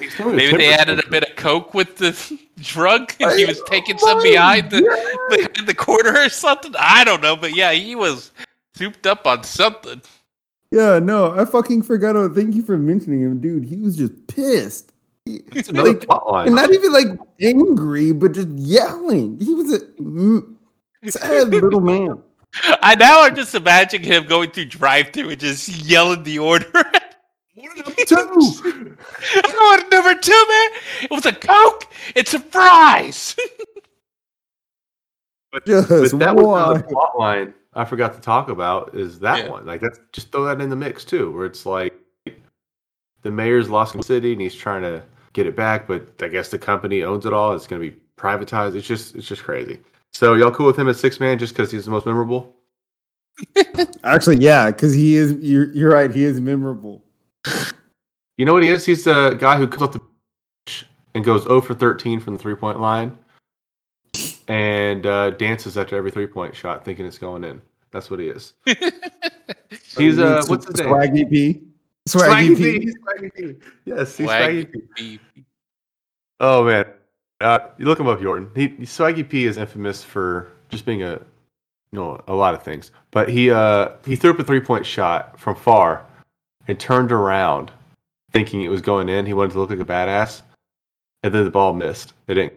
He's 0.00 0.16
doing 0.16 0.34
Maybe 0.34 0.56
they 0.56 0.72
added 0.72 1.04
a 1.04 1.08
bit 1.10 1.22
of 1.24 1.33
coke 1.44 1.74
with 1.74 1.96
the 1.98 2.38
drug, 2.56 3.12
and 3.20 3.38
he 3.38 3.44
was 3.44 3.60
taking 3.66 3.96
Oh 4.00 4.06
some 4.06 4.22
behind 4.22 4.70
the 4.70 4.80
behind 5.28 5.68
the 5.68 5.74
corner 5.74 6.16
or 6.18 6.30
something. 6.30 6.72
I 6.78 7.04
don't 7.04 7.20
know, 7.20 7.36
but 7.36 7.54
yeah, 7.54 7.72
he 7.72 7.94
was 7.94 8.32
souped 8.74 9.06
up 9.06 9.26
on 9.26 9.44
something. 9.44 10.00
Yeah, 10.70 10.98
no, 10.98 11.38
I 11.38 11.44
fucking 11.44 11.82
forgot. 11.82 12.16
Oh, 12.16 12.32
thank 12.32 12.54
you 12.54 12.62
for 12.62 12.78
mentioning 12.78 13.20
him, 13.20 13.40
dude. 13.40 13.64
He 13.64 13.76
was 13.76 13.96
just 13.96 14.26
pissed. 14.26 14.92
He- 15.26 15.42
It's 15.52 15.68
another 15.68 15.90
like, 15.92 16.06
plot 16.06 16.46
and 16.46 16.56
not 16.56 16.72
even 16.72 16.92
like 16.92 17.08
angry, 17.40 18.12
but 18.12 18.32
just 18.32 18.48
yelling. 18.48 19.38
He 19.38 19.52
was 19.54 19.72
a 19.72 21.10
sad 21.10 21.50
little 21.50 21.80
man. 21.80 22.22
I 22.82 22.94
now 22.94 23.22
I'm 23.22 23.34
just 23.34 23.54
imagining 23.54 24.06
him 24.06 24.26
going 24.26 24.50
through 24.50 24.66
drive-through 24.66 25.30
and 25.30 25.40
just 25.40 25.68
yelling 25.68 26.22
the 26.22 26.38
order. 26.38 26.72
Two. 27.56 28.16
I 28.16 29.42
want 29.44 29.92
number 29.92 30.14
two, 30.20 30.32
man. 30.48 30.70
It 31.02 31.10
was 31.10 31.26
a 31.26 31.32
coke. 31.32 31.86
It's 32.16 32.34
a 32.34 32.40
fries. 32.40 33.36
Just 35.66 35.88
But 36.12 36.18
that 36.18 36.34
was 36.34 36.44
why? 36.46 36.64
another 36.64 36.82
plot 36.82 37.16
line 37.18 37.54
I 37.74 37.84
forgot 37.84 38.14
to 38.14 38.20
talk 38.20 38.48
about 38.48 38.94
is 38.94 39.18
that 39.20 39.44
Yeah. 39.44 39.50
one. 39.50 39.66
Like 39.66 39.80
that's 39.80 40.00
just 40.12 40.32
throw 40.32 40.44
that 40.46 40.60
in 40.60 40.68
the 40.68 40.76
mix 40.76 41.04
too, 41.04 41.30
where 41.30 41.46
it's 41.46 41.64
like 41.64 41.94
the 43.22 43.30
mayor's 43.30 43.68
lost 43.70 43.94
the 43.96 44.02
city 44.02 44.32
and 44.32 44.40
he's 44.40 44.54
trying 44.54 44.82
to 44.82 45.02
get 45.32 45.46
it 45.46 45.56
back, 45.56 45.86
but 45.86 46.06
I 46.20 46.28
guess 46.28 46.48
the 46.48 46.58
company 46.58 47.02
owns 47.04 47.24
it 47.26 47.32
all. 47.32 47.54
It's 47.54 47.66
gonna 47.66 47.80
be 47.80 47.96
privatized. 48.16 48.74
It's 48.74 48.86
just 48.86 49.14
it's 49.14 49.26
just 49.28 49.44
crazy. 49.44 49.80
So 50.12 50.34
y'all 50.34 50.50
cool 50.52 50.66
with 50.66 50.78
him 50.78 50.88
as 50.88 50.98
six 50.98 51.20
man 51.20 51.38
just 51.38 51.54
because 51.54 51.70
he's 51.70 51.84
the 51.84 51.90
most 51.92 52.06
memorable? 52.06 52.54
Actually, 54.04 54.36
yeah, 54.38 54.70
because 54.70 54.92
he 54.92 55.16
is. 55.16 55.32
You're, 55.34 55.72
you're 55.72 55.90
right. 55.92 56.12
He 56.12 56.24
is 56.24 56.40
memorable. 56.40 57.03
You 58.36 58.44
know 58.44 58.52
what 58.52 58.62
he 58.62 58.68
is? 58.68 58.84
He's 58.84 59.04
the 59.04 59.36
guy 59.38 59.56
who 59.56 59.68
comes 59.68 59.82
off 59.82 59.92
the 59.92 60.00
bench 60.00 60.86
and 61.14 61.24
goes 61.24 61.44
0 61.44 61.60
for 61.60 61.74
13 61.74 62.20
from 62.20 62.34
the 62.36 62.42
three 62.42 62.56
point 62.56 62.80
line 62.80 63.16
and 64.48 65.06
uh, 65.06 65.30
dances 65.30 65.78
after 65.78 65.96
every 65.96 66.10
three 66.10 66.26
point 66.26 66.54
shot, 66.54 66.84
thinking 66.84 67.06
it's 67.06 67.18
going 67.18 67.44
in. 67.44 67.60
That's 67.90 68.10
what 68.10 68.20
he 68.20 68.26
is. 68.28 68.54
He's 69.96 70.18
uh, 70.18 70.42
what's 70.48 70.66
his 70.66 70.76
name? 70.76 70.88
Swaggy 70.88 71.30
P. 71.30 71.62
Swaggy, 72.08 72.56
P. 72.56 72.80
He's 72.80 72.96
Swaggy 72.96 73.34
P. 73.34 73.54
Yes, 73.84 74.16
he's 74.16 74.28
Swaggy 74.28 74.66
Swaggy 74.66 74.88
P. 74.96 75.20
Oh 76.40 76.64
man, 76.64 76.86
uh, 77.40 77.60
you 77.78 77.86
look 77.86 78.00
him 78.00 78.08
up, 78.08 78.18
Yorton. 78.18 78.54
He, 78.56 78.68
Swaggy 78.84 79.26
P 79.26 79.44
is 79.44 79.56
infamous 79.56 80.02
for 80.02 80.52
just 80.68 80.84
being 80.84 81.02
a, 81.02 81.12
you 81.12 81.20
know, 81.92 82.20
a 82.26 82.34
lot 82.34 82.54
of 82.54 82.62
things. 82.62 82.90
But 83.12 83.28
he 83.28 83.50
uh 83.50 83.90
he 84.04 84.16
threw 84.16 84.32
up 84.32 84.38
a 84.40 84.44
three 84.44 84.60
point 84.60 84.84
shot 84.84 85.38
from 85.38 85.54
far 85.54 86.04
and 86.68 86.78
turned 86.78 87.12
around, 87.12 87.70
thinking 88.32 88.62
it 88.62 88.68
was 88.68 88.80
going 88.80 89.08
in. 89.08 89.26
He 89.26 89.34
wanted 89.34 89.52
to 89.52 89.60
look 89.60 89.70
like 89.70 89.80
a 89.80 89.84
badass, 89.84 90.42
and 91.22 91.34
then 91.34 91.44
the 91.44 91.50
ball 91.50 91.74
missed. 91.74 92.12
It 92.28 92.34
didn't 92.34 92.54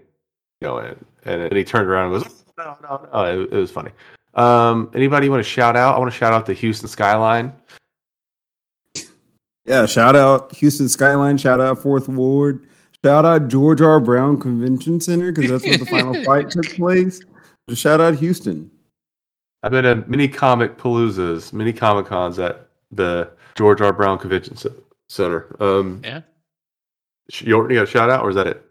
go 0.62 0.80
in, 0.80 1.05
and 1.26 1.41
then 1.41 1.55
he 1.55 1.64
turned 1.64 1.88
around 1.88 2.14
and 2.14 2.24
goes, 2.24 2.43
"No, 2.58 2.78
no, 2.84 3.10
no!" 3.14 3.24
It, 3.24 3.53
it 3.53 3.58
was 3.58 3.72
funny. 3.72 3.91
Um, 4.34 4.91
anybody 4.93 5.30
want 5.30 5.39
to 5.39 5.49
shout 5.49 5.76
out? 5.76 5.95
I 5.95 5.99
want 5.99 6.12
to 6.12 6.18
shout 6.18 6.34
out 6.34 6.45
the 6.45 6.53
Houston 6.53 6.88
Skyline. 6.88 7.53
Yeah, 9.66 9.86
shout 9.86 10.16
out 10.16 10.55
Houston 10.55 10.88
Skyline. 10.88 11.38
Shout 11.38 11.60
out 11.60 11.80
Fourth 11.80 12.08
Ward. 12.08 12.66
Shout 13.03 13.26
out 13.26 13.47
George 13.47 13.82
R. 13.82 13.99
Brown 13.99 14.39
Convention 14.39 15.01
Center 15.01 15.32
because 15.32 15.51
that's 15.51 15.64
where 15.64 15.78
the 15.78 15.86
final 15.86 16.24
fight 16.26 16.49
took 16.49 16.70
place. 16.76 17.22
Just 17.70 17.82
shout 17.82 17.99
out 17.99 18.16
Houston. 18.16 18.72
I've 19.64 19.72
been 19.72 19.86
at 19.86 20.10
many 20.10 20.28
comic 20.28 20.78
paloozas, 20.78 21.51
many 21.51 21.74
comic 21.74 22.05
cons 22.05 22.39
at 22.39 22.70
the 22.91 23.30
George 23.58 23.82
R. 23.82 23.91
Brown 23.91 24.18
Convention 24.20 24.55
Center. 25.10 25.55
Um, 25.60 26.01
Yeah. 26.03 26.22
sh- 27.30 27.41
you 27.43 27.55
already 27.55 27.76
got 27.76 27.84
a 27.84 27.88
shout 27.88 28.10
out, 28.10 28.24
or 28.24 28.30
is 28.30 28.36
that 28.36 28.47
it? 28.47 28.64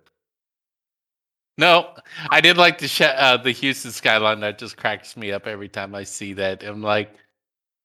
No, 1.59 1.91
I 2.31 2.41
did 2.41 2.57
like 2.59 2.79
the 2.79 2.87
sh- 2.89 3.01
uh, 3.03 3.39
the 3.39 3.51
Houston 3.51 3.91
skyline. 3.91 4.41
That 4.41 4.59
just 4.59 4.77
cracks 4.77 5.17
me 5.17 5.33
up 5.33 5.47
every 5.47 5.69
time 5.69 5.95
I 5.95 6.05
see 6.05 6.35
that. 6.35 6.63
I'm 6.63 6.83
like, 6.83 7.11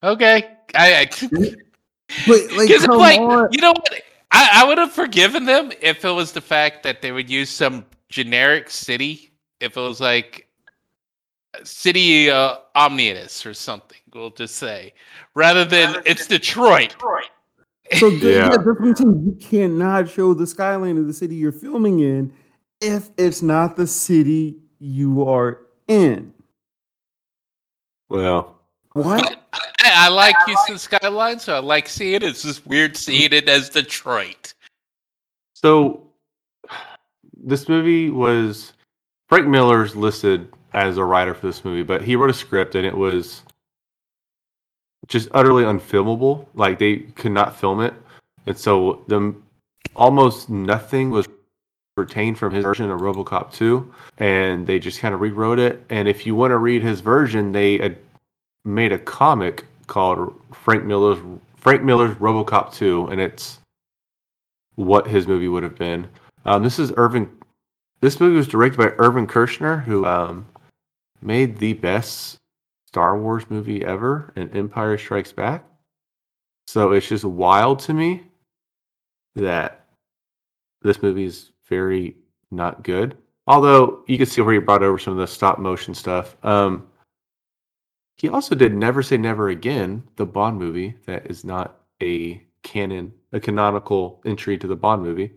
okay, 0.04 0.58
I, 0.76 1.02
I 1.02 1.06
But 2.28 2.52
like, 2.52 2.70
come 2.86 2.98
like, 2.98 3.20
on. 3.20 3.48
you 3.52 3.62
know 3.62 3.72
what? 3.72 3.94
I, 4.32 4.62
I 4.62 4.68
would 4.68 4.78
have 4.78 4.92
forgiven 4.92 5.46
them 5.46 5.72
if 5.82 6.04
it 6.06 6.12
was 6.12 6.34
the 6.34 6.42
fact 6.42 6.84
that 6.84 7.02
they 7.02 7.12
would 7.12 7.30
use 7.30 7.50
some 7.50 7.86
generic 8.10 8.70
city. 8.70 9.32
If 9.62 9.78
it 9.78 9.82
was 9.82 10.02
like 10.02 10.48
city 11.64 12.30
uh, 12.30 12.56
Omnius 12.76 13.46
or 13.46 13.54
something, 13.54 13.98
we'll 14.14 14.30
just 14.32 14.56
say, 14.56 14.94
rather 15.36 15.66
than 15.66 16.02
it's 16.06 16.28
Detroit. 16.28 16.96
So 17.98 18.10
th- 18.20 18.24
Yeah. 18.24 18.30
yeah, 18.30 18.50
that's 18.50 18.64
what 18.66 18.78
I'm 18.82 18.96
saying. 18.96 19.24
You 19.26 19.48
cannot 19.48 20.10
show 20.10 20.34
the 20.34 20.48
skyline 20.48 20.98
of 20.98 21.08
the 21.08 21.14
city 21.14 21.36
you're 21.36 21.52
filming 21.52 22.00
in 22.00 22.34
if 22.80 23.10
it's 23.18 23.42
not 23.42 23.76
the 23.76 23.86
city 23.88 24.58
you 24.80 25.28
are 25.28 25.62
in. 25.88 26.34
Well, 28.10 28.60
What? 28.94 29.38
I, 29.54 30.06
I 30.06 30.10
like 30.10 30.36
Houston 30.46 30.78
skyline, 30.78 31.40
so 31.40 31.56
I 31.56 31.60
like 31.60 31.88
seeing 31.88 32.16
it. 32.16 32.24
It's 32.24 32.44
just 32.44 32.66
weird 32.66 32.96
seeing 32.98 33.32
it 33.34 33.48
as 33.50 33.70
Detroit. 33.70 34.54
so 35.54 36.08
this 37.44 37.68
movie 37.68 38.10
was 38.12 38.74
Frank 39.30 39.48
Miller's 39.48 39.96
listed 39.96 40.52
as 40.74 40.98
a 40.98 41.04
writer 41.04 41.34
for 41.34 41.48
this 41.48 41.66
movie, 41.66 41.84
but 41.84 42.04
he 42.04 42.16
wrote 42.16 42.30
a 42.30 42.34
script 42.34 42.76
and 42.76 42.86
it 42.86 42.96
was 42.96 43.44
just 45.08 45.30
utterly 45.34 45.64
unfilmable. 45.64 46.48
Like 46.54 46.80
they 46.80 46.98
could 46.98 47.32
not 47.32 47.60
film 47.60 47.82
it, 47.82 47.94
and 48.46 48.58
so 48.58 49.04
the 49.08 49.36
almost 49.96 50.50
nothing 50.50 51.10
was 51.10 51.28
retained 51.98 52.38
from 52.38 52.54
his 52.54 52.64
version 52.64 52.90
of 52.90 53.02
RoboCop 53.02 53.54
2, 53.54 53.94
and 54.18 54.66
they 54.66 54.80
just 54.80 55.00
kind 55.00 55.14
of 55.14 55.22
rewrote 55.22 55.60
it. 55.60 55.84
And 55.90 56.08
if 56.08 56.26
you 56.26 56.36
want 56.36 56.52
to 56.52 56.58
read 56.58 56.82
his 56.82 57.02
version, 57.02 57.52
they 57.52 57.98
made 58.64 58.92
a 58.92 59.00
comic 59.00 59.66
called 59.88 60.34
Frank 60.54 60.86
Miller's 60.86 61.20
Frank 61.58 61.84
Miller's 61.84 62.16
RoboCop 62.16 62.74
2, 62.74 63.08
and 63.08 63.22
it's 63.22 63.60
what 64.76 65.08
his 65.08 65.28
movie 65.28 65.48
would 65.48 65.64
have 65.64 65.78
been. 65.78 66.08
Um, 66.46 66.64
this 66.64 66.80
is 66.80 66.92
Irvin. 66.98 67.30
This 68.00 68.20
movie 68.20 68.38
was 68.38 68.48
directed 68.48 68.78
by 68.78 68.94
Irvin 68.98 69.28
Kershner, 69.28 69.84
who 69.84 70.06
um, 70.06 70.48
made 71.22 71.58
the 71.58 71.74
best 71.74 72.38
Star 72.88 73.18
Wars 73.18 73.46
movie 73.50 73.86
ever, 73.86 74.34
and 74.36 74.56
Empire 74.56 74.98
Strikes 74.98 75.32
Back. 75.32 75.66
So 76.68 76.92
it's 76.92 77.08
just 77.08 77.24
wild 77.24 77.80
to 77.80 77.94
me 77.94 78.24
that 79.36 79.88
this 80.82 81.02
movie 81.02 81.24
is 81.24 81.52
very 81.68 82.18
not 82.52 82.84
good. 82.84 83.18
Although 83.48 84.04
you 84.08 84.18
can 84.18 84.26
see 84.26 84.42
where 84.42 84.54
he 84.54 84.60
brought 84.60 84.84
over 84.84 85.00
some 85.00 85.14
of 85.14 85.20
the 85.20 85.28
stop 85.28 85.58
motion 85.58 85.94
stuff. 85.94 86.36
Um, 86.44 86.88
he 88.18 88.30
also 88.30 88.56
did 88.56 88.74
Never 88.74 89.02
Say 89.02 89.18
Never 89.18 89.50
Again, 89.50 90.04
the 90.16 90.26
Bond 90.26 90.60
movie 90.60 90.96
that 91.06 91.30
is 91.30 91.44
not 91.44 91.80
a 92.04 92.42
canon, 92.62 93.14
a 93.32 93.40
canonical 93.40 94.22
entry 94.26 94.58
to 94.58 94.68
the 94.68 94.76
Bond 94.76 95.02
movie, 95.02 95.32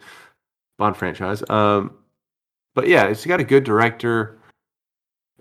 Bond 0.76 0.96
franchise. 0.96 1.42
Um, 1.48 1.94
but 2.74 2.88
yeah, 2.88 3.06
it's 3.06 3.24
got 3.24 3.40
a 3.40 3.44
good 3.44 3.64
director. 3.64 4.38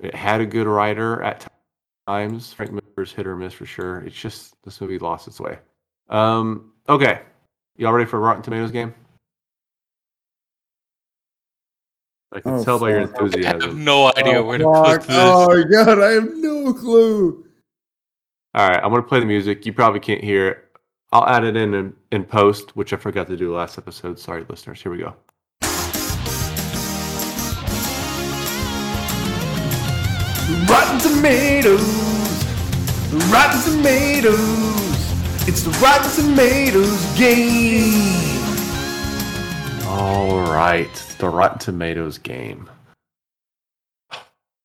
It 0.01 0.15
had 0.15 0.41
a 0.41 0.45
good 0.45 0.67
writer 0.67 1.21
at 1.23 1.47
times. 2.07 2.51
Frank 2.53 2.71
Miller's 2.71 3.11
hit 3.13 3.27
or 3.27 3.35
miss 3.35 3.53
for 3.53 3.65
sure. 3.65 3.99
It's 3.99 4.15
just 4.19 4.55
this 4.63 4.81
movie 4.81 4.99
lost 4.99 5.27
its 5.27 5.39
way. 5.39 5.59
Um, 6.09 6.71
okay, 6.89 7.21
y'all 7.77 7.93
ready 7.93 8.09
for 8.09 8.19
Rotten 8.19 8.41
Tomatoes 8.43 8.71
game? 8.71 8.93
I 12.33 12.39
can 12.39 12.53
Oh, 12.53 12.63
tell 12.63 12.79
by 12.79 12.89
your 12.89 13.07
fuck. 13.07 13.21
I 13.21 13.23
have 13.23 13.33
enthusiasm. 13.33 13.83
no 13.83 14.11
idea 14.17 14.41
where 14.41 14.57
to 14.57 14.63
fuck. 14.63 15.01
put 15.01 15.07
this. 15.07 15.17
Oh 15.19 15.47
my 15.49 15.63
god, 15.69 15.99
I 16.01 16.11
have 16.13 16.33
no 16.35 16.73
clue. 16.73 17.45
All 18.55 18.67
right, 18.69 18.83
I'm 18.83 18.89
gonna 18.89 19.03
play 19.03 19.19
the 19.19 19.25
music. 19.25 19.65
You 19.65 19.73
probably 19.73 19.99
can't 19.99 20.23
hear 20.23 20.47
it. 20.49 20.57
I'll 21.11 21.27
add 21.27 21.43
it 21.43 21.55
in 21.55 21.73
in, 21.75 21.93
in 22.11 22.23
post, 22.23 22.75
which 22.75 22.91
I 22.91 22.97
forgot 22.97 23.27
to 23.27 23.37
do 23.37 23.55
last 23.55 23.77
episode. 23.77 24.17
Sorry, 24.19 24.43
listeners. 24.49 24.81
Here 24.81 24.91
we 24.91 24.97
go. 24.97 25.15
Rotten 30.74 30.97
Tomatoes, 30.97 32.45
Rotten 33.32 33.61
Tomatoes. 33.61 35.47
It's 35.47 35.61
the 35.61 35.69
Rotten 35.80 36.09
Tomatoes 36.09 37.15
game. 37.15 37.93
All 39.86 40.41
right, 40.51 40.91
the 41.19 41.30
Rotten 41.30 41.59
Tomatoes 41.59 42.17
game. 42.17 42.67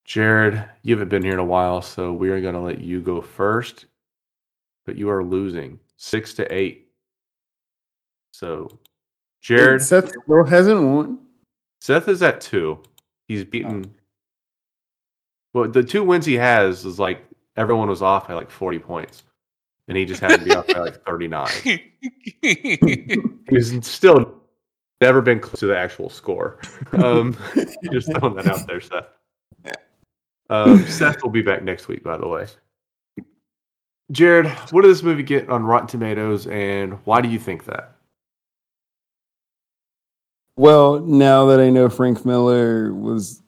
Jarred, 0.03 0.67
you 0.81 0.95
haven't 0.95 1.09
been 1.09 1.21
here 1.21 1.33
in 1.33 1.39
a 1.39 1.45
while, 1.45 1.79
so 1.79 2.11
we 2.11 2.31
are 2.31 2.41
going 2.41 2.55
to 2.55 2.59
let 2.59 2.81
you 2.81 3.01
go 3.01 3.21
first. 3.21 3.85
But 4.87 4.97
you 4.97 5.11
are 5.11 5.23
losing 5.23 5.79
six 5.97 6.33
to 6.33 6.51
eight. 6.51 6.87
So, 8.31 8.79
Jarred, 9.41 9.83
Seth 9.83 10.09
still 10.09 10.43
hasn't 10.43 10.81
won. 10.81 11.19
Seth 11.81 12.07
is 12.07 12.23
at 12.23 12.41
two. 12.41 12.81
He's 13.27 13.45
beaten. 13.45 13.85
Oh. 13.87 13.98
Well, 15.53 15.69
the 15.69 15.83
two 15.83 16.03
wins 16.03 16.25
he 16.25 16.35
has 16.35 16.85
is 16.85 16.99
like 16.99 17.23
everyone 17.57 17.89
was 17.89 18.01
off 18.01 18.27
by 18.27 18.33
like 18.33 18.49
40 18.49 18.79
points. 18.79 19.23
And 19.87 19.97
he 19.97 20.05
just 20.05 20.21
had 20.21 20.39
to 20.39 20.45
be 20.45 20.53
off 20.53 20.67
by 20.67 20.79
like 20.79 21.03
39. 21.05 21.49
He's 23.49 23.87
still 23.87 24.39
never 25.01 25.21
been 25.21 25.39
close 25.39 25.59
to 25.61 25.67
the 25.67 25.77
actual 25.77 26.09
score. 26.09 26.59
Um, 26.93 27.35
just 27.91 28.11
throwing 28.11 28.35
that 28.35 28.47
out 28.47 28.67
there, 28.67 28.81
Seth. 28.81 29.07
Um, 30.51 30.85
Seth 30.85 31.21
will 31.23 31.29
be 31.29 31.41
back 31.41 31.63
next 31.63 31.87
week, 31.87 32.03
by 32.03 32.17
the 32.17 32.27
way. 32.27 32.47
Jarred, 34.11 34.47
what 34.71 34.81
did 34.81 34.89
this 34.89 35.03
movie 35.03 35.23
get 35.23 35.49
on 35.49 35.63
Rotten 35.63 35.87
Tomatoes, 35.87 36.47
and 36.47 36.93
why 37.05 37.21
do 37.21 37.29
you 37.29 37.37
think 37.37 37.65
that? 37.65 37.95
Well, 40.55 40.99
now 40.99 41.45
that 41.45 41.59
I 41.59 41.69
know 41.69 41.89
Frank 41.89 42.25
Miller 42.25 42.93
was 42.93 43.41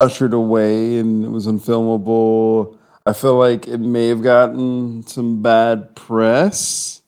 ushered 0.00 0.34
away 0.34 0.98
and 0.98 1.24
it 1.24 1.28
was 1.28 1.46
unfilmable, 1.46 2.76
I 3.06 3.12
feel 3.12 3.38
like 3.38 3.68
it 3.68 3.78
may 3.78 4.08
have 4.08 4.22
gotten 4.22 5.06
some 5.06 5.42
bad 5.42 5.94
press. 5.94 7.02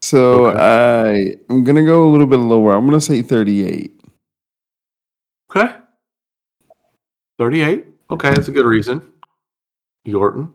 So 0.00 0.56
I 0.56 1.34
I'm 1.48 1.64
gonna 1.64 1.84
go 1.84 2.08
a 2.08 2.10
little 2.10 2.26
bit 2.26 2.36
lower. 2.36 2.74
I'm 2.74 2.84
gonna 2.84 3.00
say 3.00 3.22
38. 3.22 4.00
Okay. 5.50 5.74
38. 7.38 7.86
Okay, 8.10 8.30
that's 8.30 8.48
a 8.48 8.52
good 8.52 8.66
reason. 8.66 9.02
Yorton, 10.06 10.52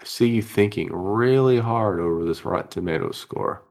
I 0.00 0.04
see 0.04 0.28
you 0.28 0.42
thinking 0.42 0.92
really 0.92 1.58
hard 1.58 2.00
over 2.00 2.24
this 2.24 2.44
Rotten 2.44 2.68
Tomatoes 2.68 3.16
score. 3.16 3.62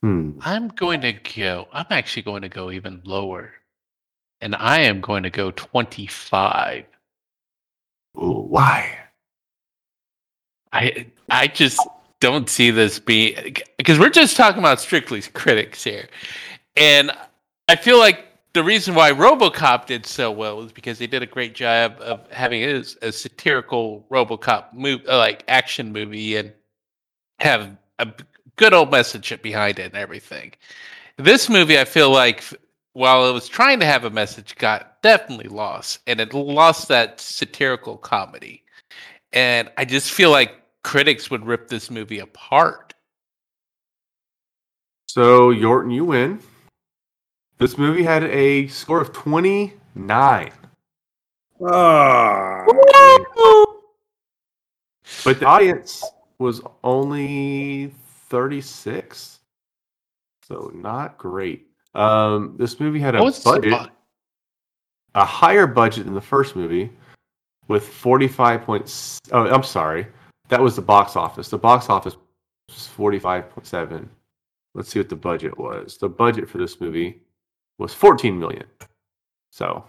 Hmm. 0.00 0.32
I'm 0.42 0.68
going 0.68 1.00
to 1.02 1.12
go. 1.12 1.68
I'm 1.72 1.86
actually 1.90 2.22
going 2.22 2.42
to 2.42 2.48
go 2.48 2.70
even 2.70 3.02
lower, 3.04 3.52
and 4.40 4.54
I 4.54 4.80
am 4.80 5.00
going 5.00 5.22
to 5.22 5.30
go 5.30 5.50
25. 5.52 6.84
Ooh, 8.16 8.46
why? 8.48 8.98
I 10.72 11.06
I 11.28 11.46
just 11.46 11.80
don't 12.20 12.48
see 12.48 12.70
this 12.70 12.98
being 12.98 13.56
because 13.76 13.98
we're 13.98 14.10
just 14.10 14.36
talking 14.36 14.58
about 14.58 14.80
strictly 14.80 15.20
critics 15.34 15.82
here, 15.82 16.08
and 16.76 17.10
I 17.68 17.76
feel 17.76 17.98
like 17.98 18.26
the 18.52 18.64
reason 18.64 18.94
why 18.94 19.12
RoboCop 19.12 19.86
did 19.86 20.04
so 20.06 20.30
well 20.30 20.56
was 20.56 20.72
because 20.72 20.98
they 20.98 21.06
did 21.06 21.22
a 21.22 21.26
great 21.26 21.54
job 21.54 21.96
of 22.00 22.20
having 22.32 22.62
it 22.62 22.70
as 22.70 22.98
a 23.00 23.12
satirical 23.12 24.04
RoboCop 24.10 24.72
move, 24.72 25.02
uh, 25.08 25.18
like 25.18 25.44
action 25.46 25.92
movie, 25.92 26.36
and 26.36 26.52
have 27.38 27.76
a 27.98 28.12
good 28.56 28.74
old 28.74 28.90
message 28.90 29.32
behind 29.42 29.78
it 29.78 29.86
and 29.86 29.94
everything. 29.94 30.52
This 31.16 31.48
movie, 31.48 31.78
I 31.78 31.84
feel 31.84 32.10
like, 32.10 32.42
while 33.00 33.26
it 33.26 33.32
was 33.32 33.48
trying 33.48 33.80
to 33.80 33.86
have 33.86 34.04
a 34.04 34.10
message, 34.10 34.54
got 34.56 35.00
definitely 35.00 35.48
lost, 35.48 36.00
and 36.06 36.20
it 36.20 36.34
lost 36.34 36.88
that 36.88 37.18
satirical 37.18 37.96
comedy. 37.96 38.62
And 39.32 39.70
I 39.78 39.86
just 39.86 40.12
feel 40.12 40.30
like 40.30 40.52
critics 40.82 41.30
would 41.30 41.46
rip 41.46 41.66
this 41.68 41.90
movie 41.90 42.18
apart. 42.18 42.92
So, 45.08 45.50
Yorton, 45.50 45.94
you 45.94 46.04
win. 46.04 46.40
This 47.56 47.78
movie 47.78 48.02
had 48.02 48.24
a 48.24 48.66
score 48.66 49.00
of 49.00 49.14
29. 49.14 50.52
Ah. 51.66 52.66
But 55.24 55.40
the 55.40 55.46
audience 55.46 56.04
was 56.38 56.60
only 56.84 57.94
36. 58.28 59.38
So, 60.46 60.70
not 60.74 61.16
great. 61.16 61.69
Um, 61.94 62.54
this 62.58 62.78
movie 62.80 63.00
had 63.00 63.14
a 63.14 63.18
the 63.18 63.40
budget. 63.44 63.70
bu- 63.70 63.88
a 65.16 65.24
higher 65.24 65.66
budget 65.66 66.04
than 66.04 66.14
the 66.14 66.20
first 66.20 66.54
movie 66.54 66.90
with 67.68 67.86
45 67.86 68.62
points 68.62 69.18
oh 69.32 69.46
i'm 69.48 69.62
sorry. 69.64 70.06
That 70.48 70.60
was 70.60 70.74
the 70.76 70.82
box 70.82 71.14
office. 71.16 71.48
The 71.48 71.58
box 71.58 71.88
office 71.88 72.16
was 72.68 72.88
45.7 72.96 74.08
let's 74.74 74.88
see 74.90 75.00
what 75.00 75.08
the 75.08 75.16
budget 75.16 75.56
was. 75.58 75.98
The 75.98 76.08
budget 76.08 76.48
for 76.48 76.58
this 76.58 76.80
movie 76.80 77.22
was 77.78 77.92
14 77.92 78.38
million. 78.38 78.64
So 79.50 79.84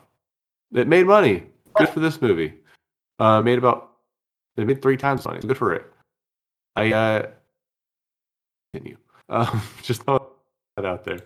it 0.74 0.88
made 0.88 1.06
money. 1.06 1.44
Good 1.76 1.90
for 1.90 2.00
this 2.00 2.20
movie. 2.22 2.56
Uh 3.20 3.42
made 3.42 3.60
about 3.60 3.92
it 4.58 4.66
made 4.66 4.82
three 4.82 4.98
times 4.98 5.26
money. 5.26 5.40
Good 5.40 5.58
for 5.58 5.74
it. 5.76 5.86
I 6.76 6.92
uh 6.94 7.28
continue. 8.74 8.98
Um 9.30 9.62
just 9.84 10.04
throw 10.04 10.28
that 10.78 10.86
out 10.86 11.06
there 11.06 11.20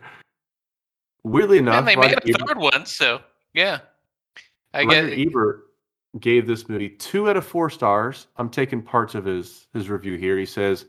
weirdly 1.26 1.57
enough 1.57 1.76
And 1.76 1.88
they 1.88 1.95
Roger 1.95 2.15
made 2.23 2.36
a 2.36 2.36
Ebert- 2.36 2.47
third 2.47 2.57
one, 2.57 2.86
so 2.86 3.19
yeah. 3.53 3.80
I 4.73 4.84
Roger 4.84 5.09
get 5.09 5.19
Ebert 5.28 5.61
gave 6.19 6.47
this 6.47 6.69
movie 6.69 6.89
two 6.89 7.30
out 7.30 7.36
of 7.38 7.45
four 7.45 7.69
stars. 7.69 8.28
I'm 8.38 8.49
taking 8.49 8.82
parts 8.82 9.15
of 9.15 9.26
his 9.26 9.67
his 9.73 9.89
review 9.89 10.17
here. 10.17 10.38
He 10.38 10.45
says, 10.45 10.86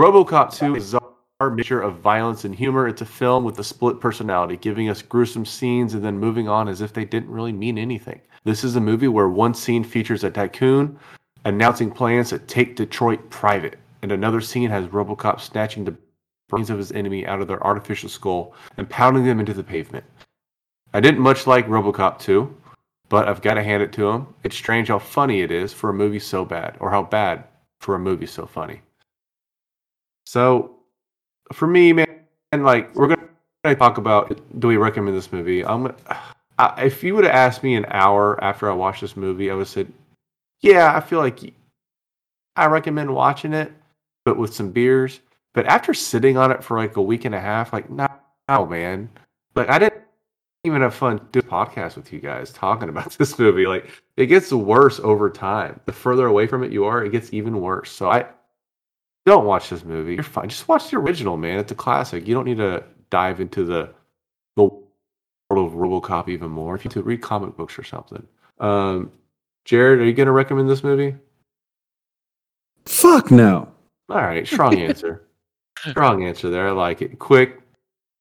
"RoboCop 0.00 0.56
2 0.56 0.76
is 0.76 0.94
our 1.40 1.50
mixture 1.50 1.80
of 1.80 1.96
violence 1.96 2.44
and 2.44 2.54
humor. 2.54 2.86
It's 2.86 3.00
a 3.00 3.06
film 3.06 3.44
with 3.44 3.58
a 3.58 3.64
split 3.64 3.98
personality, 4.00 4.56
giving 4.56 4.88
us 4.90 5.00
gruesome 5.02 5.46
scenes 5.46 5.94
and 5.94 6.04
then 6.04 6.18
moving 6.18 6.48
on 6.48 6.68
as 6.68 6.80
if 6.82 6.92
they 6.92 7.04
didn't 7.04 7.30
really 7.30 7.52
mean 7.52 7.78
anything. 7.78 8.20
This 8.44 8.62
is 8.62 8.76
a 8.76 8.80
movie 8.80 9.08
where 9.08 9.28
one 9.28 9.54
scene 9.54 9.82
features 9.82 10.22
a 10.22 10.30
tycoon 10.30 10.98
announcing 11.46 11.90
plans 11.90 12.28
to 12.28 12.38
take 12.38 12.76
Detroit 12.76 13.30
private, 13.30 13.78
and 14.02 14.12
another 14.12 14.40
scene 14.42 14.68
has 14.70 14.86
RoboCop 14.88 15.40
snatching 15.40 15.84
the 15.84 15.96
brains 16.50 16.68
of 16.68 16.78
his 16.78 16.92
enemy 16.92 17.26
out 17.26 17.40
of 17.40 17.48
their 17.48 17.64
artificial 17.64 18.08
skull 18.08 18.54
and 18.76 18.90
pounding 18.90 19.24
them 19.24 19.40
into 19.40 19.54
the 19.54 19.64
pavement." 19.64 20.04
I 20.92 21.00
didn't 21.00 21.20
much 21.20 21.46
like 21.46 21.66
RoboCop 21.68 22.18
2, 22.18 22.54
but 23.08 23.28
I've 23.28 23.42
got 23.42 23.54
to 23.54 23.62
hand 23.62 23.82
it 23.82 23.92
to 23.92 24.08
him. 24.08 24.26
It's 24.44 24.56
strange 24.56 24.88
how 24.88 24.98
funny 24.98 25.42
it 25.42 25.50
is 25.50 25.72
for 25.72 25.90
a 25.90 25.94
movie 25.94 26.18
so 26.18 26.44
bad, 26.44 26.76
or 26.80 26.90
how 26.90 27.02
bad 27.02 27.44
for 27.80 27.94
a 27.94 27.98
movie 27.98 28.26
so 28.26 28.46
funny. 28.46 28.80
So, 30.26 30.76
for 31.52 31.66
me, 31.66 31.92
man, 31.92 32.06
like 32.52 32.94
we're 32.94 33.08
gonna 33.08 33.76
talk 33.76 33.98
about 33.98 34.40
do 34.60 34.68
we 34.68 34.76
recommend 34.76 35.16
this 35.16 35.32
movie? 35.32 35.64
I'm 35.64 35.82
gonna, 35.82 35.96
I, 36.58 36.84
if 36.84 37.02
you 37.02 37.14
would 37.14 37.24
have 37.24 37.34
asked 37.34 37.62
me 37.62 37.74
an 37.74 37.86
hour 37.88 38.42
after 38.42 38.70
I 38.70 38.74
watched 38.74 39.00
this 39.00 39.16
movie, 39.16 39.50
I 39.50 39.54
would 39.54 39.62
have 39.62 39.68
said, 39.68 39.92
yeah, 40.60 40.94
I 40.94 41.00
feel 41.00 41.18
like 41.18 41.40
I 42.56 42.66
recommend 42.66 43.12
watching 43.14 43.52
it, 43.54 43.72
but 44.24 44.36
with 44.36 44.54
some 44.54 44.70
beers. 44.70 45.20
But 45.52 45.66
after 45.66 45.94
sitting 45.94 46.36
on 46.36 46.52
it 46.52 46.62
for 46.62 46.76
like 46.76 46.96
a 46.96 47.02
week 47.02 47.24
and 47.24 47.34
a 47.34 47.40
half, 47.40 47.72
like, 47.72 47.90
no, 47.90 48.08
no 48.48 48.66
man, 48.66 49.10
like 49.54 49.68
I 49.68 49.78
didn't 49.78 50.02
even 50.64 50.82
have 50.82 50.94
fun 50.94 51.20
doing 51.32 51.46
a 51.46 51.48
podcast 51.48 51.96
with 51.96 52.12
you 52.12 52.20
guys 52.20 52.52
talking 52.52 52.88
about 52.88 53.10
this 53.18 53.38
movie. 53.38 53.66
Like 53.66 53.90
it 54.16 54.26
gets 54.26 54.52
worse 54.52 55.00
over 55.00 55.30
time. 55.30 55.80
The 55.86 55.92
further 55.92 56.26
away 56.26 56.46
from 56.46 56.62
it 56.62 56.72
you 56.72 56.84
are, 56.84 57.04
it 57.04 57.12
gets 57.12 57.32
even 57.32 57.60
worse. 57.60 57.90
So 57.90 58.10
I 58.10 58.26
don't 59.26 59.46
watch 59.46 59.70
this 59.70 59.84
movie. 59.84 60.14
You're 60.14 60.22
fine. 60.22 60.48
Just 60.48 60.68
watch 60.68 60.90
the 60.90 60.96
original, 60.98 61.36
man. 61.36 61.58
It's 61.58 61.72
a 61.72 61.76
classic. 61.76 62.26
You 62.26 62.34
don't 62.34 62.46
need 62.46 62.58
to 62.58 62.84
dive 63.10 63.40
into 63.40 63.64
the 63.64 63.92
the 64.56 64.64
world 64.64 65.72
of 65.72 65.72
RoboCop 65.72 66.28
even 66.28 66.50
more. 66.50 66.74
If 66.74 66.84
you 66.84 66.90
to 66.90 67.02
read 67.02 67.22
comic 67.22 67.56
books 67.56 67.78
or 67.78 67.84
something. 67.84 68.26
Um, 68.58 69.10
Jarred, 69.64 70.00
are 70.00 70.04
you 70.04 70.12
going 70.12 70.26
to 70.26 70.32
recommend 70.32 70.68
this 70.68 70.84
movie? 70.84 71.16
Fuck 72.86 73.30
no. 73.30 73.72
All 74.08 74.16
right, 74.16 74.46
strong 74.46 74.78
answer. 74.78 75.22
Strong 75.88 76.24
answer 76.24 76.50
there. 76.50 76.68
I 76.68 76.72
like 76.72 77.02
it. 77.02 77.18
Quick, 77.18 77.60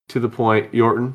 to 0.10 0.20
the 0.20 0.30
point. 0.30 0.72
Yorton. 0.72 1.14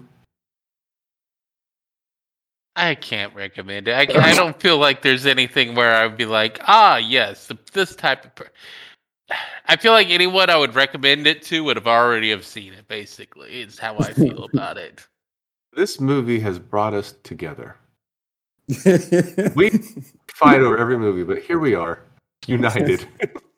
I 2.77 2.95
can't 2.97 3.33
recommend 3.35 3.87
it. 3.89 3.95
I, 3.95 4.07
ca- 4.07 4.19
I 4.19 4.35
don't 4.35 4.61
feel 4.61 4.79
like 4.79 5.01
there's 5.03 5.27
anything 5.27 5.77
where 5.77 5.95
I'd 5.95 6.17
be 6.17 6.27
like, 6.27 6.59
ah, 6.67 6.97
yes, 6.97 7.51
this 7.73 7.95
type 7.95 8.25
of. 8.25 8.35
Per-. 8.35 8.51
I 9.69 9.77
feel 9.77 9.93
like 9.93 10.09
anyone 10.11 10.51
I 10.51 10.57
would 10.57 10.75
recommend 10.75 11.27
it 11.27 11.43
to 11.43 11.65
would 11.65 11.77
have 11.77 11.87
already 11.87 12.31
have 12.31 12.45
seen 12.45 12.73
it. 12.73 12.87
Basically, 12.89 13.63
is 13.63 13.79
how 13.79 13.97
I 13.99 14.13
feel 14.13 14.45
about 14.53 14.77
it. 14.77 15.07
This 15.75 16.01
movie 16.01 16.41
has 16.41 16.59
brought 16.59 16.95
us 16.95 17.15
together. 17.23 17.77
We 19.55 19.71
fight 20.29 20.61
over 20.61 20.79
every 20.79 20.99
movie, 20.99 21.23
but 21.23 21.43
here 21.43 21.59
we 21.59 21.75
are, 21.75 22.01
united. 22.47 23.07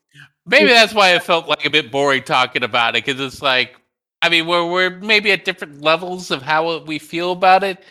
Maybe 0.46 0.68
that's 0.68 0.94
why 0.94 1.14
it 1.14 1.24
felt 1.24 1.48
like 1.48 1.64
a 1.64 1.70
bit 1.70 1.90
boring 1.90 2.22
talking 2.22 2.62
about 2.62 2.94
it 2.94 3.04
because 3.04 3.20
it's 3.20 3.42
like, 3.42 3.76
I 4.22 4.28
mean, 4.28 4.46
we're 4.46 4.70
we're 4.70 4.90
maybe 5.00 5.32
at 5.32 5.44
different 5.44 5.82
levels 5.82 6.30
of 6.30 6.42
how 6.42 6.78
we 6.84 6.98
feel 6.98 7.32
about 7.32 7.64
it. 7.64 7.82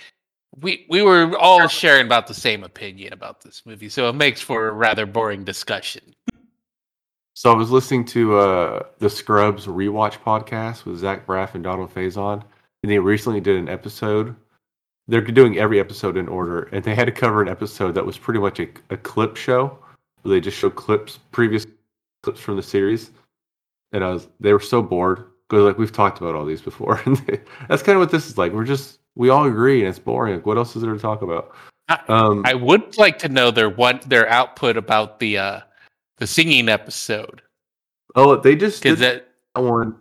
We 0.62 0.86
we 0.89 1.01
were 1.01 1.38
all 1.38 1.68
sharing 1.68 2.06
about 2.06 2.28
the 2.28 2.34
same 2.34 2.64
opinion 2.64 3.12
about 3.12 3.41
this 3.41 3.64
movie, 3.66 3.89
so 3.89 4.08
it 4.08 4.14
makes 4.14 4.39
for 4.39 4.70
a 4.70 4.72
rather 4.72 5.06
boring 5.06 5.43
discussion. 5.43 6.01
So 7.34 7.51
I 7.51 7.56
was 7.56 7.70
listening 7.70 8.06
to 8.06 8.38
uh, 8.38 8.84
the 8.99 9.10
Scrubs 9.10 9.66
rewatch 9.66 10.14
podcast 10.24 10.86
with 10.86 10.99
Zach 10.99 11.28
Braff 11.28 11.53
and 11.53 11.64
Donald 11.64 11.93
Faison, 11.93 12.41
and 12.82 12.91
they 12.91 12.99
recently 12.99 13.41
did 13.41 13.58
an 13.58 13.68
episode. 13.68 14.34
They're 15.10 15.20
doing 15.20 15.58
every 15.58 15.82
episode 15.82 16.16
in 16.16 16.30
order, 16.30 16.70
and 16.72 16.82
they 16.86 16.95
had 16.95 17.06
to 17.06 17.12
cover 17.12 17.41
an 17.41 17.49
episode 17.49 17.91
that 17.95 18.06
was 18.06 18.18
pretty 18.18 18.39
much 18.39 18.62
a, 18.62 18.70
a 18.89 18.95
clip 18.95 19.36
show 19.36 19.78
where 20.22 20.34
they 20.34 20.39
just 20.39 20.58
show 20.58 20.70
clips, 20.70 21.20
previous 21.34 21.66
clips 22.26 22.41
from 22.41 22.57
the 22.57 22.63
series. 22.63 23.11
And 23.93 24.03
I 24.03 24.09
was, 24.11 24.28
they 24.41 24.51
were 24.51 24.59
so 24.59 24.82
bored 24.82 25.23
because 25.47 25.63
like 25.63 25.78
we've 25.78 25.91
talked 25.93 26.19
about 26.19 26.36
all 26.36 26.43
these 26.45 26.61
before, 26.61 26.99
and 27.05 27.15
they, 27.17 27.39
that's 27.69 27.82
kind 27.84 27.95
of 27.95 28.01
what 28.01 28.11
this 28.11 28.28
is 28.28 28.38
like. 28.38 28.51
We're 28.51 28.65
just 28.65 28.99
we 29.15 29.30
all 29.30 29.45
agree, 29.45 29.80
and 29.80 29.88
it's 29.88 29.99
boring. 29.99 30.34
Like, 30.36 30.45
what 30.45 30.57
else 30.57 30.76
is 30.76 30.82
there 30.82 30.93
to 30.93 30.99
talk 30.99 31.21
about? 31.21 31.55
I- 31.88 31.99
Um, 32.09 32.41
I 32.45 32.53
would 32.55 32.97
like 32.97 33.17
to 33.19 33.30
know 33.30 33.51
their 33.51 33.69
one 33.69 34.01
their 34.07 34.28
output 34.28 34.76
about 34.76 35.19
the 35.19 35.38
uh 35.38 35.59
the 36.17 36.28
singing 36.28 36.67
episode 36.67 37.41
oh, 38.15 38.36
they 38.38 38.55
just 38.55 38.82
did 38.82 38.97
that 38.99 39.28
that 39.53 39.61
one 39.61 39.95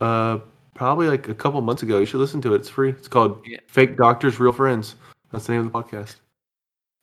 uh 0.00 0.38
probably 0.74 1.08
like 1.08 1.28
a 1.28 1.34
couple 1.34 1.60
months 1.60 1.82
ago. 1.82 1.98
You 1.98 2.06
should 2.06 2.20
listen 2.20 2.40
to 2.42 2.54
it. 2.54 2.60
It's 2.60 2.68
free. 2.70 2.90
It's 2.90 3.08
called 3.08 3.42
Yeah. 3.46 3.58
Fake 3.66 3.96
Doctors, 3.98 4.40
Real 4.40 4.52
Friends. 4.52 4.94
That's 5.30 5.46
the 5.46 5.52
name 5.52 5.66
of 5.66 5.72
the 5.72 5.78
podcast. 5.82 6.16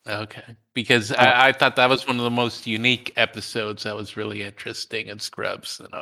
Okay 0.08 0.56
because 0.78 1.10
I, 1.10 1.48
I 1.48 1.52
thought 1.52 1.74
that 1.74 1.90
was 1.90 2.06
one 2.06 2.18
of 2.18 2.22
the 2.22 2.30
most 2.30 2.64
unique 2.64 3.12
episodes 3.16 3.82
that 3.82 3.96
was 3.96 4.16
really 4.16 4.44
interesting 4.44 5.08
in 5.08 5.18
Scrubs. 5.18 5.80
It's 5.80 5.92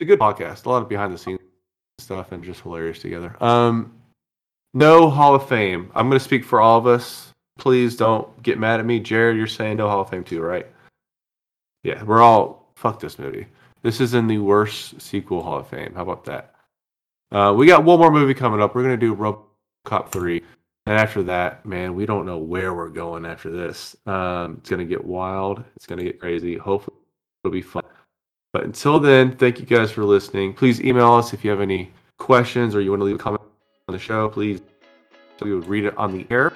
a 0.00 0.04
good 0.04 0.18
podcast. 0.18 0.66
A 0.66 0.68
lot 0.68 0.82
of 0.82 0.88
behind 0.88 1.14
the 1.14 1.18
scenes 1.18 1.38
stuff 1.98 2.32
and 2.32 2.42
just 2.42 2.62
hilarious 2.62 2.98
together. 2.98 3.36
Um 3.40 3.94
no 4.74 5.08
Hall 5.08 5.36
of 5.36 5.48
Fame. 5.48 5.92
I'm 5.94 6.08
gonna 6.08 6.18
speak 6.18 6.44
for 6.44 6.60
all 6.60 6.76
of 6.76 6.88
us. 6.88 7.32
Please 7.56 7.96
don't 7.96 8.42
get 8.42 8.58
mad 8.58 8.80
at 8.80 8.86
me. 8.86 8.98
Jarred, 8.98 9.36
you're 9.36 9.46
saying 9.46 9.76
no 9.76 9.88
Hall 9.88 10.00
of 10.00 10.10
Fame 10.10 10.24
too, 10.24 10.40
right? 10.40 10.66
Yeah, 11.84 12.02
we're 12.02 12.20
all 12.20 12.72
fuck 12.74 12.98
this 12.98 13.16
movie. 13.16 13.46
This 13.82 14.00
is 14.00 14.14
in 14.14 14.26
the 14.26 14.38
worst 14.38 15.00
sequel 15.00 15.44
Hall 15.44 15.60
of 15.60 15.68
Fame. 15.68 15.92
How 15.94 16.02
about 16.02 16.24
that? 16.24 16.52
Uh, 17.30 17.54
we 17.56 17.66
got 17.66 17.84
one 17.84 18.00
more 18.00 18.10
movie 18.10 18.34
coming 18.34 18.60
up. 18.60 18.74
We're 18.74 18.82
gonna 18.82 18.96
do 18.96 19.14
RoboCop 19.14 20.10
three, 20.10 20.42
and 20.88 20.98
after 20.98 21.22
that, 21.24 21.66
man, 21.66 21.94
we 21.94 22.06
don't 22.06 22.24
know 22.24 22.38
where 22.38 22.72
we're 22.72 22.88
going 22.88 23.26
after 23.26 23.50
this. 23.50 23.94
Um, 24.06 24.56
it's 24.58 24.70
gonna 24.70 24.86
get 24.86 25.04
wild. 25.04 25.62
It's 25.76 25.84
gonna 25.84 26.02
get 26.02 26.18
crazy. 26.18 26.56
Hopefully, 26.56 26.96
it'll 27.44 27.52
be 27.52 27.60
fun. 27.60 27.82
But 28.54 28.64
until 28.64 28.98
then, 28.98 29.36
thank 29.36 29.60
you 29.60 29.66
guys 29.66 29.90
for 29.90 30.02
listening. 30.02 30.54
Please 30.54 30.80
email 30.80 31.12
us 31.12 31.34
if 31.34 31.44
you 31.44 31.50
have 31.50 31.60
any 31.60 31.92
questions 32.16 32.74
or 32.74 32.80
you 32.80 32.88
want 32.88 33.00
to 33.00 33.04
leave 33.04 33.16
a 33.16 33.18
comment 33.18 33.42
on 33.86 33.92
the 33.92 33.98
show. 33.98 34.30
Please, 34.30 34.62
we 35.42 35.54
would 35.54 35.68
read 35.68 35.84
it 35.84 35.94
on 35.98 36.16
the 36.16 36.26
air. 36.30 36.54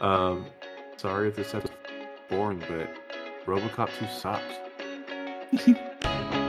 Um, 0.00 0.46
sorry 0.96 1.26
if 1.26 1.34
this 1.34 1.52
is 1.52 1.64
boring, 2.30 2.62
but 2.68 2.88
RoboCop 3.44 3.90
two 3.98 4.06
sucks. 4.06 4.54